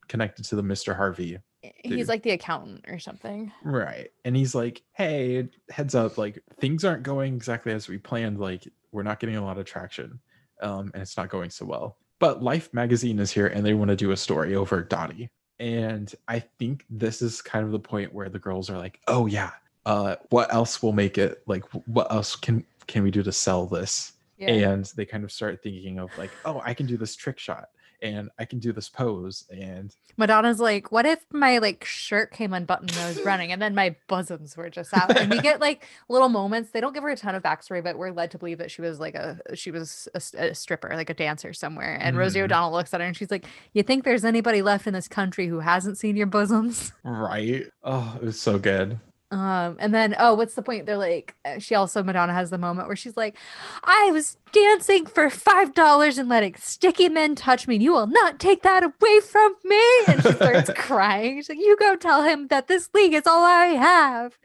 connected 0.09 0.45
to 0.47 0.57
the 0.57 0.63
Mr. 0.63 0.97
Harvey 0.97 1.39
He's 1.83 1.99
Dude. 1.99 2.09
like 2.09 2.23
the 2.23 2.33
accountant 2.33 2.85
or 2.89 2.99
something. 2.99 3.53
Right. 3.63 4.09
And 4.25 4.37
he's 4.37 4.55
like, 4.55 4.83
hey, 4.93 5.49
heads 5.71 5.95
up, 5.95 6.19
like 6.19 6.43
things 6.61 6.85
aren't 6.85 7.03
going 7.03 7.35
exactly 7.35 7.73
as 7.73 7.89
we 7.89 7.99
planned. 7.99 8.39
Like, 8.39 8.69
we're 8.93 9.03
not 9.03 9.21
getting 9.21 9.37
a 9.37 9.45
lot 9.45 9.59
of 9.59 9.65
traction. 9.65 10.21
Um, 10.61 10.91
and 10.93 11.03
it's 11.03 11.17
not 11.17 11.31
going 11.31 11.51
so 11.51 11.67
well. 11.67 11.97
But 12.25 12.43
Life 12.43 12.73
magazine 12.73 13.19
is 13.19 13.31
here 13.31 13.49
and 13.49 13.67
they 13.67 13.75
want 13.75 13.91
to 13.91 13.97
do 13.97 14.13
a 14.13 14.17
story 14.17 14.55
over 14.55 14.83
Dottie. 14.83 15.29
And 15.61 16.11
I 16.27 16.39
think 16.39 16.87
this 16.89 17.21
is 17.21 17.43
kind 17.43 17.67
of 17.67 17.71
the 17.71 17.79
point 17.79 18.15
where 18.15 18.31
the 18.31 18.39
girls 18.39 18.71
are 18.71 18.79
like, 18.79 18.99
oh 19.09 19.27
yeah, 19.27 19.51
uh, 19.85 20.17
what 20.31 20.51
else 20.51 20.83
will 20.83 20.95
make 20.95 21.19
it 21.19 21.43
like 21.47 21.65
what 21.85 22.11
else 22.11 22.35
can 22.35 22.65
can 22.87 23.03
we 23.03 23.11
do 23.11 23.23
to 23.23 23.31
sell 23.31 23.67
this? 23.67 24.15
Yeah. 24.39 24.71
And 24.71 24.91
they 24.97 25.05
kind 25.05 25.23
of 25.23 25.31
start 25.33 25.63
thinking 25.63 25.99
of 25.99 26.17
like, 26.17 26.31
oh, 26.47 26.63
I 26.65 26.73
can 26.73 26.87
do 26.87 26.97
this 26.97 27.15
trick 27.15 27.39
shot 27.39 27.69
and 28.05 28.31
I 28.39 28.45
can 28.45 28.59
do 28.61 28.73
this 28.73 28.89
pose 28.89 29.45
and 29.51 29.93
Madonna's 30.17 30.61
like, 30.61 30.93
what 30.93 31.07
if 31.07 31.25
my 31.33 31.59
like 31.59 31.85
shirt 31.85 32.31
came 32.31 32.53
unbuttoned 32.53 32.91
and 32.93 33.01
I 33.01 33.09
was 33.09 33.25
running 33.25 33.51
and 33.51 33.61
then 33.61 33.75
my 33.75 33.97
bosoms 34.07 34.57
were 34.57 34.71
just 34.71 34.95
out? 34.95 35.17
And 35.17 35.31
we 35.31 35.41
get 35.41 35.59
like 35.61 35.85
little 36.09 36.29
moments. 36.29 36.71
They 36.71 36.81
don't 36.81 36.93
give 36.93 37.03
her 37.03 37.09
a 37.09 37.17
ton 37.17 37.35
of 37.35 37.43
backstory, 37.43 37.83
but 37.83 37.99
we're 37.99 38.13
led 38.13 38.31
to 38.33 38.39
believe 38.39 38.59
that 38.59 38.71
she 38.71 38.83
was 38.83 39.01
like 39.01 39.15
a 39.17 39.41
she 39.55 39.71
was 39.73 40.07
a 40.15 40.55
stripper, 40.55 40.91
like 40.95 41.11
a 41.11 41.15
dancer 41.15 41.53
somewhere. 41.53 41.99
And 42.01 42.17
Rosie 42.17 42.39
Mhm. 42.39 42.45
O'Donnell 42.45 42.73
looks 42.73 42.95
at 42.95 43.01
her 43.01 43.07
and 43.07 43.17
she's 43.17 43.31
like, 43.31 43.47
You 43.73 43.83
think 43.83 44.05
there's 44.05 44.25
anybody 44.25 44.63
left 44.63 44.87
in 44.87 44.93
this 44.95 45.09
country 45.09 45.47
who 45.49 45.61
hasn't 45.61 45.99
seen 45.99 46.15
your 46.17 46.27
bosoms? 46.27 46.93
right. 47.03 47.65
Oh, 47.83 48.17
it 48.21 48.25
was 48.25 48.41
so 48.41 48.59
good. 48.59 49.01
Um, 49.35 49.77
and 49.81 49.93
then 49.93 50.15
oh, 50.19 50.35
what's 50.35 50.55
the 50.55 50.63
point? 50.63 50.87
They're 50.87 50.97
like, 50.97 51.35
uh, 51.45 51.59
she 51.59 51.75
also 51.75 52.03
Madonna 52.03 52.33
has 52.33 52.51
the 52.51 52.59
moment 52.59 52.87
where 52.89 52.97
she's 52.97 53.17
like, 53.17 53.37
I 53.83 54.11
was 54.13 54.37
dancing 54.53 55.07
for 55.07 55.29
five 55.31 55.75
dollars 55.75 56.19
and 56.19 56.29
letting 56.29 56.55
sticky 56.57 57.09
men 57.09 57.35
touch 57.35 57.67
me. 57.67 57.75
and 57.75 57.83
You 57.83 57.93
will 57.93 58.07
not 58.07 58.39
take 58.39 58.63
that 58.63 58.83
away 58.85 59.21
from 59.21 59.57
me. 59.65 59.83
And 60.07 60.23
she 60.23 60.33
starts 60.33 60.71
crying. 60.77 61.39
She's 61.39 61.49
like, 61.49 61.59
You 61.59 61.77
go 61.79 61.97
tell 61.97 62.23
him 62.23 62.47
that 62.49 62.69
this 62.69 62.89
league 62.95 63.15
is 63.15 63.27
all 63.27 63.43
I 63.45 63.67
have. 63.67 64.39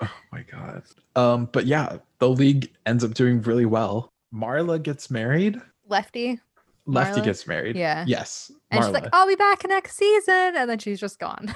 Oh 0.00 0.10
my 0.30 0.42
god. 0.42 0.82
Um, 1.16 1.48
but 1.50 1.66
yeah, 1.66 1.96
the 2.18 2.28
league 2.28 2.70
ends 2.86 3.02
up 3.02 3.14
doing 3.14 3.40
really 3.42 3.66
well. 3.66 4.12
Marla 4.32 4.80
gets 4.82 5.10
married. 5.10 5.60
Lefty. 5.88 6.38
Lefty 6.86 7.20
Marla? 7.20 7.24
gets 7.24 7.46
married. 7.46 7.76
Yeah. 7.76 8.04
Yes. 8.06 8.52
And 8.70 8.80
Marla. 8.82 8.86
she's 8.86 8.92
like, 8.94 9.08
I'll 9.12 9.26
be 9.26 9.34
back 9.36 9.64
next 9.66 9.96
season. 9.96 10.52
And 10.56 10.68
then 10.70 10.78
she's 10.78 11.00
just 11.00 11.18
gone. 11.18 11.54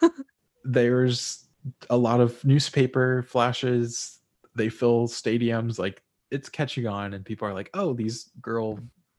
There's 0.64 1.43
a 1.90 1.96
lot 1.96 2.20
of 2.20 2.44
newspaper 2.44 3.22
flashes. 3.22 4.18
They 4.54 4.68
fill 4.68 5.08
stadiums. 5.08 5.78
Like 5.78 6.02
it's 6.30 6.48
catching 6.48 6.86
on, 6.86 7.14
and 7.14 7.24
people 7.24 7.46
are 7.48 7.54
like, 7.54 7.70
"Oh, 7.74 7.92
these 7.94 8.30
girl 8.40 8.78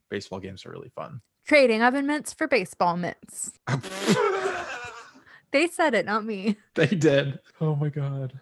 baseball 0.10 0.40
games 0.40 0.66
are 0.66 0.72
really 0.72 0.90
fun." 0.90 1.22
Trading 1.48 1.82
oven 1.84 2.08
mitts 2.08 2.34
for 2.34 2.48
baseball 2.48 2.98
mitts. 2.98 3.52
They 5.52 5.68
said 5.68 5.94
it, 5.94 6.06
not 6.06 6.26
me. 6.26 6.58
they 6.74 6.88
did. 6.88 7.40
Oh 7.62 7.76
my 7.76 7.88
god. 7.90 8.38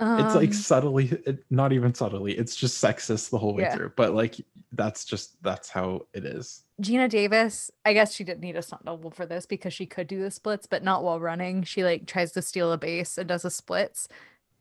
it's 0.00 0.34
like 0.34 0.48
Um, 0.48 0.52
subtly 0.54 1.06
it, 1.26 1.44
not 1.50 1.74
even 1.74 1.92
subtly 1.92 2.32
it's 2.32 2.56
just 2.56 2.82
sexist 2.82 3.28
the 3.28 3.36
whole 3.36 3.52
way 3.54 3.64
Yeah. 3.64 3.74
through 3.76 3.92
but 3.96 4.14
like 4.14 4.36
that's 4.72 5.04
just 5.04 5.42
that's 5.42 5.68
how 5.68 6.06
it 6.14 6.24
is 6.24 6.64
Geena 6.80 7.08
Davis, 7.08 7.70
I 7.84 7.92
guess 7.92 8.14
she 8.14 8.24
didn't 8.24 8.40
need 8.40 8.56
a 8.56 8.62
stunt 8.62 8.84
double 8.84 9.10
for 9.10 9.26
this 9.26 9.46
because 9.46 9.72
she 9.72 9.86
could 9.86 10.06
do 10.06 10.22
the 10.22 10.30
splits, 10.30 10.66
but 10.66 10.82
not 10.82 11.02
while 11.02 11.20
running. 11.20 11.62
She 11.62 11.84
like 11.84 12.06
tries 12.06 12.32
to 12.32 12.42
steal 12.42 12.72
a 12.72 12.78
base 12.78 13.18
and 13.18 13.28
does 13.28 13.44
a 13.44 13.50
splits. 13.50 14.08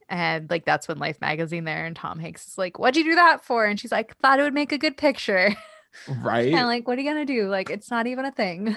And 0.09 0.49
like 0.49 0.65
that's 0.65 0.87
when 0.87 0.97
Life 0.97 1.21
magazine 1.21 1.63
there 1.65 1.85
and 1.85 1.95
Tom 1.95 2.19
Hanks 2.19 2.47
is 2.47 2.57
like, 2.57 2.79
What'd 2.79 2.97
you 2.97 3.03
do 3.11 3.15
that 3.15 3.45
for? 3.45 3.65
And 3.65 3.79
she's 3.79 3.91
like, 3.91 4.17
Thought 4.17 4.39
it 4.39 4.43
would 4.43 4.53
make 4.53 4.71
a 4.71 4.77
good 4.77 4.97
picture. 4.97 5.55
right 6.07 6.53
and 6.53 6.67
like, 6.67 6.87
what 6.87 6.97
are 6.97 7.01
you 7.01 7.09
gonna 7.09 7.25
do? 7.25 7.47
Like, 7.47 7.69
it's 7.69 7.89
not 7.91 8.05
even 8.07 8.25
a 8.25 8.31
thing. 8.31 8.75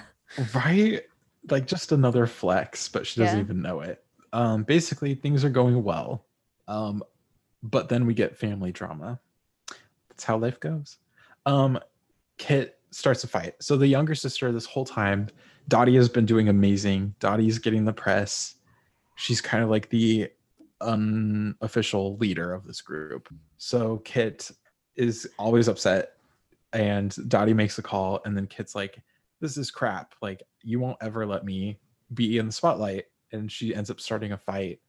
right 0.55 1.03
like 1.51 1.66
just 1.66 1.90
another 1.93 2.26
flex 2.26 2.88
but 2.88 3.07
she 3.07 3.20
doesn't 3.20 3.38
Yeah. 3.38 3.45
even 3.45 3.61
know 3.61 3.80
it 3.80 4.03
um 4.32 4.62
basically 4.62 5.14
things 5.14 5.45
are 5.45 5.51
going 5.51 5.82
well 5.82 6.24
um 6.68 7.03
but 7.62 7.88
then 7.88 8.07
we 8.07 8.14
get 8.14 8.38
family 8.38 8.70
drama 8.72 9.18
that's 10.09 10.22
how 10.24 10.38
life 10.38 10.61
goes 10.61 10.99
um 11.47 11.78
kit 12.38 12.78
starts 12.93 13.24
a 13.24 13.28
fight. 13.28 13.55
So 13.61 13.76
the 13.76 13.86
younger 13.86 14.14
sister 14.14 14.53
this 14.53 14.66
whole 14.66 14.84
time 14.84 15.28
dottie 15.68 15.97
has 15.97 16.09
been 16.09 16.26
doing 16.26 16.49
amazing. 16.49 17.14
Dottie's 17.20 17.59
getting 17.59 17.84
the 17.84 17.93
press. 17.93 18.57
She's 19.16 19.40
kind 19.40 19.62
of 19.62 19.70
like 19.70 19.88
the 19.90 20.28
um, 20.80 21.57
unofficial 21.61 22.16
leader 22.16 22.53
of 22.53 22.64
this 22.64 22.80
group. 22.80 23.32
So 23.59 23.99
kit 23.99 24.51
is 24.97 25.28
always 25.38 25.68
upset 25.68 26.12
and 26.72 27.14
dottie 27.28 27.55
makes 27.55 27.78
a 27.78 27.82
call 27.82 28.20
and 28.24 28.36
then 28.36 28.47
kit's 28.47 28.74
like 28.74 28.99
this 29.40 29.57
is 29.57 29.70
crap. 29.70 30.14
Like 30.22 30.43
you 30.62 30.80
won't 30.80 30.99
ever 31.01 31.26
let 31.26 31.45
me 31.45 31.78
be 32.14 32.38
in 32.38 32.47
the 32.47 32.53
spotlight. 32.53 33.07
And 33.32 33.51
she 33.51 33.74
ends 33.74 33.90
up 33.90 34.01
starting 34.01 34.32
a 34.32 34.38
fight. 34.38 34.80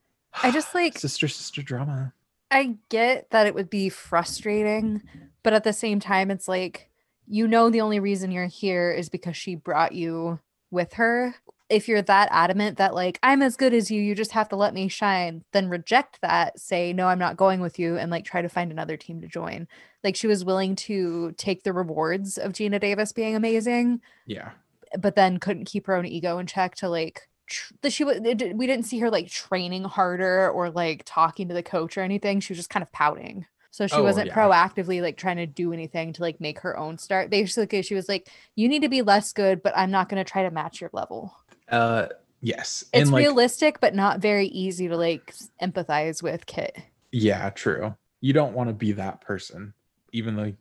I 0.42 0.52
just, 0.52 0.74
like- 0.76 0.98
sister 0.98 1.28
sister 1.28 1.62
drama. 1.62 2.14
I 2.52 2.78
get 2.90 3.32
that 3.32 3.48
it 3.48 3.56
would 3.56 3.72
be 3.72 3.90
frustrating, 3.90 5.02
but 5.42 5.54
at 5.54 5.64
the 5.64 5.74
same 5.74 6.00
time, 6.00 6.30
it's 6.30 6.48
like, 6.48 6.92
you 7.28 7.48
know, 7.48 7.70
the 7.70 7.82
only 7.82 8.00
reason 8.00 8.32
you're 8.32 8.46
here 8.46 8.92
is 8.92 9.10
because 9.10 9.38
she 9.38 9.56
brought 9.56 9.94
you 9.94 10.40
with 10.72 10.94
her. 10.94 11.36
If 11.70 11.88
you're 11.88 12.02
that 12.04 12.30
adamant 12.32 12.78
that, 12.78 12.94
like, 12.94 13.20
I'm 13.24 13.42
as 13.42 13.56
good 13.56 13.74
as 13.74 13.90
you, 13.90 14.02
you 14.02 14.14
just 14.14 14.32
have 14.34 14.50
to 14.50 14.56
let 14.56 14.74
me 14.74 14.88
shine, 14.90 15.44
then 15.54 15.70
reject 15.70 16.20
that. 16.22 16.60
Say, 16.60 16.94
no, 16.94 17.08
I'm 17.08 17.20
not 17.20 17.38
going 17.38 17.62
with 17.62 17.80
you, 17.80 17.98
and 17.98 18.12
like 18.12 18.26
try 18.26 18.42
to 18.42 18.50
find 18.50 18.72
another 18.72 18.98
team 18.98 19.22
to 19.22 19.28
join. 19.28 19.68
Like, 20.04 20.16
she 20.16 20.28
was 20.28 20.46
willing 20.46 20.76
to 20.76 21.32
take 21.38 21.64
the 21.64 21.74
rewards 21.74 22.38
of 22.38 22.54
Geena 22.54 22.80
Davis 22.80 23.12
being 23.12 23.36
amazing, 23.36 24.02
yeah 24.28 24.52
but 25.00 25.16
then 25.16 25.40
couldn't 25.40 25.66
keep 25.66 25.88
her 25.88 25.96
own 25.96 26.06
ego 26.06 26.38
in 26.38 26.48
check 26.48 26.76
to 26.76 26.90
like 26.90 27.28
tr- 27.48 27.74
that 27.82 27.94
she 27.94 28.04
was 28.04 28.20
we 28.20 28.68
didn't 28.68 28.84
see 28.84 29.00
her 29.00 29.10
like 29.10 29.30
training 29.30 29.84
harder 29.84 30.50
or 30.50 30.70
like 30.70 31.04
talking 31.06 31.48
to 31.48 31.54
the 31.54 31.64
coach 31.64 31.98
or 31.98 32.02
anything 32.02 32.40
she 32.40 32.54
was 32.54 32.60
just 32.60 32.70
kind 32.70 32.84
of 32.84 32.92
pouting 32.92 33.46
so 33.74 33.88
she 33.88 33.96
Oh, 33.96 34.04
wasn't 34.04 34.28
yeah. 34.28 34.36
proactively 34.36 35.02
like 35.02 35.18
trying 35.18 35.38
to 35.38 35.48
do 35.48 35.74
anything 35.74 36.14
to 36.14 36.22
like 36.22 36.40
make 36.40 36.60
her 36.60 36.78
own 36.78 37.00
start. 37.00 37.32
Basically 37.32 37.82
she 37.82 37.96
was 37.96 38.08
like 38.08 38.30
you 38.56 38.70
need 38.70 38.84
to 38.84 38.88
be 38.90 39.02
less 39.02 39.34
good 39.34 39.64
but 39.64 39.74
i'm 39.76 39.90
not 39.90 40.10
going 40.10 40.24
to 40.24 40.32
try 40.32 40.44
to 40.44 40.52
match 40.52 40.80
your 40.80 40.92
level. 40.94 41.36
Uh 41.70 42.06
yes. 42.42 42.84
It's 42.94 43.02
and 43.02 43.12
like 43.12 43.24
realistic 43.24 43.80
but 43.80 43.96
not 43.96 44.20
very 44.20 44.46
easy 44.48 44.88
to 44.88 44.96
like 44.96 45.34
empathize 45.60 46.22
with 46.22 46.46
kit. 46.46 46.78
Yeah 47.12 47.50
true. 47.50 47.96
You 48.22 48.32
don't 48.34 48.54
want 48.54 48.70
to 48.70 48.74
be 48.76 48.92
that 48.92 49.22
person 49.22 49.74
even 50.12 50.36
though 50.36 50.54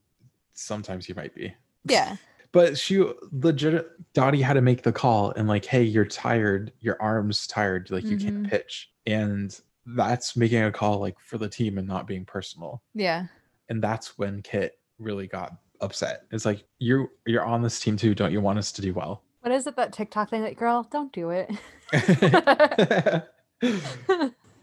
sometimes 0.55 1.07
you 1.07 1.15
might 1.15 1.35
be. 1.35 1.55
Yeah. 1.85 2.17
But 2.53 2.79
she 2.79 3.05
legit 3.31 3.89
dottie 4.15 4.41
had 4.41 4.55
to 4.55 4.63
make 4.63 4.83
the 4.83 4.93
call 4.93 5.33
and 5.33 5.47
like 5.49 5.67
hey 5.67 5.83
you're 5.83 6.07
tired. 6.07 6.73
Your 6.81 6.97
arm's 7.03 7.47
tired. 7.47 7.91
Like 7.91 8.05
you 8.05 8.17
can't 8.17 8.45
Mhm. 8.45 8.49
pitch. 8.51 8.91
And 9.07 9.55
that's 9.87 10.37
making 10.37 10.62
a 10.62 10.72
call 10.72 11.01
like 11.01 11.18
for 11.20 11.39
the 11.39 11.49
team 11.49 11.78
and 11.78 11.87
not 11.87 12.07
being 12.07 12.24
personal. 12.24 12.83
Yeah. 12.95 13.26
And 13.68 13.83
that's 13.83 14.18
when 14.18 14.43
kit 14.43 14.78
really 14.99 15.26
got 15.26 15.53
upset. 15.80 16.24
It's 16.30 16.45
like 16.45 16.64
you 16.78 17.11
you're 17.26 17.45
on 17.45 17.62
this 17.62 17.80
team 17.80 17.97
too. 17.97 18.14
Don't 18.14 18.33
you 18.33 18.41
want 18.41 18.59
us 18.59 18.72
to 18.72 18.83
do 18.83 18.95
well? 18.95 19.22
What 19.41 19.53
is 19.53 19.66
it 19.66 19.76
that 19.76 19.93
tiktok 19.93 20.30
thing 20.30 20.43
like 20.43 20.59
girl 20.59 20.87
don't 20.91 21.12
do 21.12 21.30
it. 21.30 21.51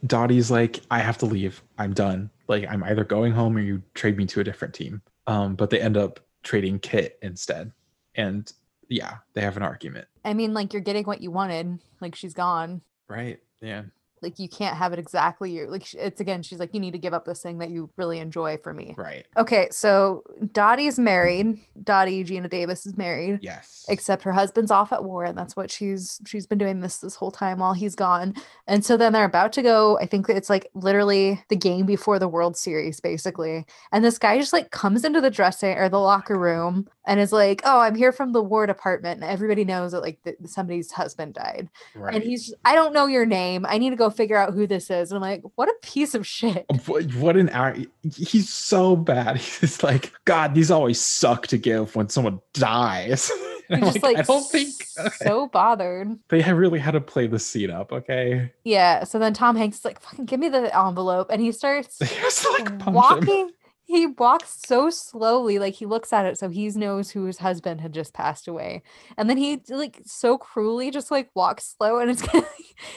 Dottie's 0.08 0.50
like 0.50 0.80
i 0.90 1.00
have 1.00 1.18
to 1.20 1.26
leave. 1.26 1.62
I'm 1.78 1.94
done. 1.94 2.30
Like 2.48 2.66
i'm 2.70 2.84
either 2.84 3.04
going 3.04 3.34
home 3.34 3.58
or 3.58 3.62
you 3.62 3.84
trade 3.94 4.18
me 4.18 4.26
to 4.28 4.40
a 4.40 4.44
different 4.44 4.74
team. 4.74 5.02
Um 5.28 5.56
but 5.56 5.70
they 5.70 5.82
end 5.82 5.98
up 5.98 6.20
trading 6.44 6.80
kit 6.80 7.20
instead. 7.22 7.72
And 8.16 8.52
yeah 8.88 9.18
they 9.34 9.42
have 9.42 9.58
an 9.58 9.64
argument. 9.64 10.08
I 10.24 10.34
mean 10.34 10.54
like 10.54 10.74
you're 10.74 10.82
getting 10.82 11.04
what 11.04 11.22
you 11.22 11.32
wanted. 11.32 11.80
Like 12.00 12.16
she's 12.16 12.34
gone. 12.34 12.82
Right. 13.10 13.40
Yeah 13.62 13.84
like 14.22 14.40
you 14.40 14.50
can't 14.50 14.78
have 14.78 14.94
it 14.94 15.00
exactly 15.00 15.52
your 15.52 15.70
like 15.70 15.94
it's 15.94 16.22
again 16.22 16.42
she's 16.44 16.60
like 16.60 16.74
you 16.74 16.80
need 16.80 16.92
to 16.92 17.00
give 17.00 17.14
up 17.14 17.26
this 17.26 17.42
thing 17.42 17.58
that 17.60 17.70
you 17.70 17.90
really 17.98 18.20
enjoy 18.20 18.58
for 18.58 18.74
me. 18.74 18.96
Right. 18.98 19.26
Okay 19.38 19.68
so 19.72 20.24
dottie's 20.52 21.00
married 21.00 21.60
dottie 21.84 22.24
geena 22.24 22.50
davis 22.50 22.86
is 22.86 22.98
married 22.98 23.40
yes. 23.42 23.86
except 23.90 24.24
her 24.24 24.32
husband's 24.32 24.72
off 24.72 24.92
at 24.92 25.04
war 25.04 25.24
and 25.24 25.38
that's 25.38 25.56
what 25.56 25.72
she's 25.72 26.20
she's 26.26 26.46
been 26.46 26.58
doing 26.58 26.80
this 26.80 26.98
this 26.98 27.16
whole 27.16 27.32
time 27.32 27.60
while 27.60 27.74
he's 27.74 27.96
gone 27.96 28.34
and 28.68 28.84
so 28.86 28.98
then 28.98 29.14
they're 29.14 29.26
about 29.26 29.54
to 29.54 29.62
go 29.62 29.98
i 30.00 30.06
think 30.06 30.30
it's 30.30 30.50
like 30.50 30.70
literally 30.74 31.42
the 31.50 31.56
game 31.56 31.86
before 31.86 32.20
the 32.20 32.28
world 32.28 32.58
series 32.58 33.00
basically 33.00 33.66
and 33.92 34.04
this 34.04 34.18
guy 34.18 34.38
just 34.38 34.54
like 34.54 34.72
comes 34.72 35.04
into 35.04 35.22
the 35.22 35.30
dressing 35.30 35.78
or 35.78 35.90
the 35.90 36.00
locker 36.00 36.38
room 36.38 36.88
and 37.06 37.20
is 37.20 37.32
like 37.32 37.62
oh 37.66 37.80
i'm 37.80 37.96
here 37.96 38.12
from 38.12 38.32
the 38.34 38.44
war 38.44 38.66
department 38.66 39.22
and 39.22 39.30
everybody 39.30 39.64
knows 39.66 39.92
that 39.92 40.02
like 40.02 40.22
th- 40.24 40.38
somebody's 40.46 40.92
husband 40.92 41.34
died 41.34 41.70
right. 41.96 42.16
and 42.16 42.24
he's 42.24 42.54
i 42.66 42.76
don't 42.76 42.94
know 42.94 43.06
your 43.06 43.26
name 43.26 43.66
i 43.68 43.78
need 43.78 43.90
to 43.90 43.96
go 43.96 44.09
figure 44.10 44.38
out 44.38 44.54
who 44.54 44.68
this 44.68 44.90
is. 44.90 45.12
And 45.12 45.18
i'm 45.18 45.22
like 45.22 45.44
what 45.56 45.68
a 45.68 45.76
piece 45.82 46.16
of 46.16 46.26
shit. 46.26 46.66
What, 46.86 47.14
what 47.16 47.38
an 47.38 47.50
hour 47.50 47.76
he's 48.16 48.50
so 48.50 48.96
bad. 48.96 49.38
He's 49.60 49.84
like 49.84 50.14
god 50.26 50.56
these 50.56 50.72
always 50.72 51.00
suck 51.00 51.48
to 51.48 51.58
give 51.58 51.96
when 51.96 52.10
someone 52.10 52.40
dies. 52.54 53.32
And 53.70 53.84
I'm 53.84 53.92
just 53.92 54.04
like, 54.04 54.18
i 54.18 54.22
don't 54.24 54.50
think 54.50 54.74
so 55.18 55.48
bothered. 55.48 56.18
They 56.30 56.42
really 56.52 56.80
had 56.80 56.92
to 56.92 57.02
play 57.02 57.28
the 57.28 57.40
scene 57.40 57.70
up 57.70 57.92
okay? 57.92 58.52
Yeah 58.64 59.04
so 59.04 59.20
then 59.20 59.34
tom 59.34 59.56
hanks 59.56 59.80
is 59.80 59.86
like 59.86 60.02
fucking 60.02 60.26
give 60.26 60.40
me 60.40 60.50
the 60.50 60.76
envelope. 60.78 61.28
And 61.30 61.42
he 61.42 61.52
starts 61.52 62.00
like, 62.02 62.80
punch 62.80 63.28
him. 63.28 63.50
He 63.90 64.06
walks 64.06 64.62
so 64.68 64.92
slowly 64.92 65.58
like 65.58 65.74
he 65.74 65.88
looks 65.88 66.14
at 66.14 66.24
it 66.24 66.38
so 66.38 66.48
he 66.48 66.70
knows 66.70 67.10
whose 67.10 67.40
husband 67.40 67.82
had 67.82 67.92
just 67.92 68.14
passed 68.14 68.48
away. 68.48 68.84
And 69.18 69.28
then 69.28 69.38
he 69.38 69.60
like 69.68 70.00
so 70.06 70.38
cruelly 70.38 70.92
just 70.92 71.10
like 71.10 71.32
walks 71.34 71.76
slow 71.76 71.98
and 71.98 72.12
it's 72.12 72.22
kind 72.28 72.44
of 72.44 72.52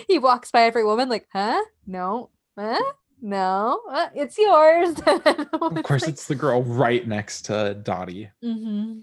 he 0.07 0.19
walks 0.19 0.51
by 0.51 0.65
every 0.65 0.85
woman 0.85 1.09
like 1.09 1.27
huh? 1.33 1.63
No? 1.87 2.29
Huh? 2.59 2.79
No? 3.23 3.81
Uh, 3.89 4.09
it's 4.15 4.37
yours. 4.37 4.95
Of 5.63 5.83
course 5.83 6.07
it's 6.07 6.27
the 6.27 6.35
girl 6.35 6.63
right 6.63 7.09
next 7.09 7.47
to 7.47 7.73
dottie. 7.83 8.31
Hmm 8.43 9.01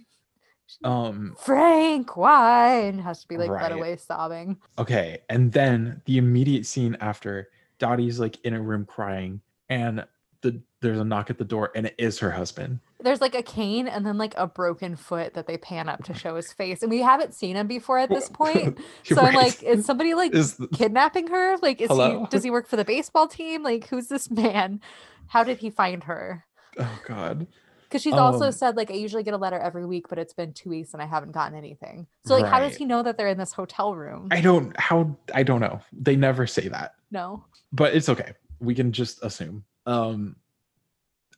um 0.83 1.35
frank 1.39 2.15
why? 2.15 2.81
And 2.81 3.01
has 3.01 3.21
to 3.23 3.27
be 3.27 3.37
like 3.37 3.49
Right. 3.49 3.63
led 3.63 3.71
away 3.71 3.97
sobbing. 3.97 4.57
Okay 4.77 5.23
and 5.27 5.51
then 5.51 6.03
the 6.05 6.19
immediate 6.19 6.67
scene 6.67 6.95
after 7.01 7.49
dottie's 7.79 8.19
like 8.19 8.37
in 8.45 8.53
a 8.53 8.61
room 8.61 8.85
crying 8.85 9.41
and 9.69 10.05
the 10.41 10.61
there's 10.81 10.97
a 10.99 11.03
knock 11.03 11.29
at 11.29 11.37
the 11.37 11.43
door 11.43 11.71
and 11.75 11.85
it 11.87 11.95
is 11.97 12.19
her 12.19 12.31
husband 12.31 12.79
there's 13.01 13.19
like 13.19 13.35
a 13.35 13.43
cane 13.43 13.87
and 13.87 14.05
then 14.05 14.17
like 14.17 14.33
a 14.37 14.47
broken 14.47 14.95
foot 14.95 15.33
that 15.33 15.47
they 15.47 15.57
pan 15.57 15.89
up 15.89 16.03
to 16.03 16.13
show 16.13 16.35
his 16.37 16.53
face 16.53 16.81
and 16.81 16.89
we 16.89 16.99
haven't 17.01 17.33
seen 17.33 17.55
him 17.57 17.67
before 17.67 17.97
at 17.99 18.09
this 18.09 18.29
point 18.33 18.77
so 19.03 19.19
i'm 19.21 19.33
like 19.33 19.61
is 19.63 19.85
somebody 19.85 20.13
like 20.13 20.33
is 20.33 20.55
the- 20.55 20.67
kidnapping 20.69 21.27
her? 21.27 21.57
Like, 21.61 21.81
is 21.81 21.89
Hello? 21.89 22.21
he 22.21 22.25
does 22.27 22.43
he 22.43 22.51
work 22.51 22.67
for 22.67 22.77
the 22.77 22.85
baseball 22.85 23.27
team? 23.27 23.63
Like, 23.63 23.87
who's 23.89 24.07
this 24.07 24.31
man? 24.31 24.79
How 25.27 25.43
did 25.43 25.57
he 25.57 25.69
find 25.69 26.03
her? 26.05 26.45
oh 26.77 26.99
god 27.05 27.47
Because 27.83 28.01
she's 28.01 28.13
also 28.13 28.45
Um, 28.45 28.51
said 28.53 28.77
like 28.77 28.89
I 28.91 28.93
usually 28.93 29.23
get 29.23 29.33
a 29.33 29.37
letter 29.37 29.59
every 29.59 29.85
week, 29.85 30.07
but 30.07 30.17
it's 30.19 30.33
been 30.33 30.53
two 30.53 30.69
weeks 30.69 30.93
and 30.93 31.01
I 31.01 31.05
haven't 31.05 31.31
gotten 31.33 31.57
anything. 31.57 32.07
So 32.25 32.35
like, 32.37 32.45
how 32.45 32.59
does 32.59 32.75
he 32.77 32.85
know 32.85 33.03
that 33.03 33.17
they're 33.17 33.27
in 33.27 33.37
this 33.37 33.51
hotel 33.51 33.93
room? 33.95 34.29
i 34.31 34.39
don't 34.39 34.77
how 34.79 35.17
i 35.33 35.43
don't 35.43 35.59
know 35.59 35.81
they 35.91 36.15
never 36.15 36.47
say 36.47 36.69
that 36.69 36.93
no. 37.11 37.43
but 37.73 37.93
it's 37.93 38.07
okay 38.07 38.31
we 38.61 38.73
can 38.75 38.91
just 38.91 39.21
assume 39.23 39.63
um 39.89 40.35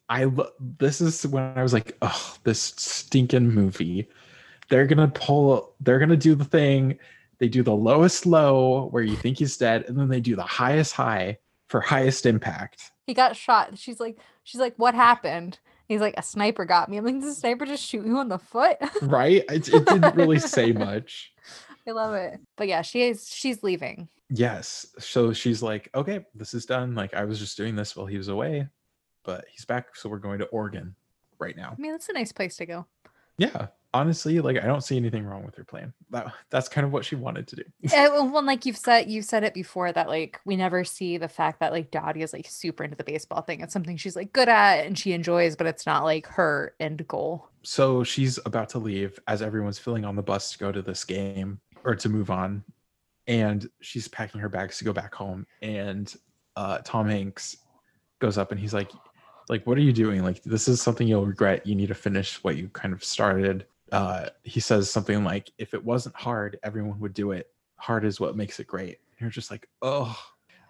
i 0.10 0.30
this 0.78 1.00
is 1.02 1.26
when 1.26 1.58
i 1.58 1.64
was 1.64 1.74
like 1.74 1.98
oh 2.02 2.36
this 2.44 2.60
stinking 2.78 3.50
movie 3.50 4.08
they're 4.70 4.86
gonna 4.86 5.08
pull 5.08 5.74
they're 5.80 6.00
gonna 6.00 6.18
do 6.18 6.36
the 6.36 6.46
thing 6.46 6.98
they 7.40 7.48
do 7.48 7.64
the 7.64 7.76
lowest 7.76 8.26
low 8.26 8.88
where 8.90 9.04
you 9.04 9.16
think 9.16 9.38
he's 9.40 9.58
dead 9.58 9.86
and 9.88 9.98
then 9.98 10.10
they 10.10 10.20
do 10.20 10.36
the 10.36 10.44
highest 10.44 10.94
high 10.94 11.38
for 11.68 11.80
highest 11.80 12.26
impact 12.26 12.92
He 13.08 13.14
got 13.14 13.36
shot. 13.36 13.78
She's 13.78 14.00
like, 14.00 14.18
she's 14.44 14.62
like, 14.62 14.76
what 14.78 14.94
happened? 14.94 15.60
He's 15.88 16.02
like, 16.02 16.14
a 16.18 16.24
sniper 16.24 16.66
got 16.66 16.88
me. 16.90 16.98
I'm 16.98 17.06
like, 17.06 17.16
did 17.16 17.24
the 17.24 17.34
sniper 17.34 17.66
just 17.66 17.84
shoot 17.84 18.06
you 18.06 18.18
on 18.18 18.30
the 18.30 18.38
foot? 18.38 18.78
right 19.02 19.44
it, 19.50 19.68
it 19.70 19.86
didn't 19.86 20.16
really 20.16 20.40
say 20.40 20.72
much 20.88 21.32
I 21.88 21.92
love 21.92 22.14
it. 22.14 22.40
But 22.58 22.68
yeah, 22.68 22.82
she 22.82 23.04
is 23.04 23.30
she's 23.34 23.64
leaving. 23.64 24.10
Yes. 24.34 24.88
So 24.98 25.34
she's 25.34 25.62
like, 25.62 25.90
okay, 25.94 26.26
this 26.34 26.54
is 26.54 26.66
done. 26.66 26.96
Like 26.96 27.14
I 27.14 27.26
was 27.26 27.38
just 27.38 27.58
doing 27.58 27.76
this 27.76 27.96
while 27.96 28.06
he 28.06 28.18
was 28.18 28.30
away, 28.30 28.68
but 29.24 29.46
he's 29.52 29.66
back. 29.66 29.96
So 29.96 30.10
we're 30.10 30.18
going 30.20 30.40
to 30.40 30.46
Oregon 30.46 30.96
right 31.38 31.56
now. 31.56 31.76
I 31.78 31.82
mean, 31.82 31.92
that's 31.92 32.08
a 32.10 32.14
nice 32.14 32.32
place 32.32 32.56
to 32.58 32.66
go. 32.66 32.86
Yeah. 33.38 33.68
Honestly, 33.94 34.40
like 34.40 34.56
I 34.56 34.68
don't 34.68 34.86
see 34.86 34.96
anything 34.96 35.26
wrong 35.26 35.44
with 35.44 35.56
her 35.56 35.66
plan. 35.66 35.92
That 36.12 36.32
that's 36.50 36.70
kind 36.70 36.86
of 36.86 36.94
what 36.94 37.04
she 37.04 37.16
wanted 37.16 37.46
to 37.50 37.58
do. 37.58 37.64
Eh, 37.92 38.08
well, 38.08 38.26
well, 38.30 38.46
like 38.46 38.66
you've 38.66 38.78
said, 38.78 39.10
you've 39.12 39.26
said 39.26 39.44
it 39.44 39.54
before 39.54 39.92
that 39.92 40.08
like 40.08 40.40
we 40.46 40.56
never 40.56 40.86
see 40.86 41.18
the 41.18 41.28
fact 41.28 41.60
that 41.60 41.74
like 41.74 41.92
Dottie 41.92 42.22
is 42.22 42.32
like 42.32 42.48
super 42.48 42.86
into 42.86 42.96
the 42.96 43.04
baseball 43.04 43.42
thing. 43.42 43.60
It's 43.60 43.74
something 43.74 43.98
she's 43.98 44.16
like 44.16 44.32
good 44.32 44.48
at 44.48 44.86
and 44.86 44.98
she 44.98 45.12
enjoys, 45.12 45.58
but 45.58 45.68
it's 45.68 45.86
not 45.86 46.06
like 46.06 46.26
her 46.28 46.74
end 46.80 47.06
goal. 47.10 47.50
so 47.64 48.02
she's 48.06 48.40
about 48.46 48.70
to 48.70 48.80
leave 48.80 49.20
as 49.28 49.42
everyone's 49.42 49.78
filling 49.78 50.06
on 50.06 50.16
the 50.16 50.24
bus 50.24 50.54
to 50.54 50.58
go 50.58 50.72
to 50.72 50.82
this 50.82 51.04
game 51.04 51.60
or 51.84 51.96
to 51.96 52.08
move 52.08 52.32
on 52.32 52.64
and 53.28 53.70
she's 53.82 54.08
packing 54.08 54.42
her 54.42 54.50
bags 54.50 54.78
to 54.80 54.84
go 54.84 54.94
back 54.94 55.14
home 55.14 55.46
and 55.62 56.16
uh 56.56 56.80
tom 56.84 57.08
hanks 57.08 57.58
goes 58.20 58.38
up 58.38 58.52
and 58.52 58.60
he's 58.60 58.74
like 58.74 58.92
like 59.50 59.66
what 59.68 59.78
are 59.78 59.82
you 59.82 59.92
doing? 59.92 60.24
Like 60.24 60.42
this 60.44 60.68
is 60.68 60.82
something 60.82 61.08
you'll 61.08 61.26
regret. 61.26 61.66
You 61.68 61.76
need 61.76 61.88
to 61.88 61.94
finish 61.96 62.42
what 62.44 62.56
you 62.56 62.70
kind 62.70 62.94
of 62.94 63.04
started. 63.04 63.66
Uh 63.92 64.30
he 64.44 64.60
says 64.60 64.90
something 64.90 65.24
like 65.24 65.52
if 65.58 65.74
it 65.74 65.84
wasn't 65.84 66.16
hard 66.16 66.58
everyone 66.64 67.00
would 67.00 67.14
do 67.14 67.32
it. 67.32 67.48
Hard 67.78 68.06
is 68.06 68.20
what 68.20 68.38
makes 68.38 68.60
it 68.60 68.68
great. 68.68 69.00
And 69.12 69.22
you're 69.22 69.30
just 69.30 69.52
like 69.52 69.68
oh 69.82 70.18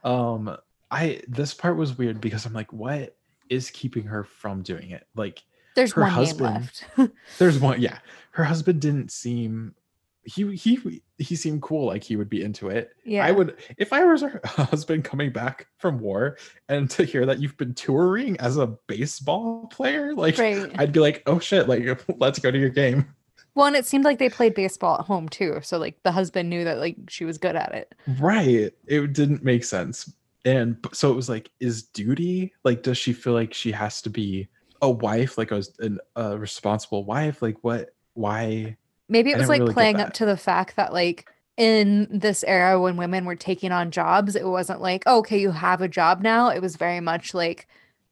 um 0.03 0.55
i 0.89 1.21
this 1.27 1.53
part 1.53 1.77
was 1.77 1.97
weird 1.97 2.19
because 2.19 2.45
i'm 2.47 2.53
like 2.53 2.73
what 2.73 3.15
is 3.49 3.69
keeping 3.69 4.03
her 4.03 4.23
from 4.23 4.61
doing 4.63 4.91
it? 4.91 5.05
Like 5.15 5.43
There's 5.75 5.91
Her 5.93 6.01
one 6.01 6.11
husband- 6.11 6.71
left. 6.97 7.11
there's 7.37 7.59
one 7.59 7.81
yeah. 7.81 7.99
Her 8.31 8.45
husband 8.45 8.79
didn't 8.81 9.11
seem 9.11 9.75
he 10.23 10.55
he 10.55 11.01
he 11.17 11.35
seemed 11.35 11.61
cool 11.61 11.85
like 11.87 12.03
he 12.03 12.15
would 12.15 12.29
be 12.29 12.43
into 12.43 12.69
it 12.69 12.91
yeah. 13.05 13.25
i 13.25 13.31
would 13.31 13.55
if 13.77 13.91
i 13.91 14.03
was 14.03 14.21
her 14.21 14.39
husband 14.45 15.03
coming 15.03 15.31
back 15.31 15.67
from 15.77 15.99
war 15.99 16.37
and 16.69 16.89
to 16.89 17.03
hear 17.03 17.25
that 17.25 17.39
you've 17.39 17.57
been 17.57 17.73
touring 17.73 18.39
as 18.39 18.57
a 18.57 18.67
baseball 18.87 19.65
player 19.67 20.13
like 20.13 20.37
Right. 20.37 20.71
i'd 20.79 20.91
be 20.93 20.99
like 20.99 21.23
oh 21.25 21.39
shit 21.39 21.67
like 21.67 21.83
let's 22.19 22.39
go 22.39 22.51
to 22.51 22.57
your 22.59 22.69
game 22.69 23.13
Well, 23.55 23.65
and 23.65 23.75
it 23.75 23.85
seemed 23.85 24.05
like 24.05 24.17
they 24.19 24.29
played 24.29 24.53
baseball 24.53 24.97
at 24.99 25.05
home 25.07 25.27
too. 25.27 25.59
So 25.61 25.77
like 25.77 26.01
the 26.03 26.11
husband 26.13 26.49
knew 26.49 26.63
that 26.63 26.77
like 26.77 26.95
she 27.09 27.25
was 27.25 27.37
good 27.37 27.55
at 27.57 27.73
it. 27.73 27.93
right 28.19 28.71
it 28.87 29.13
didn't 29.13 29.43
make 29.43 29.63
sense 29.65 30.13
and 30.45 30.77
so 30.93 31.11
it 31.11 31.15
was 31.15 31.27
like 31.29 31.51
is 31.59 31.83
duty 31.83 32.53
like 32.63 32.81
does 32.83 32.97
she 32.97 33.11
feel 33.13 33.33
like 33.33 33.53
she 33.53 33.71
has 33.71 34.01
to 34.03 34.09
be 34.09 34.47
a 34.81 34.89
wife 34.89 35.37
like 35.37 35.51
a, 35.51 35.61
an, 35.79 35.99
a 36.15 36.37
responsible 36.37 37.03
wife 37.05 37.41
like 37.41 37.57
what 37.61 37.89
why 38.13 38.75
Maybe 39.11 39.31
it 39.31 39.37
was 39.37 39.49
like 39.49 39.61
really 39.61 39.73
playing 39.73 39.99
up 40.01 40.13
to 40.13 40.25
the 40.25 40.37
fact 40.37 40.75
that 40.77 40.93
like 40.93 41.27
in 41.57 42.07
this 42.11 42.43
era 42.45 42.79
when 42.81 42.97
women 42.97 43.25
were 43.25 43.35
taking 43.35 43.71
on 43.71 43.91
jobs, 43.91 44.35
it 44.35 44.45
wasn't 44.47 44.81
like, 44.81 45.03
"Oh, 45.05 45.19
okay, 45.19 45.39
you 45.39 45.51
have 45.51 45.81
a 45.81 45.87
job 45.89 46.21
now. 46.21 46.49
It 46.49 46.61
was 46.61 46.77
very 46.77 47.01
much 47.01 47.33
like 47.33 47.67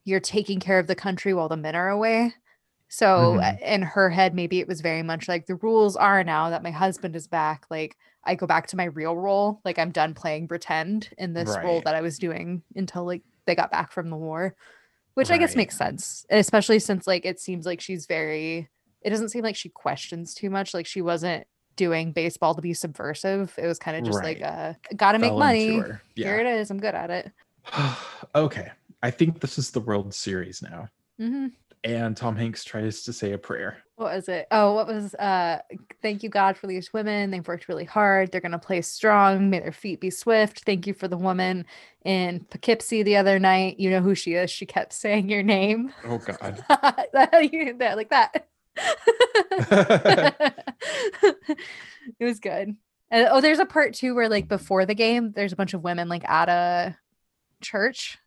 you're 0.06 0.20
taking 0.20 0.60
care 0.60 0.80
of 0.80 0.88
the 0.88 0.96
country 0.96 1.34
while 1.34 1.50
the 1.50 1.58
men 1.58 1.76
are 1.76 1.90
away. 1.90 2.34
So 2.90 3.40
Mhm. 3.42 3.62
in 3.62 3.82
her 3.84 4.10
head, 4.10 4.34
maybe 4.36 4.60
it 4.60 4.68
was 4.68 4.82
very 4.82 5.04
much 5.04 5.28
like 5.28 5.46
the 5.46 5.56
rules 5.56 5.96
are 5.96 6.24
now 6.24 6.50
that 6.50 6.64
my 6.64 6.72
husband 6.72 7.16
is 7.16 7.28
back. 7.28 7.66
Like 7.70 7.98
I 8.26 8.36
go 8.36 8.48
back 8.48 8.68
to 8.68 8.78
my 8.78 8.86
real 8.86 9.16
role. 9.18 9.62
Like 9.66 9.80
I'm 9.80 9.92
done 9.92 10.14
playing 10.16 10.48
pretend 10.50 11.10
in 11.18 11.34
this 11.34 11.60
role 11.64 11.82
that 11.84 11.96
I 11.96 12.02
was 12.02 12.20
doing 12.20 12.64
until 12.76 13.06
like 13.06 13.24
they 13.46 13.56
got 13.56 13.72
back 13.72 13.92
from 13.92 14.10
the 14.10 14.18
war, 14.18 14.56
which 15.16 15.32
I 15.32 15.38
guess 15.38 15.56
makes 15.56 15.78
sense, 15.78 16.26
especially 16.30 16.80
since 16.80 17.08
like 17.08 17.26
it 17.26 17.40
seems 17.40 17.66
like 17.66 17.82
she's 17.82 18.06
very. 18.08 18.70
It 19.02 19.10
doesn't 19.10 19.30
seem 19.30 19.44
like 19.44 19.56
she 19.56 19.70
questions 19.70 20.34
too 20.34 20.50
much. 20.50 20.74
Like 20.74 20.86
she 20.86 21.02
wasn't 21.02 21.46
doing 21.76 22.12
baseball 22.12 22.56
to 22.56 22.62
be 22.62 22.74
subversive. 22.74 23.54
It 23.58 23.66
was 23.66 23.80
kind 23.80 23.96
of 23.98 24.04
just 24.04 24.24
like, 24.24 24.42
uh, 24.42 24.74
gotta 24.96 25.20
make 25.20 25.30
fell 25.30 25.42
into 25.42 25.72
money. 25.72 25.80
her. 25.80 26.02
Here 26.16 26.40
it 26.40 26.48
is. 26.48 26.70
I'm 26.72 26.80
good 26.80 26.96
at 26.96 27.10
it. 27.10 27.32
okay 28.36 28.72
i 29.02 29.12
think 29.12 29.40
this 29.40 29.58
is 29.58 29.72
the 29.72 29.80
world 29.80 30.14
series 30.14 30.62
now 30.62 30.88
hmm 31.18 31.48
and 31.84 32.16
tom 32.18 32.36
hanks 32.36 32.64
tries 32.64 33.04
to 33.04 33.14
say 33.14 33.34
a 33.34 33.38
prayer 33.38 33.78
what 33.96 34.16
was 34.16 34.30
it? 34.30 34.48
Oh, 34.50 34.76
what 34.76 34.88
was 34.88 35.14
uh 35.16 35.60
thank 36.02 36.24
you 36.24 36.30
God 36.30 36.56
for 36.56 36.68
these 36.68 36.94
women. 36.94 37.32
They've 37.32 37.46
worked 37.46 37.68
really 37.68 37.84
hard. 37.84 38.32
They're 38.32 38.40
gonna 38.40 38.58
play 38.58 38.82
strong. 38.82 39.50
May 39.50 39.60
their 39.60 39.74
feet 39.74 40.00
be 40.00 40.10
swift. 40.10 40.64
Thank 40.64 40.88
you 40.88 40.94
for 40.94 41.10
the 41.10 41.18
woman 41.18 41.66
in 42.06 42.46
Poughkeepsie 42.50 43.04
the 43.04 43.18
other 43.18 43.40
night. 43.40 43.78
You 43.78 43.90
know 43.90 44.00
who 44.00 44.16
she 44.16 44.36
is. 44.36 44.50
She 44.50 44.66
kept 44.66 44.94
saying 44.94 45.28
your 45.28 45.44
name. 45.44 45.92
oh 46.06 46.18
god 46.18 46.64
that- 46.70 47.94
like 47.98 48.10
that. 48.12 48.48
it 52.20 52.26
was 52.26 52.40
good. 52.40 52.76
And 53.12 53.28
oh, 53.32 53.42
there's 53.42 53.60
a 53.60 53.66
part 53.66 53.94
too 53.94 54.14
where 54.16 54.30
like 54.30 54.48
before 54.48 54.86
the 54.86 54.96
game, 54.96 55.32
there's 55.32 55.54
a 55.54 55.56
bunch 55.56 55.74
of 55.74 55.84
women 55.84 56.10
like 56.10 56.28
at 56.30 56.50
a 56.50 56.98
church 57.62 58.18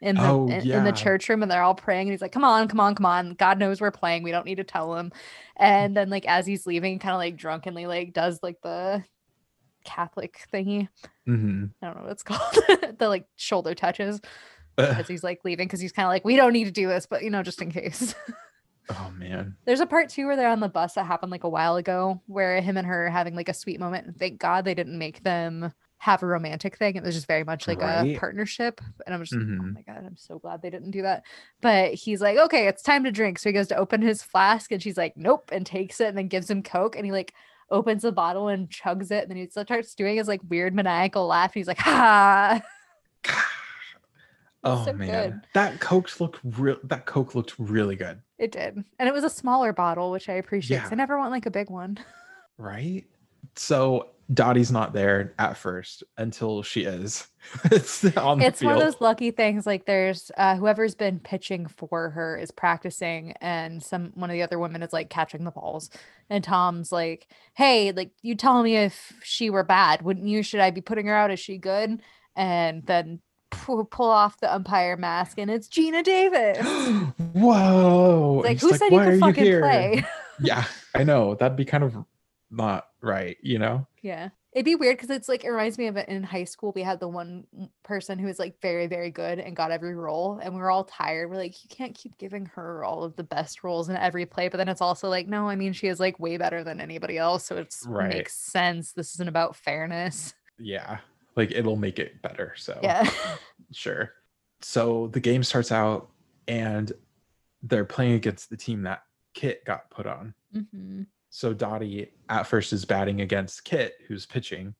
in 0.00 0.16
the 0.16 0.22
Oh, 0.22 0.48
in, 0.48 0.70
in 0.70 0.84
the 0.84 0.92
church 0.92 1.28
room 1.28 1.42
and 1.42 1.50
they're 1.50 1.62
all 1.62 1.74
praying 1.74 2.02
and 2.08 2.10
he's 2.12 2.22
like, 2.22 2.32
Come 2.32 2.44
on, 2.44 2.68
come 2.68 2.80
on, 2.80 2.94
come 2.94 3.06
on. 3.06 3.34
God 3.34 3.58
knows 3.58 3.80
we're 3.80 3.90
playing. 3.90 4.22
We 4.22 4.30
don't 4.30 4.46
need 4.46 4.56
to 4.56 4.64
tell 4.64 4.94
him. 4.96 5.12
And 5.56 5.96
then 5.96 6.10
like 6.10 6.26
as 6.26 6.46
he's 6.46 6.66
leaving, 6.66 6.98
kind 6.98 7.14
of 7.14 7.18
like 7.18 7.36
drunkenly 7.36 7.86
like 7.86 8.12
does 8.12 8.40
like 8.42 8.60
the 8.62 9.04
Catholic 9.84 10.38
thingy. 10.52 10.88
hmm 11.26 11.66
I 11.82 11.86
don't 11.86 11.96
know 11.96 12.02
what 12.02 12.12
it's 12.12 12.22
called. 12.22 12.98
the 12.98 13.08
like 13.08 13.26
shoulder 13.36 13.74
touches 13.74 14.20
as 14.78 15.08
he's 15.08 15.24
like 15.24 15.40
leaving 15.44 15.66
because 15.66 15.80
he's 15.80 15.92
kind 15.92 16.04
of 16.06 16.10
like, 16.10 16.24
We 16.24 16.36
don't 16.36 16.52
need 16.52 16.64
to 16.64 16.70
do 16.70 16.88
this, 16.88 17.06
but 17.06 17.22
you 17.22 17.30
know, 17.30 17.42
just 17.42 17.62
in 17.62 17.70
case. 17.72 18.14
Oh 18.90 19.12
man 19.16 19.56
There's 19.64 19.80
a 19.80 19.86
part 19.86 20.08
two 20.08 20.26
where 20.26 20.36
they're 20.36 20.48
on 20.48 20.60
the 20.60 20.68
bus 20.68 20.94
that 20.94 21.06
happened 21.06 21.30
like 21.32 21.44
a 21.44 21.48
while 21.48 21.76
ago 21.76 22.20
where 22.26 22.60
him 22.60 22.76
and 22.76 22.86
her 22.86 23.06
are 23.06 23.10
having 23.10 23.34
like 23.34 23.48
a 23.48 23.54
sweet 23.54 23.78
moment. 23.80 24.06
And 24.06 24.16
thank 24.18 24.38
God 24.40 24.64
they 24.64 24.74
didn't 24.74 24.98
make 24.98 25.22
them 25.22 25.72
have 25.98 26.22
a 26.22 26.26
romantic 26.26 26.78
thing. 26.78 26.96
It 26.96 27.02
was 27.02 27.14
just 27.14 27.26
very 27.26 27.44
much 27.44 27.68
like 27.68 27.82
a 27.82 28.16
partnership. 28.18 28.80
And 29.06 29.14
I'm 29.14 29.20
just 29.22 29.32
like, 29.34 29.42
oh 29.42 29.62
Mhm. 29.64 29.74
my 29.74 29.82
God, 29.82 30.02
I'm 30.06 30.16
so 30.16 30.38
glad 30.38 30.62
they 30.62 30.70
didn't 30.70 30.92
do 30.92 31.02
that. 31.02 31.24
But 31.60 31.92
he's 31.92 32.22
like, 32.22 32.38
okay, 32.38 32.68
it's 32.68 32.82
time 32.82 33.04
to 33.04 33.12
drink. 33.12 33.38
So 33.38 33.50
he 33.50 33.52
goes 33.52 33.68
to 33.68 33.76
open 33.76 34.00
his 34.00 34.22
flask 34.22 34.72
and 34.72 34.82
she's 34.82 34.96
like, 34.96 35.14
nope, 35.16 35.50
and 35.52 35.66
takes 35.66 36.00
it 36.00 36.08
and 36.08 36.16
then 36.16 36.28
gives 36.28 36.50
him 36.50 36.62
Coke. 36.62 36.96
And 36.96 37.04
he 37.04 37.12
like 37.12 37.34
opens 37.70 38.02
the 38.02 38.12
bottle 38.12 38.48
and 38.48 38.68
chugs 38.70 39.10
it. 39.10 39.22
And 39.24 39.30
then 39.30 39.36
he 39.36 39.46
starts 39.48 39.94
doing 39.94 40.16
his 40.16 40.26
like 40.26 40.40
weird 40.48 40.74
maniacal 40.74 41.26
laugh. 41.26 41.50
And 41.50 41.60
He's 41.60 41.68
like, 41.68 41.78
ha. 41.78 42.60
oh 44.64 44.84
so 44.84 44.92
man 44.92 45.30
good. 45.30 45.40
that 45.54 45.80
coke 45.80 46.20
looked 46.20 46.38
real 46.44 46.76
that 46.84 47.06
coke 47.06 47.34
looked 47.34 47.54
really 47.58 47.96
good 47.96 48.20
It 48.38 48.52
did. 48.52 48.84
And 48.98 49.08
it 49.08 49.12
was 49.12 49.24
a 49.24 49.30
smaller 49.30 49.72
bottle, 49.72 50.10
which 50.10 50.28
I 50.28 50.34
appreciate. 50.34 50.78
Yeah. 50.78 50.88
I 50.90 50.94
never 50.94 51.18
want 51.18 51.30
like 51.30 51.46
a 51.46 51.50
big 51.50 51.70
one. 51.70 51.98
right 52.58 53.04
so 53.56 54.10
dottie's 54.32 54.70
not 54.70 54.92
there 54.92 55.34
at 55.38 55.56
first 55.56 56.04
until 56.16 56.62
she 56.62 56.82
is 56.82 57.26
it's 57.64 58.04
on 58.16 58.38
the 58.38 58.46
it's 58.46 58.62
one 58.62 58.74
of 58.74 58.80
those 58.80 59.00
lucky 59.00 59.30
things 59.32 59.66
like 59.66 59.86
there's 59.86 60.30
uh 60.36 60.54
whoever's 60.54 60.94
been 60.94 61.18
pitching 61.18 61.66
for 61.66 62.10
her 62.10 62.36
is 62.36 62.50
practicing 62.52 63.32
and 63.40 63.82
some 63.82 64.12
one 64.14 64.30
of 64.30 64.34
the 64.34 64.42
other 64.42 64.58
women 64.58 64.82
is 64.82 64.92
like 64.92 65.10
catching 65.10 65.42
the 65.42 65.50
balls 65.50 65.90
and 66.28 66.44
tom's 66.44 66.92
like 66.92 67.26
hey 67.54 67.90
like 67.92 68.12
you 68.22 68.36
tell 68.36 68.62
me 68.62 68.76
if 68.76 69.12
she 69.24 69.50
were 69.50 69.64
bad 69.64 70.02
wouldn't 70.02 70.28
you 70.28 70.42
should 70.42 70.60
i 70.60 70.70
be 70.70 70.80
putting 70.80 71.06
her 71.06 71.16
out 71.16 71.32
is 71.32 71.40
she 71.40 71.58
good 71.58 72.00
and 72.36 72.86
then 72.86 73.20
pu- 73.20 73.29
pull 73.84 74.10
off 74.10 74.38
the 74.40 74.52
umpire 74.52 74.96
mask 74.96 75.38
and 75.38 75.50
it's 75.50 75.68
geena 75.68 76.02
davis 76.04 76.58
whoa 77.32 78.40
like 78.44 78.50
And 78.52 78.60
who 78.60 78.68
she's 78.70 78.78
said 78.78 78.92
you 78.92 78.98
are 78.98 79.04
could 79.10 79.20
fucking 79.20 79.44
here?" 79.44 79.60
play 79.60 80.04
yeah 80.40 80.64
i 80.94 81.04
know 81.04 81.34
that'd 81.34 81.56
be 81.56 81.64
kind 81.64 81.84
of 81.84 81.96
not 82.50 82.88
right 83.00 83.36
you 83.42 83.58
know 83.58 83.86
Yeah. 84.02 84.30
It'd 84.52 84.64
be 84.64 84.74
weird 84.74 84.96
because 84.96 85.10
it's 85.10 85.28
like 85.28 85.44
it 85.44 85.50
reminds 85.50 85.78
me 85.78 85.86
of 85.86 85.96
it 85.96 86.08
in 86.08 86.24
high 86.24 86.42
school. 86.42 86.72
We 86.74 86.82
had 86.82 86.98
the 86.98 87.06
one 87.06 87.44
person 87.84 88.18
who 88.18 88.26
was 88.26 88.40
like 88.40 88.60
very, 88.60 88.88
very 88.88 89.12
good 89.12 89.38
and 89.38 89.54
got 89.54 89.70
every 89.70 89.94
role, 89.94 90.40
and 90.42 90.52
we 90.52 90.60
were 90.60 90.72
all 90.72 90.82
tired. 90.82 91.30
We're 91.30 91.36
like, 91.36 91.62
you 91.62 91.68
can't 91.68 91.94
keep 91.94 92.18
giving 92.18 92.46
her 92.56 92.82
all 92.82 93.04
of 93.04 93.14
the 93.14 93.22
best 93.22 93.62
roles 93.62 93.88
in 93.88 93.96
every 93.96 94.26
play. 94.26 94.48
But 94.48 94.56
then 94.56 94.68
it's 94.68 94.80
also 94.80 95.08
like, 95.08 95.28
no, 95.28 95.48
I 95.48 95.54
mean, 95.54 95.72
she 95.72 95.86
is 95.86 96.00
like 96.00 96.18
way 96.18 96.36
better 96.36 96.64
than 96.64 96.80
anybody 96.80 97.16
else. 97.16 97.44
So 97.44 97.58
it's 97.58 97.86
Right. 97.86 98.08
makes 98.12 98.34
sense. 98.34 98.90
This 98.92 99.14
isn't 99.14 99.28
about 99.28 99.54
fairness. 99.54 100.34
yeah 100.58 100.98
like 101.36 101.50
it'll 101.52 101.76
make 101.76 101.98
it 101.98 102.20
better 102.22 102.54
so 102.56 102.78
Yeah. 102.82 103.08
Sure. 103.72 104.12
So 104.62 105.06
the 105.08 105.20
game 105.20 105.42
starts 105.44 105.70
out 105.70 106.10
and 106.48 106.92
they're 107.62 107.84
playing 107.84 108.14
against 108.14 108.50
the 108.50 108.56
team 108.56 108.82
that 108.82 109.02
Kit 109.34 109.64
got 109.64 109.88
put 109.90 110.06
on. 110.06 110.34
Mhm. 110.54 111.06
So 111.30 111.52
Dottie 111.54 112.10
at 112.28 112.46
first 112.48 112.72
is 112.72 112.84
batting 112.84 113.20
against 113.20 113.64
Kit, 113.64 113.94
who's 114.08 114.26
pitching, 114.26 114.74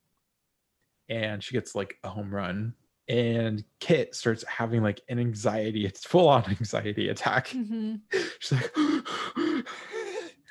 and 1.08 1.42
she 1.42 1.52
gets 1.54 1.74
like 1.74 1.94
a 2.02 2.08
home 2.08 2.34
run. 2.34 2.74
And 3.08 3.64
Kit 3.80 4.14
starts 4.14 4.44
having 4.44 4.82
like 4.82 5.00
an 5.08 5.18
anxiety, 5.18 5.84
it's 5.86 6.04
full 6.04 6.28
on 6.28 6.44
anxiety 6.48 7.08
attack. 7.08 7.48
Mhm. 7.50 8.00
She's 8.40 8.52
like, 8.52 8.72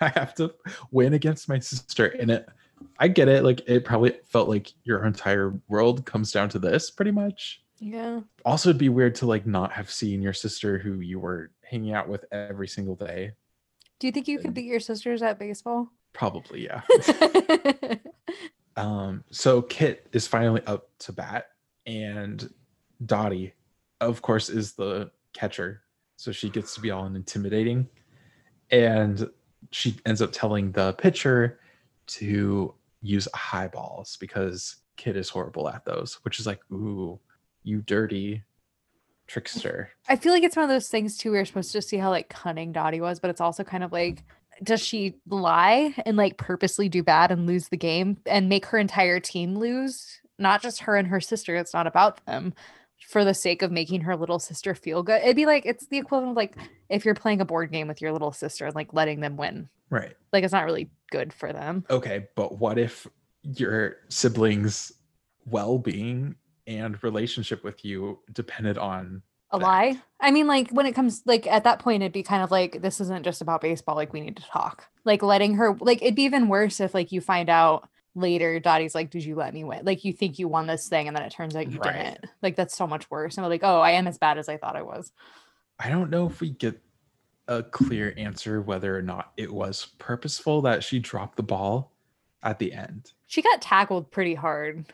I 0.02 0.08
have 0.16 0.34
to 0.36 0.54
win 0.92 1.14
against 1.14 1.50
my 1.50 1.60
sister. 1.60 2.06
And 2.08 2.32
it, 2.32 2.48
I 3.00 3.08
get 3.08 3.28
it. 3.28 3.44
Like, 3.44 3.62
it 3.68 3.86
probably 3.86 4.14
felt 4.26 4.50
like 4.50 4.72
your 4.84 5.06
entire 5.06 5.54
world 5.68 6.06
comes 6.06 6.32
down 6.32 6.50
to 6.50 6.60
this 6.60 6.90
pretty 6.92 7.12
much 7.12 7.62
Yeah. 7.80 8.22
also 8.46 8.70
it'd 8.70 8.78
be 8.80 8.90
weird 8.90 9.16
to 9.16 9.26
like 9.26 9.46
not 9.46 9.72
have 9.72 9.90
seen 9.90 10.22
your 10.22 10.34
sister 10.34 10.78
who 10.78 11.00
you 11.00 11.20
were 11.20 11.52
hanging 11.64 11.94
out 11.94 12.08
with 12.10 12.26
every 12.32 12.68
single 12.68 12.96
day 12.96 13.32
Do 14.00 14.08
you 14.08 14.12
think 14.12 14.28
you 14.28 14.40
could 14.40 14.54
beat 14.54 14.66
your 14.66 14.80
sisters 14.82 15.22
at 15.22 15.40
baseball? 15.40 15.90
probably 16.14 16.66
yeah 16.66 16.82
Um, 18.78 19.24
so 19.30 19.62
Kit 19.62 20.08
is 20.14 20.26
finally 20.26 20.62
up 20.66 20.88
to 21.00 21.12
bat, 21.12 21.48
and 21.86 22.50
Dottie, 23.06 23.54
of 24.00 24.22
course, 24.22 24.48
is 24.50 24.72
the 24.74 25.12
catcher. 25.34 25.82
So 26.16 26.32
she 26.32 26.50
gets 26.50 26.76
to 26.76 26.82
be 26.82 26.90
all 26.90 27.06
intimidating. 27.06 27.90
And 28.72 29.30
she 29.72 29.98
ends 30.06 30.22
up 30.22 30.32
telling 30.32 30.72
the 30.72 30.94
pitcher 30.94 31.60
to 32.10 32.74
use 33.02 33.28
high 33.34 33.68
balls 33.68 34.18
because 34.20 34.78
Kit 34.98 35.16
is 35.16 35.30
horrible 35.30 35.70
at 35.70 35.86
those, 35.86 36.16
which 36.24 36.40
is 36.40 36.46
like, 36.46 36.60
ooh, 36.72 37.20
you 37.64 37.82
dirty 37.82 38.44
trickster. 39.28 39.92
I 40.08 40.16
feel 40.16 40.34
like 40.34 40.44
it's 40.44 40.56
one 40.56 40.64
of 40.64 40.70
those 40.70 40.90
things 40.90 41.18
too. 41.18 41.32
We 41.32 41.38
are 41.38 41.46
supposed 41.46 41.72
to 41.72 41.82
see 41.82 41.98
how 41.98 42.10
like 42.10 42.30
cunning 42.30 42.72
Dottie 42.72 43.02
was, 43.02 43.20
but 43.20 43.30
it's 43.30 43.42
also 43.42 43.64
kind 43.64 43.84
of 43.84 43.92
like, 43.92 44.24
does 44.62 44.82
she 44.82 45.16
lie 45.28 45.94
and 46.06 46.18
like 46.18 46.38
purposely 46.38 46.90
do 46.90 47.04
bad 47.04 47.32
and 47.32 47.48
lose 47.48 47.70
the 47.70 47.78
game 47.78 48.18
and 48.26 48.50
make 48.50 48.66
her 48.66 48.78
entire 48.78 49.20
team 49.20 49.56
lose? 49.56 50.20
Not 50.38 50.62
just 50.62 50.82
her 50.82 50.98
and 50.98 51.08
her 51.08 51.22
sister. 51.22 51.56
It's 51.56 51.74
not 51.74 51.88
about 51.88 52.26
them 52.26 52.54
for 53.08 53.24
the 53.24 53.34
sake 53.34 53.62
of 53.62 53.72
making 53.72 54.02
her 54.02 54.18
little 54.18 54.40
sister 54.40 54.76
feel 54.76 55.04
good. 55.04 55.22
It'd 55.22 55.36
be 55.36 55.46
like 55.46 55.66
it's 55.66 55.88
the 55.88 55.98
equivalent 55.98 56.32
of 56.32 56.36
like 56.36 56.56
if 56.90 57.06
you're 57.06 57.16
playing 57.16 57.40
a 57.40 57.46
board 57.46 57.72
game 57.72 57.88
with 57.88 58.02
your 58.02 58.12
little 58.12 58.34
sister 58.34 58.66
and 58.66 58.76
like 58.76 58.94
letting 58.94 59.22
them 59.22 59.38
win. 59.38 59.70
Right. 59.90 60.16
Like 60.32 60.44
it's 60.44 60.54
not 60.54 60.66
really 60.66 60.90
good 61.12 61.34
for 61.34 61.52
them. 61.54 61.86
Okay, 61.90 62.28
but 62.36 62.60
what 62.60 62.78
if 62.78 63.08
your 63.44 63.98
siblings' 64.10 64.92
well-being 65.46 66.36
and 66.68 67.02
relationship 67.04 67.64
with 67.64 67.84
you 67.84 68.20
depended 68.34 68.78
on 68.78 69.22
A 69.52 69.58
that? 69.60 69.66
lie. 69.66 70.02
I 70.20 70.32
mean, 70.32 70.48
like 70.48 70.70
when 70.72 70.86
it 70.86 70.94
comes 70.94 71.24
like 71.26 71.48
at 71.48 71.64
that 71.64 71.80
point, 71.80 72.04
it'd 72.04 72.12
be 72.14 72.24
kind 72.24 72.44
of 72.44 72.52
like 72.52 72.82
this 72.82 73.02
isn't 73.02 73.24
just 73.24 73.42
about 73.42 73.62
baseball. 73.62 73.96
Like 73.96 74.14
we 74.14 74.22
need 74.22 74.38
to 74.38 74.44
talk. 74.44 74.88
Like 75.06 75.24
letting 75.24 75.56
her 75.56 75.76
like 75.80 76.02
it'd 76.02 76.16
be 76.16 76.24
even 76.24 76.48
worse 76.50 76.80
if 76.80 76.94
like 76.94 77.12
you 77.12 77.22
find 77.22 77.50
out 77.50 77.88
later 78.16 78.60
Dottie's 78.60 78.94
like, 78.94 79.10
Did 79.10 79.24
you 79.24 79.36
let 79.36 79.54
me 79.54 79.64
win? 79.64 79.86
Like 79.86 80.04
you 80.06 80.14
think 80.14 80.38
you 80.38 80.48
won 80.48 80.68
this 80.68 80.88
thing 80.88 81.08
and 81.08 81.16
then 81.16 81.24
it 81.24 81.32
turns 81.32 81.56
out 81.56 81.72
you 81.72 81.80
Right. 81.80 82.04
didn't. 82.04 82.26
Like 82.44 82.56
that's 82.56 82.78
so 82.78 82.86
much 82.86 83.10
worse. 83.10 83.38
And 83.38 83.46
we're 83.46 83.50
like, 83.50 83.64
oh, 83.64 83.80
I 83.80 83.92
am 83.92 84.08
as 84.08 84.18
bad 84.18 84.38
as 84.38 84.50
I 84.50 84.58
thought 84.58 84.76
I 84.76 84.82
was. 84.84 85.12
I 85.80 85.90
don't 85.90 86.10
know 86.10 86.28
if 86.28 86.42
we 86.42 86.50
get 86.50 86.80
a 87.50 87.64
clear 87.64 88.14
answer 88.16 88.62
whether 88.62 88.98
or 88.98 89.02
not 89.02 89.34
it 89.36 89.52
was 89.52 89.88
purposeful 89.98 90.62
that 90.62 90.84
she 90.84 91.00
dropped 91.00 91.36
the 91.36 91.44
ball 91.44 91.92
at 92.44 92.60
the 92.60 92.72
end. 92.72 93.12
She 93.28 93.42
got 93.42 93.62
tackled 93.62 94.10
pretty 94.12 94.36
hard. 94.36 94.86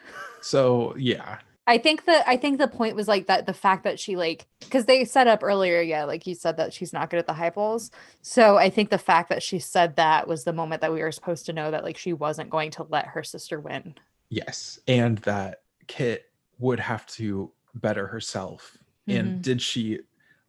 So 0.42 0.96
yeah, 0.98 1.38
I 1.68 1.78
think 1.78 2.06
that 2.06 2.24
I 2.28 2.38
think 2.38 2.58
the 2.60 2.68
point 2.68 2.96
was 2.96 3.08
like 3.08 3.28
that 3.28 3.46
the 3.46 3.54
fact 3.54 3.84
that 3.84 4.00
she 4.00 4.16
like 4.16 4.46
because 4.62 4.86
they 4.86 5.04
set 5.06 5.28
up 5.28 5.44
earlier, 5.44 5.82
yeah, 5.82 6.06
like 6.06 6.26
you 6.26 6.34
said 6.36 6.58
that 6.58 6.74
she's 6.74 6.94
not 6.94 7.10
good 7.10 7.20
at 7.20 7.28
the 7.28 7.34
high 7.34 7.50
balls. 7.50 7.92
So 8.22 8.58
I 8.58 8.70
think 8.70 8.90
the 8.90 8.98
fact 8.98 9.30
that 9.30 9.44
she 9.44 9.60
said 9.60 9.96
that 9.98 10.28
was 10.28 10.44
the 10.44 10.54
moment 10.54 10.82
that 10.82 10.94
we 10.94 11.02
were 11.02 11.12
supposed 11.12 11.46
to 11.48 11.54
know 11.54 11.72
that 11.72 11.84
like 11.84 11.98
she 11.98 12.14
wasn't 12.14 12.50
going 12.50 12.72
to 12.72 12.88
let 12.90 13.08
her 13.08 13.24
sister 13.24 13.60
win. 13.60 13.96
yes, 14.30 14.80
and 14.88 15.18
that 15.20 15.62
Kit 15.88 16.32
would 16.60 16.80
have 16.80 17.06
to 17.08 17.52
better 17.76 18.08
herself. 18.08 18.78
Mhm. 19.08 19.20
And 19.20 19.42
did 19.42 19.62
she 19.62 20.00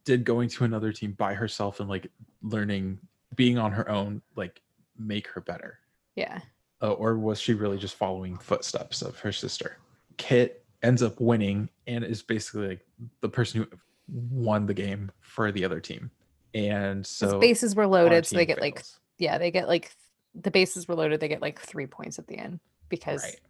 did 0.07 0.25
going 0.25 0.49
to 0.49 0.65
another 0.65 0.93
team 0.93 1.13
by 1.13 1.35
herself 1.35 1.81
and 1.81 1.91
like 1.91 2.11
learning 2.41 2.99
being 3.35 3.59
on 3.59 3.73
her 3.73 3.87
own 3.91 4.23
like 4.37 4.63
make 4.99 5.27
her 5.29 5.43
better? 5.43 5.81
Yeah. 6.15 6.41
uh, 6.81 6.93
or 6.93 7.19
was 7.19 7.39
she 7.39 7.53
really 7.53 7.77
just 7.77 7.97
following 7.97 8.39
footsteps 8.39 9.03
of 9.03 9.19
her 9.19 9.33
sister? 9.33 9.77
Kit 10.17 10.65
ends 10.83 11.03
up 11.03 11.21
winning 11.21 11.69
and 11.87 12.05
is 12.05 12.23
basically 12.23 12.69
like 12.69 12.87
the 13.21 13.29
person 13.29 13.61
who 13.61 13.79
won 14.31 14.65
the 14.65 14.73
game 14.73 15.11
for 15.21 15.53
the 15.53 15.65
other 15.65 15.81
team. 15.81 16.11
And 16.55 17.07
So 17.07 17.39
bases 17.39 17.75
were 17.75 17.87
loaded, 17.87 18.25
so 18.25 18.37
they 18.37 18.47
get 18.47 18.61
like 18.61 18.83
yeah, 19.19 19.37
they 19.37 19.51
get 19.51 19.69
like 19.69 19.93
the 20.35 20.51
bases 20.51 20.89
were 20.89 20.95
loaded, 20.95 21.21
they 21.21 21.29
get 21.29 21.43
like 21.43 21.61
three 21.61 21.87
points 21.87 22.19
at 22.19 22.27
the 22.29 22.39
end 22.39 22.61
because 22.89 23.23
right. 23.23 23.41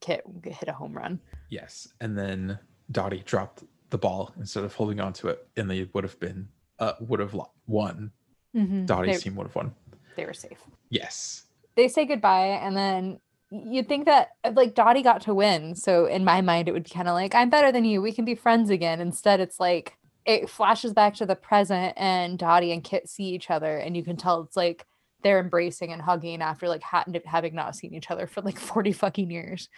Kit 0.00 0.24
hit 0.44 0.68
a 0.68 0.72
home 0.72 0.92
run. 0.92 1.20
Yes, 1.48 1.88
and 2.00 2.18
then 2.18 2.58
Dottie 2.90 3.22
dropped 3.24 3.62
the 3.90 3.98
ball 3.98 4.32
instead 4.38 4.64
of 4.64 4.74
holding 4.74 5.00
on 5.00 5.12
to 5.14 5.28
it, 5.28 5.46
and 5.56 5.70
they 5.70 5.88
would 5.92 6.04
have 6.04 6.18
been 6.20 6.48
uh 6.78 6.92
would 7.00 7.20
have 7.20 7.34
won. 7.66 8.10
Mhm. 8.54 8.86
Dottie's 8.86 9.18
They, 9.18 9.22
team 9.30 9.36
would 9.36 9.46
have 9.46 9.54
won. 9.56 9.74
they 10.16 10.24
were 10.24 10.32
safe. 10.34 10.58
Yes. 10.90 11.44
They 11.76 11.88
say 11.88 12.04
goodbye, 12.06 12.58
and 12.62 12.76
then 12.76 13.20
you'd 13.50 13.88
think 13.88 14.06
that 14.06 14.30
uh, 14.44 14.52
like 14.54 14.74
Dottie 14.74 15.02
got 15.02 15.20
to 15.22 15.34
win. 15.34 15.74
So 15.74 16.06
in 16.06 16.24
my 16.24 16.40
mind, 16.40 16.68
it 16.68 16.72
would 16.72 16.84
be 16.84 16.90
kind 16.90 17.06
of 17.08 17.14
like, 17.14 17.34
I'm 17.34 17.50
better 17.50 17.70
than 17.70 17.84
you. 17.84 18.00
We 18.02 18.12
can 18.12 18.24
be 18.24 18.34
friends 18.34 18.70
again. 18.70 19.00
Instead, 19.00 19.40
it's 19.40 19.60
like 19.60 19.96
it 20.24 20.50
flashes 20.50 20.92
back 20.92 21.14
to 21.16 21.26
the 21.26 21.36
present, 21.36 21.94
and 21.96 22.38
Dottie 22.38 22.72
and 22.72 22.82
Kit 22.82 23.08
see 23.08 23.24
each 23.24 23.50
other, 23.50 23.76
and 23.78 23.96
you 23.96 24.02
can 24.02 24.16
tell 24.16 24.40
it's 24.42 24.56
like 24.56 24.84
they're 25.22 25.38
embracing 25.40 25.92
and 25.92 26.00
hugging 26.02 26.40
after 26.42 26.68
like 26.68 26.82
having 27.24 27.54
not 27.54 27.74
seen 27.76 27.94
each 27.94 28.10
other 28.10 28.26
for 28.26 28.40
like 28.42 28.58
40 28.58 28.92
fucking 28.92 29.30
years. 29.30 29.68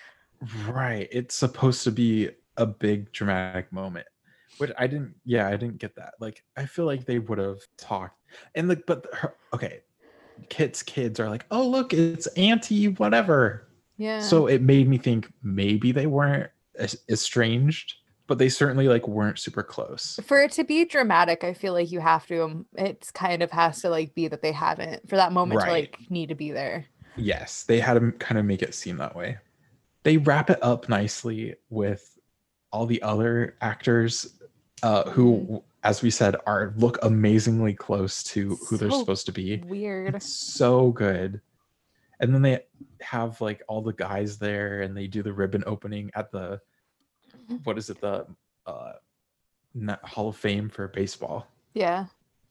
Right. 0.69 1.09
It's 1.11 1.35
supposed 1.35 1.83
to 1.85 1.91
be 1.91 2.31
a 2.59 2.67
big 2.67 3.11
dramatic 3.13 3.73
moment. 3.73 4.07
Which 4.59 4.73
I 4.79 4.87
didn't 4.87 5.15
yeah, 5.25 5.47
I 5.47 5.57
didn't 5.57 5.79
get 5.79 5.95
that. 5.97 6.15
Like 6.21 6.43
I 6.57 6.67
feel 6.67 6.85
like 6.85 7.07
they 7.07 7.19
would 7.19 7.39
have 7.39 7.61
talked. 7.77 8.19
And 8.55 8.69
like 8.69 8.85
but 8.87 9.07
her, 9.15 9.35
okay. 9.55 9.81
Kit's 10.51 10.85
kids 10.85 11.19
are 11.19 11.29
like, 11.29 11.47
"Oh, 11.51 11.67
look, 11.67 11.93
it's 11.93 12.27
auntie 12.29 12.89
whatever." 12.89 13.69
Yeah. 13.97 14.21
So 14.21 14.47
it 14.47 14.63
made 14.63 14.89
me 14.89 14.97
think 14.97 15.33
maybe 15.43 15.91
they 15.91 16.07
weren't 16.07 16.51
estranged, 17.09 17.95
but 18.29 18.39
they 18.39 18.49
certainly 18.49 18.89
like 18.89 19.09
weren't 19.09 19.39
super 19.39 19.63
close. 19.63 20.21
for 20.25 20.41
it 20.41 20.53
to 20.53 20.65
be 20.65 20.85
dramatic, 20.85 21.43
I 21.43 21.55
feel 21.55 21.73
like 21.73 21.91
you 21.91 22.01
have 22.01 22.27
to. 22.29 22.45
Um, 22.45 22.67
it's 22.77 23.11
kind 23.11 23.43
of 23.43 23.51
has 23.51 23.83
to 23.83 23.91
like 23.91 24.15
be 24.15 24.29
that 24.29 24.43
they 24.43 24.53
haven't 24.53 25.09
for 25.09 25.17
that 25.17 25.33
moment 25.33 25.61
to 25.63 25.71
like 25.71 25.99
need 26.09 26.29
to 26.29 26.35
be 26.35 26.53
there. 26.53 26.87
Yes, 27.17 27.65
they 27.65 27.81
had 27.81 27.95
to 27.95 28.13
kind 28.13 28.39
of 28.39 28.45
make 28.45 28.63
it 28.63 28.75
seem 28.75 28.97
that 28.99 29.17
way. 29.17 29.39
They 30.05 30.19
wrap 30.19 30.51
it 30.51 30.63
up 30.63 30.89
nicely 30.89 31.57
with 31.69 32.18
all 32.73 32.87
the 32.87 33.01
other 33.03 33.57
actors 33.61 34.39
uh, 34.83 35.09
who, 35.11 35.63
as 35.83 36.03
we 36.03 36.11
said, 36.11 36.37
are 36.47 36.75
look 36.77 36.99
amazingly 37.03 37.75
close 37.75 38.23
to 38.23 38.57
who 38.69 38.77
they're 38.77 38.91
So 38.91 39.01
supposed 39.01 39.27
to 39.27 39.33
be. 39.33 39.57
Weird. 39.59 40.15
It's 40.15 40.33
so 40.33 40.91
good. 40.91 41.41
And 42.21 42.35
then 42.35 42.43
they 42.43 42.61
have 43.01 43.41
like 43.41 43.63
all 43.69 43.81
the 43.81 43.93
guys 43.93 44.39
there, 44.39 44.83
and 44.83 44.97
they 44.97 45.07
do 45.07 45.23
the 45.23 45.33
ribbon 45.33 45.63
opening 45.67 46.11
at 46.15 46.31
the 46.33 46.61
what 47.65 47.79
is 47.79 47.89
it 47.91 48.01
the 48.01 48.27
uh, 48.67 48.93
na- 49.75 49.97
Hall 50.03 50.29
of 50.29 50.37
Fame 50.37 50.69
for 50.69 50.89
baseball. 50.89 51.47
Yeah. 51.75 52.07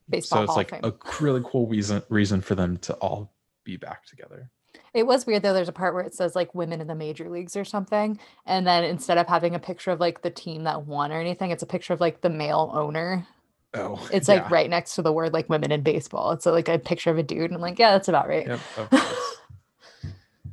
Baseball 0.09 0.39
so 0.39 0.43
it's 0.43 0.49
Hall 0.49 0.57
like 0.57 0.71
of 0.71 0.81
Fame. 0.81 1.19
a 1.19 1.23
really 1.23 1.41
cool 1.45 1.67
reason 1.67 2.01
reason 2.09 2.41
for 2.41 2.55
them 2.55 2.77
to 2.77 2.93
all 2.95 3.33
be 3.63 3.75
back 3.77 4.05
together. 4.05 4.49
It 4.97 5.05
was 5.05 5.25
weird 5.25 5.43
though. 5.43 5.53
There's 5.53 5.69
a 5.69 5.73
part 5.73 5.93
where 5.93 6.03
it 6.03 6.15
says 6.15 6.35
like 6.35 6.55
women 6.55 6.81
in 6.81 6.87
the 6.87 6.95
major 6.95 7.29
leagues 7.29 7.55
or 7.55 7.63
something. 7.63 8.19
And 8.45 8.65
then 8.65 8.83
instead 8.83 9.17
of 9.19 9.27
having 9.27 9.53
a 9.53 9.59
picture 9.59 9.91
of 9.91 9.99
like 9.99 10.23
the 10.23 10.31
team 10.31 10.63
that 10.63 10.87
won 10.87 11.11
or 11.11 11.19
anything, 11.19 11.51
it's 11.51 11.63
a 11.63 11.67
picture 11.67 11.93
of 11.93 12.01
like 12.01 12.21
the 12.21 12.29
male 12.29 12.71
owner. 12.73 13.27
Oh, 13.75 14.07
It's 14.11 14.27
yeah. 14.27 14.35
like 14.35 14.49
right 14.49 14.69
next 14.69 14.95
to 14.95 15.03
the 15.03 15.13
word 15.13 15.33
like 15.33 15.49
women 15.49 15.71
in 15.71 15.81
baseball. 15.81 16.31
It's 16.31 16.47
like 16.47 16.67
a 16.67 16.79
picture 16.79 17.11
of 17.11 17.17
a 17.19 17.23
dude. 17.23 17.45
And 17.45 17.55
I'm 17.55 17.61
like, 17.61 17.77
yeah, 17.77 17.91
that's 17.91 18.07
about 18.07 18.27
right. 18.27 18.47
Yep, 18.47 18.59
of 18.77 18.89
course. 18.89 19.33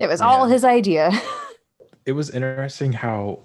It 0.01 0.09
was 0.09 0.21
all 0.21 0.47
his 0.47 0.65
idea. 0.65 1.13
it 2.05 2.13
was 2.13 2.31
interesting 2.31 2.93
how 2.93 3.39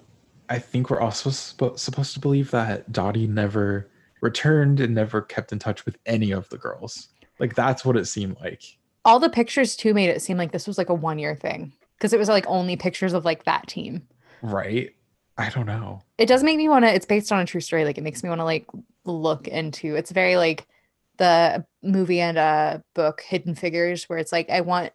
I 0.49 0.57
think 0.57 0.89
we're 0.89 0.99
also 0.99 1.29
spo- 1.29 1.77
supposed 1.77 2.15
to 2.15 2.19
believe 2.19 2.49
that 2.51 2.91
Dottie 2.91 3.27
never 3.27 3.87
returned 4.21 4.79
and 4.79 4.95
never 4.95 5.21
kept 5.21 5.51
in 5.51 5.59
touch 5.59 5.85
with 5.85 5.97
any 6.07 6.31
of 6.31 6.49
the 6.49 6.57
girls. 6.57 7.09
Like 7.37 7.53
that's 7.53 7.85
what 7.85 7.95
it 7.97 8.05
seemed 8.05 8.37
like. 8.41 8.63
All 9.09 9.19
the 9.19 9.29
pictures 9.29 9.75
too 9.75 9.93
made 9.95 10.07
it 10.09 10.21
seem 10.21 10.37
like 10.37 10.51
this 10.51 10.67
was 10.67 10.77
like 10.77 10.89
a 10.89 10.93
one 10.93 11.17
year 11.17 11.35
thing 11.35 11.73
because 11.97 12.13
it 12.13 12.19
was 12.19 12.29
like 12.29 12.45
only 12.47 12.75
pictures 12.75 13.13
of 13.13 13.25
like 13.25 13.43
that 13.45 13.67
team. 13.67 14.07
Right? 14.43 14.91
I 15.35 15.49
don't 15.49 15.65
know. 15.65 16.03
It 16.19 16.27
does 16.27 16.43
make 16.43 16.57
me 16.57 16.69
want 16.69 16.85
to, 16.85 16.93
it's 16.93 17.07
based 17.07 17.31
on 17.31 17.39
a 17.39 17.45
true 17.45 17.59
story. 17.59 17.85
Like 17.85 17.97
it 17.97 18.03
makes 18.03 18.21
me 18.21 18.29
want 18.29 18.39
to 18.39 18.45
like 18.45 18.67
look 19.05 19.47
into 19.47 19.95
it's 19.95 20.11
very 20.11 20.37
like 20.37 20.67
the 21.17 21.65
movie 21.81 22.19
and 22.21 22.37
uh 22.37 22.79
book 22.93 23.21
Hidden 23.21 23.55
Figures, 23.55 24.07
where 24.07 24.19
it's 24.19 24.31
like 24.31 24.51
I 24.51 24.61
want 24.61 24.91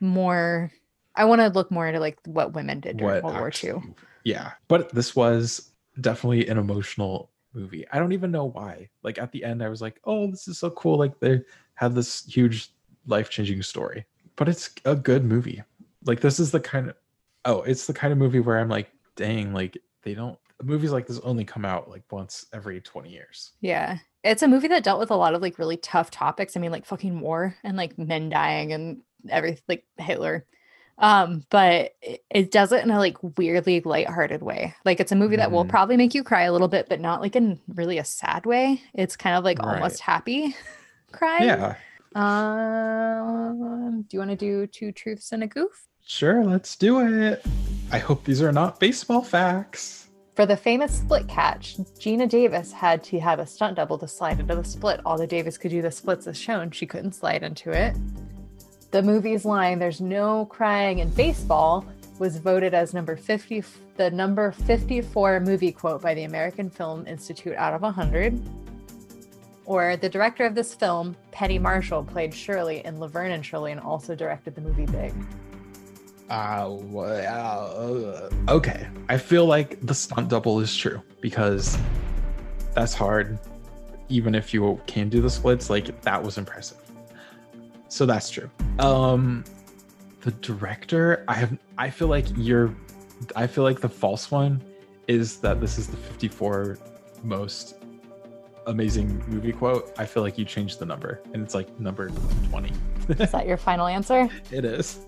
more 0.00 0.72
I 1.14 1.26
want 1.26 1.40
to 1.40 1.48
look 1.48 1.70
more 1.70 1.86
into 1.86 2.00
like 2.00 2.18
what 2.26 2.54
women 2.54 2.80
did 2.80 2.96
during 2.96 3.14
What 3.14 3.24
World 3.24 3.36
War 3.36 3.46
actually- 3.46 3.70
II. 3.70 3.94
Yeah. 4.24 4.50
But 4.66 4.92
this 4.92 5.14
was 5.14 5.70
definitely 6.00 6.48
an 6.48 6.58
emotional 6.58 7.30
movie. 7.52 7.86
I 7.92 8.00
don't 8.00 8.12
even 8.12 8.32
know 8.32 8.46
why. 8.46 8.88
Like 9.04 9.18
at 9.18 9.30
the 9.30 9.44
end 9.44 9.62
I 9.62 9.68
was 9.68 9.80
like, 9.80 10.00
"Oh, 10.04 10.28
this 10.28 10.48
is 10.48 10.58
so 10.58 10.70
cool." 10.70 10.98
Like 10.98 11.20
they 11.20 11.40
had 11.74 11.94
this 11.94 12.24
huge 12.24 12.73
life-changing 13.06 13.62
story. 13.62 14.04
But 14.36 14.48
it's 14.48 14.70
a 14.84 14.94
good 14.96 15.24
movie. 15.24 15.62
Like 16.04 16.20
this 16.20 16.38
is 16.40 16.50
the 16.50 16.60
kind 16.60 16.90
of 16.90 16.96
Oh, 17.46 17.60
it's 17.62 17.86
the 17.86 17.92
kind 17.92 18.10
of 18.12 18.18
movie 18.18 18.40
where 18.40 18.58
I'm 18.58 18.70
like, 18.70 18.90
"Dang, 19.16 19.52
like 19.52 19.76
they 20.02 20.14
don't 20.14 20.38
movies 20.62 20.92
like 20.92 21.06
this 21.06 21.18
only 21.20 21.44
come 21.44 21.64
out 21.66 21.90
like 21.90 22.02
once 22.10 22.46
every 22.54 22.80
20 22.80 23.10
years." 23.10 23.52
Yeah. 23.60 23.98
It's 24.22 24.42
a 24.42 24.48
movie 24.48 24.68
that 24.68 24.82
dealt 24.82 24.98
with 25.00 25.10
a 25.10 25.16
lot 25.16 25.34
of 25.34 25.42
like 25.42 25.58
really 25.58 25.76
tough 25.76 26.10
topics. 26.10 26.56
I 26.56 26.60
mean, 26.60 26.72
like 26.72 26.86
fucking 26.86 27.20
war 27.20 27.54
and 27.62 27.76
like 27.76 27.98
men 27.98 28.30
dying 28.30 28.72
and 28.72 29.02
everything, 29.28 29.62
like 29.68 29.84
Hitler. 29.98 30.46
Um, 30.96 31.44
but 31.50 31.92
it, 32.00 32.24
it 32.30 32.50
does 32.50 32.72
it 32.72 32.82
in 32.84 32.90
a 32.90 32.98
like 32.98 33.18
weirdly 33.36 33.80
lighthearted 33.82 34.40
way. 34.42 34.74
Like 34.86 35.00
it's 35.00 35.12
a 35.12 35.16
movie 35.16 35.36
that 35.36 35.50
will 35.52 35.64
Mhm. 35.66 35.68
probably 35.68 35.96
make 35.98 36.14
you 36.14 36.24
cry 36.24 36.42
a 36.44 36.52
little 36.52 36.68
bit, 36.68 36.88
but 36.88 37.00
not 37.00 37.20
like 37.20 37.36
in 37.36 37.60
really 37.68 37.98
a 37.98 38.04
sad 38.04 38.46
way. 38.46 38.80
It's 38.94 39.16
kind 39.16 39.36
of 39.36 39.44
like 39.44 39.58
Right. 39.58 39.74
almost 39.74 40.00
happy 40.00 40.56
cry. 41.12 41.40
Yeah. 41.44 41.74
Um, 42.14 44.02
do 44.08 44.14
you 44.14 44.18
want 44.18 44.30
to 44.30 44.36
do 44.36 44.66
two 44.66 44.92
truths 44.92 45.32
and 45.32 45.42
a 45.42 45.46
goof? 45.46 45.86
Sure, 46.06 46.44
let's 46.44 46.76
do 46.76 47.00
it. 47.00 47.44
I 47.90 47.98
hope 47.98 48.24
these 48.24 48.42
are 48.42 48.52
not 48.52 48.78
baseball 48.78 49.22
facts. 49.22 50.08
For 50.34 50.46
the 50.46 50.56
famous 50.56 50.92
split 50.98 51.28
catch, 51.28 51.76
Geena 51.76 52.28
Davis 52.28 52.72
had 52.72 53.04
to 53.04 53.20
have 53.20 53.38
a 53.38 53.46
stunt 53.46 53.76
double 53.76 53.98
to 53.98 54.08
slide 54.08 54.40
into 54.40 54.56
the 54.56 54.64
split. 54.64 55.00
Although 55.04 55.26
Davis 55.26 55.56
could 55.56 55.70
do 55.70 55.80
the 55.80 55.90
splits 55.90 56.26
as 56.26 56.36
shown, 56.36 56.70
she 56.72 56.86
couldn't 56.86 57.12
slide 57.12 57.42
into 57.42 57.70
it. 57.70 57.96
The 58.90 59.02
movie's 59.02 59.44
line, 59.44 59.78
There's 59.78 60.00
No 60.00 60.46
Crying 60.46 60.98
in 60.98 61.10
Baseball, 61.10 61.84
was 62.18 62.36
voted 62.38 62.74
as 62.74 62.94
number 62.94 63.16
50, 63.16 63.62
the 63.96 64.10
number 64.10 64.52
54 64.52 65.40
movie 65.40 65.72
quote 65.72 66.02
by 66.02 66.14
the 66.14 66.24
American 66.24 66.68
Film 66.70 67.06
Institute 67.06 67.56
out 67.56 67.74
of 67.74 67.82
100. 67.82 68.40
Or 69.66 69.96
the 69.96 70.08
director 70.08 70.44
of 70.44 70.54
this 70.54 70.74
film, 70.74 71.16
Penny 71.30 71.58
Marshall, 71.58 72.04
played 72.04 72.34
Shirley 72.34 72.84
in 72.84 73.00
Laverne 73.00 73.32
and 73.32 73.44
Shirley 73.44 73.72
and 73.72 73.80
also 73.80 74.14
directed 74.14 74.54
the 74.54 74.60
movie 74.60 74.86
Big. 74.86 75.14
Uh, 76.30 76.74
uh, 76.74 78.30
okay. 78.48 78.88
I 79.08 79.18
feel 79.18 79.46
like 79.46 79.80
the 79.80 79.94
stunt 79.94 80.28
double 80.28 80.60
is 80.60 80.74
true 80.74 81.02
because 81.20 81.78
that's 82.74 82.94
hard. 82.94 83.38
Even 84.08 84.34
if 84.34 84.52
you 84.52 84.80
can 84.86 85.08
do 85.08 85.20
the 85.20 85.30
splits, 85.30 85.70
like 85.70 86.00
that 86.02 86.22
was 86.22 86.38
impressive. 86.38 86.78
So 87.88 88.06
that's 88.06 88.30
true. 88.30 88.50
Um, 88.78 89.44
the 90.22 90.32
director, 90.32 91.24
I 91.28 91.34
have, 91.34 91.56
I 91.78 91.90
feel 91.90 92.08
like 92.08 92.26
you're, 92.36 92.74
I 93.36 93.46
feel 93.46 93.64
like 93.64 93.80
the 93.80 93.88
false 93.88 94.30
one 94.30 94.62
is 95.06 95.38
that 95.38 95.60
this 95.60 95.78
is 95.78 95.86
the 95.86 95.96
54 95.96 96.78
most 97.22 97.83
amazing 98.66 99.22
movie 99.28 99.52
quote. 99.52 99.92
I 99.98 100.06
feel 100.06 100.22
like 100.22 100.38
you 100.38 100.44
changed 100.44 100.78
the 100.78 100.86
number 100.86 101.20
and 101.32 101.42
it's 101.42 101.54
like 101.54 101.78
number 101.80 102.10
20. 102.50 102.72
Is 103.08 103.30
that 103.32 103.46
your 103.46 103.56
final 103.56 103.86
answer? 103.86 104.28
it 104.50 104.64
is. 104.64 104.98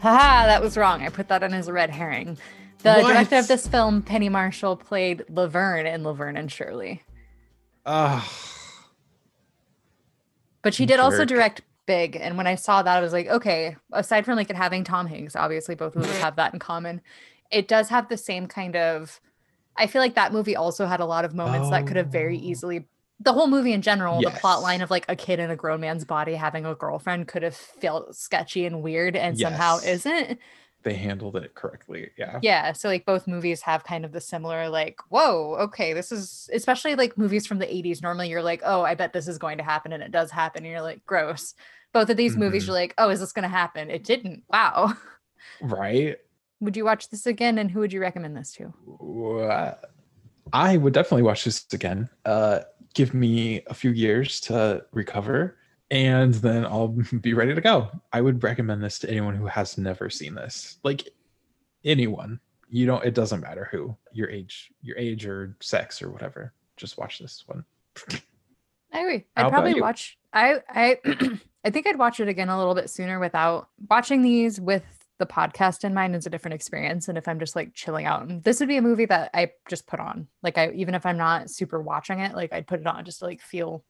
Haha, 0.00 0.46
that 0.46 0.60
was 0.60 0.76
wrong. 0.76 1.02
I 1.02 1.08
put 1.10 1.28
that 1.28 1.42
in 1.42 1.52
as 1.54 1.68
a 1.68 1.72
red 1.72 1.90
herring. 1.90 2.36
The 2.78 2.94
What? 2.94 3.12
director 3.12 3.36
of 3.36 3.46
this 3.48 3.66
film, 3.68 4.02
Penny 4.02 4.28
Marshall, 4.28 4.76
played 4.76 5.24
Laverne 5.28 5.86
in 5.86 6.02
Laverne 6.02 6.36
and 6.36 6.50
Shirley. 6.50 7.02
Ah. 7.86 8.28
But 10.62 10.74
she 10.74 10.86
did 10.86 11.00
also 11.00 11.24
direct 11.24 11.62
Big. 11.84 12.16
And 12.16 12.36
when 12.36 12.46
I 12.46 12.54
saw 12.54 12.80
that, 12.82 12.96
I 12.96 13.00
was 13.00 13.12
like, 13.12 13.26
okay, 13.26 13.76
aside 13.92 14.24
from 14.24 14.36
like 14.36 14.48
it 14.50 14.56
having 14.56 14.84
Tom 14.84 15.06
Hanks, 15.08 15.34
obviously 15.34 15.74
both 15.74 15.96
of 15.96 16.04
us 16.04 16.18
have 16.20 16.36
that 16.36 16.52
in 16.52 16.60
common. 16.60 17.00
It 17.50 17.66
does 17.66 17.88
have 17.88 18.08
the 18.08 18.16
same 18.16 18.46
kind 18.46 18.76
of 18.76 19.20
I 19.76 19.86
feel 19.86 20.00
like 20.02 20.14
that 20.14 20.32
movie 20.32 20.54
also 20.54 20.86
had 20.86 21.00
a 21.00 21.06
lot 21.06 21.24
of 21.24 21.34
moments 21.34 21.70
that 21.70 21.86
could 21.86 21.96
have 21.96 22.08
very 22.08 22.36
Oh. 22.36 22.40
easily 22.40 22.86
the 23.22 23.32
whole 23.32 23.46
movie 23.46 23.72
in 23.72 23.82
general, 23.82 24.20
the 24.20 24.30
plot 24.30 24.62
line 24.62 24.80
of 24.82 24.90
like 24.90 25.04
a 25.08 25.16
kid 25.16 25.38
in 25.38 25.50
a 25.50 25.56
grown 25.56 25.80
man's 25.80 26.04
body 26.04 26.34
having 26.34 26.64
a 26.66 26.74
girlfriend 26.74 27.28
could 27.28 27.42
have 27.42 27.56
felt 27.56 28.14
sketchy 28.16 28.66
and 28.66 28.82
weird 28.82 29.16
and 29.16 29.38
somehow 29.38 29.78
isn't. 29.78 30.38
they 30.84 30.94
handled 30.94 31.36
it 31.36 31.54
correctly. 31.54 32.10
Yeah. 32.18 32.40
Yeah. 32.42 32.72
So 32.72 32.88
like 32.88 33.04
both 33.06 33.28
movies 33.28 33.60
have 33.62 33.84
kind 33.84 34.04
of 34.04 34.10
the 34.12 34.20
similar 34.20 34.68
like, 34.68 34.98
whoa, 35.10 35.54
okay, 35.60 35.92
this 35.92 36.10
is 36.10 36.50
especially 36.52 36.94
like 36.96 37.16
movies 37.16 37.46
from 37.46 37.58
the 37.60 37.66
80s. 37.66 38.02
Normally 38.02 38.28
you're 38.28 38.42
like, 38.42 38.62
oh, 38.64 38.82
I 38.82 38.94
bet 38.96 39.12
this 39.12 39.28
is 39.28 39.38
going 39.38 39.58
to 39.58 39.64
happen, 39.64 39.92
and 39.92 40.02
it 40.02 40.10
does 40.10 40.30
happen, 40.32 40.64
and 40.64 40.72
you're 40.72 40.82
like, 40.82 41.06
gross. 41.06 41.54
Both 41.92 42.10
of 42.10 42.16
these 42.16 42.36
movies, 42.36 42.64
Mhm. 42.64 42.66
you're 42.68 42.74
like, 42.74 42.94
oh, 42.98 43.10
is 43.10 43.20
this 43.20 43.32
gonna 43.32 43.48
happen? 43.48 43.90
It 43.90 44.02
didn't. 44.02 44.42
Wow. 44.48 44.94
Right. 45.60 46.16
Would 46.60 46.76
you 46.76 46.84
watch 46.84 47.10
this 47.10 47.26
again? 47.26 47.58
And 47.58 47.70
who 47.70 47.80
would 47.80 47.92
you 47.92 48.00
recommend 48.00 48.36
this 48.36 48.52
to? 48.54 48.72
Wha- 48.86 49.74
I 50.52 50.76
would 50.76 50.92
definitely 50.92 51.22
watch 51.22 51.44
this 51.44 51.66
again. 51.72 52.08
Uh, 52.24 52.60
give 52.94 53.14
me 53.14 53.62
a 53.66 53.74
few 53.74 53.90
years 53.90 54.40
to 54.42 54.84
recover, 54.92 55.56
and 55.90 56.34
then 56.34 56.64
I'll 56.64 56.88
be 57.20 57.34
ready 57.34 57.54
to 57.54 57.60
go. 57.60 57.90
I 58.12 58.20
would 58.20 58.42
recommend 58.42 58.82
this 58.82 58.98
to 59.00 59.10
anyone 59.10 59.34
who 59.34 59.46
has 59.46 59.78
never 59.78 60.10
seen 60.10 60.34
this. 60.34 60.78
Like 60.82 61.08
anyone, 61.84 62.40
you 62.68 62.86
don't. 62.86 63.04
It 63.04 63.14
doesn't 63.14 63.40
matter 63.40 63.68
who 63.70 63.96
your 64.12 64.30
age, 64.30 64.70
your 64.82 64.96
age 64.96 65.26
or 65.26 65.56
sex 65.60 66.02
or 66.02 66.10
whatever. 66.10 66.52
Just 66.76 66.98
watch 66.98 67.18
this 67.18 67.44
one. 67.46 67.64
I 68.92 69.00
agree. 69.00 69.24
I'd 69.36 69.50
probably 69.50 69.80
watch. 69.80 70.18
I 70.32 70.60
I 70.68 70.98
I 71.64 71.70
think 71.70 71.86
I'd 71.86 71.98
watch 71.98 72.20
it 72.20 72.28
again 72.28 72.48
a 72.48 72.58
little 72.58 72.74
bit 72.74 72.90
sooner 72.90 73.18
without 73.18 73.68
watching 73.88 74.22
these 74.22 74.60
with 74.60 74.84
the 75.18 75.26
podcast 75.26 75.84
in 75.84 75.94
mind 75.94 76.16
is 76.16 76.26
a 76.26 76.30
different 76.30 76.54
experience. 76.54 77.08
And 77.08 77.16
if 77.16 77.28
I'm 77.28 77.38
just 77.38 77.54
like 77.54 77.74
chilling 77.74 78.06
out, 78.06 78.42
this 78.42 78.60
would 78.60 78.68
be 78.68 78.76
a 78.76 78.82
movie 78.82 79.06
that 79.06 79.30
I 79.34 79.52
just 79.68 79.86
put 79.86 80.00
on. 80.00 80.26
Like 80.42 80.58
I 80.58 80.70
even 80.72 80.94
if 80.94 81.06
I'm 81.06 81.18
not 81.18 81.50
super 81.50 81.80
watching 81.80 82.20
it, 82.20 82.34
like 82.34 82.52
I'd 82.52 82.66
put 82.66 82.80
it 82.80 82.86
on 82.86 83.04
just 83.04 83.20
to 83.20 83.26
like 83.26 83.40
feel 83.40 83.84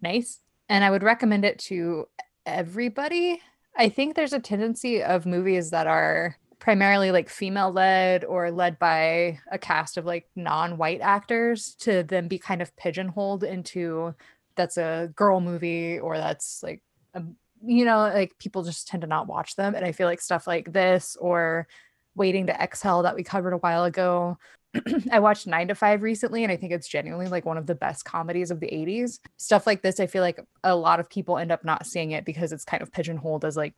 nice. 0.00 0.40
And 0.68 0.82
I 0.84 0.90
would 0.90 1.02
recommend 1.02 1.44
it 1.44 1.58
to 1.60 2.08
everybody. 2.46 3.40
I 3.76 3.88
think 3.88 4.14
there's 4.14 4.32
a 4.32 4.40
tendency 4.40 5.02
of 5.02 5.26
movies 5.26 5.70
that 5.70 5.86
are 5.86 6.36
primarily 6.58 7.10
like 7.10 7.28
female 7.28 7.72
led 7.72 8.24
or 8.24 8.50
led 8.50 8.78
by 8.78 9.38
a 9.50 9.58
cast 9.58 9.96
of 9.96 10.04
like 10.04 10.28
non-white 10.36 11.00
actors 11.00 11.74
to 11.80 12.04
then 12.04 12.28
be 12.28 12.38
kind 12.38 12.62
of 12.62 12.74
pigeonholed 12.76 13.42
into 13.42 14.14
that's 14.54 14.76
a 14.76 15.10
girl 15.16 15.40
movie 15.40 15.98
or 15.98 16.16
that's 16.18 16.62
like 16.62 16.80
a, 17.14 17.22
you 17.64 17.84
know 17.84 17.98
like 17.98 18.36
people 18.38 18.62
just 18.62 18.88
tend 18.88 19.02
to 19.02 19.06
not 19.06 19.26
watch 19.26 19.56
them 19.56 19.74
and 19.74 19.84
i 19.84 19.92
feel 19.92 20.06
like 20.06 20.20
stuff 20.20 20.46
like 20.46 20.72
this 20.72 21.16
or 21.20 21.66
waiting 22.14 22.46
to 22.46 22.62
exhale 22.62 23.02
that 23.02 23.14
we 23.14 23.22
covered 23.22 23.52
a 23.52 23.58
while 23.58 23.84
ago 23.84 24.36
i 25.10 25.18
watched 25.18 25.46
nine 25.46 25.68
to 25.68 25.74
five 25.74 26.02
recently 26.02 26.42
and 26.42 26.52
i 26.52 26.56
think 26.56 26.72
it's 26.72 26.88
genuinely 26.88 27.26
like 27.26 27.44
one 27.44 27.58
of 27.58 27.66
the 27.66 27.74
best 27.74 28.04
comedies 28.04 28.50
of 28.50 28.60
the 28.60 28.66
80s 28.66 29.18
stuff 29.36 29.66
like 29.66 29.82
this 29.82 30.00
i 30.00 30.06
feel 30.06 30.22
like 30.22 30.40
a 30.64 30.74
lot 30.74 31.00
of 31.00 31.08
people 31.08 31.38
end 31.38 31.52
up 31.52 31.64
not 31.64 31.86
seeing 31.86 32.10
it 32.12 32.24
because 32.24 32.52
it's 32.52 32.64
kind 32.64 32.82
of 32.82 32.92
pigeonholed 32.92 33.44
as 33.44 33.56
like 33.56 33.74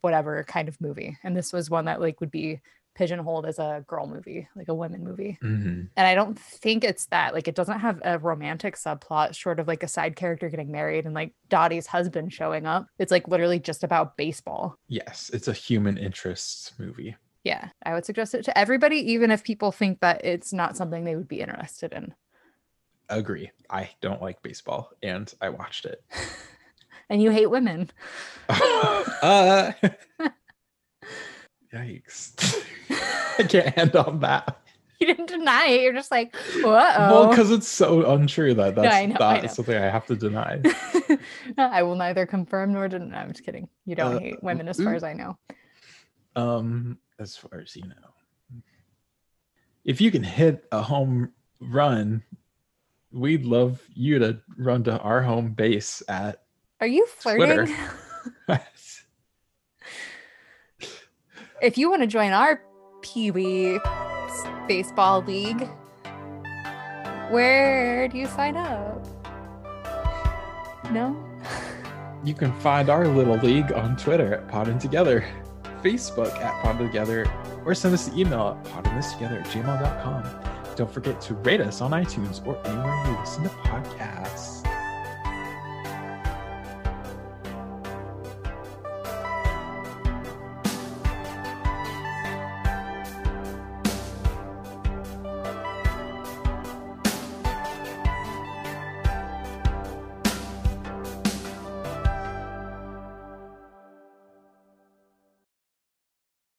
whatever 0.00 0.42
kind 0.44 0.68
of 0.68 0.80
movie 0.80 1.16
and 1.22 1.36
this 1.36 1.52
was 1.52 1.70
one 1.70 1.84
that 1.86 2.00
like 2.00 2.20
would 2.20 2.30
be 2.30 2.60
pigeonholed 2.94 3.44
as 3.44 3.58
a 3.58 3.84
girl 3.88 4.06
movie 4.06 4.46
like 4.54 4.68
a 4.68 4.74
women 4.74 5.02
movie 5.02 5.36
Mhm. 5.42 5.88
and 5.96 6.06
I 6.06 6.14
don't 6.14 6.38
think 6.38 6.84
it's 6.84 7.06
that. 7.06 7.34
Like, 7.34 7.48
it 7.48 7.56
doesn't 7.56 7.80
have 7.80 8.00
a 8.04 8.20
romantic 8.20 8.76
subplot, 8.76 9.34
short 9.34 9.58
of 9.58 9.66
like 9.66 9.82
a 9.82 9.88
side 9.88 10.14
character 10.14 10.48
getting 10.48 10.70
married 10.70 11.04
and 11.04 11.12
like 11.12 11.32
Dottie's 11.48 11.88
husband 11.88 12.32
showing 12.32 12.66
up. 12.66 12.86
It's 13.00 13.10
like 13.10 13.26
literally 13.26 13.58
just 13.58 13.82
about 13.82 14.16
baseball. 14.16 14.76
Yes, 14.86 15.28
it's 15.34 15.48
a 15.48 15.52
human 15.52 15.98
interests 15.98 16.72
movie. 16.78 17.16
Yeah, 17.42 17.70
I 17.84 17.94
would 17.94 18.04
suggest 18.06 18.32
it 18.34 18.44
to 18.44 18.56
everybody, 18.56 18.98
even 19.12 19.32
if 19.32 19.42
people 19.42 19.72
think 19.72 19.98
that 19.98 20.24
it's 20.24 20.52
not 20.52 20.76
something 20.76 21.02
they 21.04 21.16
would 21.16 21.26
be 21.28 21.40
interested 21.40 21.92
in. 21.92 22.14
Agree. 23.08 23.50
I 23.68 23.90
don't 24.00 24.22
like 24.22 24.40
baseball, 24.40 24.92
and 25.02 25.30
I 25.40 25.48
watched 25.48 25.84
it. 25.84 26.02
And 27.10 27.22
you 27.22 27.30
hate 27.30 27.50
women. 27.50 27.90
uh, 28.48 29.72
yikes. 31.72 32.62
I 33.38 33.42
can't 33.44 33.76
end 33.76 33.96
on 33.96 34.20
that. 34.20 34.58
You 35.00 35.08
didn't 35.08 35.26
deny 35.26 35.66
it. 35.66 35.82
You're 35.82 35.92
just 35.92 36.10
like, 36.10 36.34
uh 36.64 37.08
Well, 37.10 37.28
because 37.28 37.50
it's 37.50 37.68
so 37.68 38.10
untrue 38.12 38.54
that 38.54 38.76
that's 38.76 38.94
I 38.94 39.06
know, 39.06 39.16
I 39.20 39.46
something 39.46 39.76
I 39.76 39.90
have 39.90 40.06
to 40.06 40.16
deny. 40.16 40.62
I 41.58 41.82
will 41.82 41.96
neither 41.96 42.26
confirm 42.26 42.72
nor 42.72 42.88
deny. 42.88 43.20
I'm 43.20 43.32
just 43.32 43.44
kidding. 43.44 43.68
You 43.86 43.96
don't 43.96 44.16
Uh, 44.16 44.18
hate 44.20 44.42
women 44.42 44.68
as 44.68 44.80
far 44.80 44.94
as 44.94 45.02
I 45.02 45.12
know. 45.12 45.36
Um, 46.36 46.98
as 47.18 47.36
far 47.36 47.60
as 47.60 47.76
you 47.76 47.82
know, 47.86 48.62
if 49.84 50.00
you 50.00 50.10
can 50.10 50.22
hit 50.22 50.64
a 50.72 50.80
home 50.80 51.32
run, 51.60 52.22
we'd 53.12 53.44
love 53.44 53.82
you 53.94 54.18
to 54.20 54.40
run 54.56 54.84
to 54.84 54.98
our 55.00 55.22
home 55.22 55.52
base 55.52 56.02
at. 56.08 56.43
Are 56.84 56.86
you 56.86 57.06
flirting? 57.06 57.74
if 61.62 61.78
you 61.78 61.88
want 61.88 62.02
to 62.02 62.06
join 62.06 62.32
our 62.32 62.60
Pee 63.00 63.30
Wee 63.30 63.80
baseball 64.68 65.22
league, 65.22 65.66
where 67.30 68.06
do 68.08 68.18
you 68.18 68.26
sign 68.26 68.58
up? 68.58 69.02
No? 70.92 71.16
You 72.22 72.32
can 72.32 72.52
find 72.60 72.88
our 72.88 73.06
little 73.06 73.36
league 73.36 73.70
on 73.72 73.96
Twitter 73.96 74.34
at 74.34 74.48
Podding 74.48 74.78
Together, 74.78 75.26
Facebook 75.82 76.34
at 76.40 76.62
Podding 76.62 76.86
Together, 76.86 77.30
or 77.66 77.74
send 77.74 77.92
us 77.92 78.08
an 78.08 78.18
email 78.18 78.58
at 78.58 78.64
poddingthistogether 78.72 79.42
at 79.42 79.46
gmail.com. 79.48 80.74
Don't 80.74 80.90
forget 80.90 81.20
to 81.20 81.34
rate 81.34 81.60
us 81.60 81.82
on 81.82 81.90
iTunes 81.90 82.46
or 82.46 82.58
anywhere 82.66 83.04
you 83.06 83.18
listen 83.20 83.42
to 83.42 83.50
podcasts. 83.50 84.53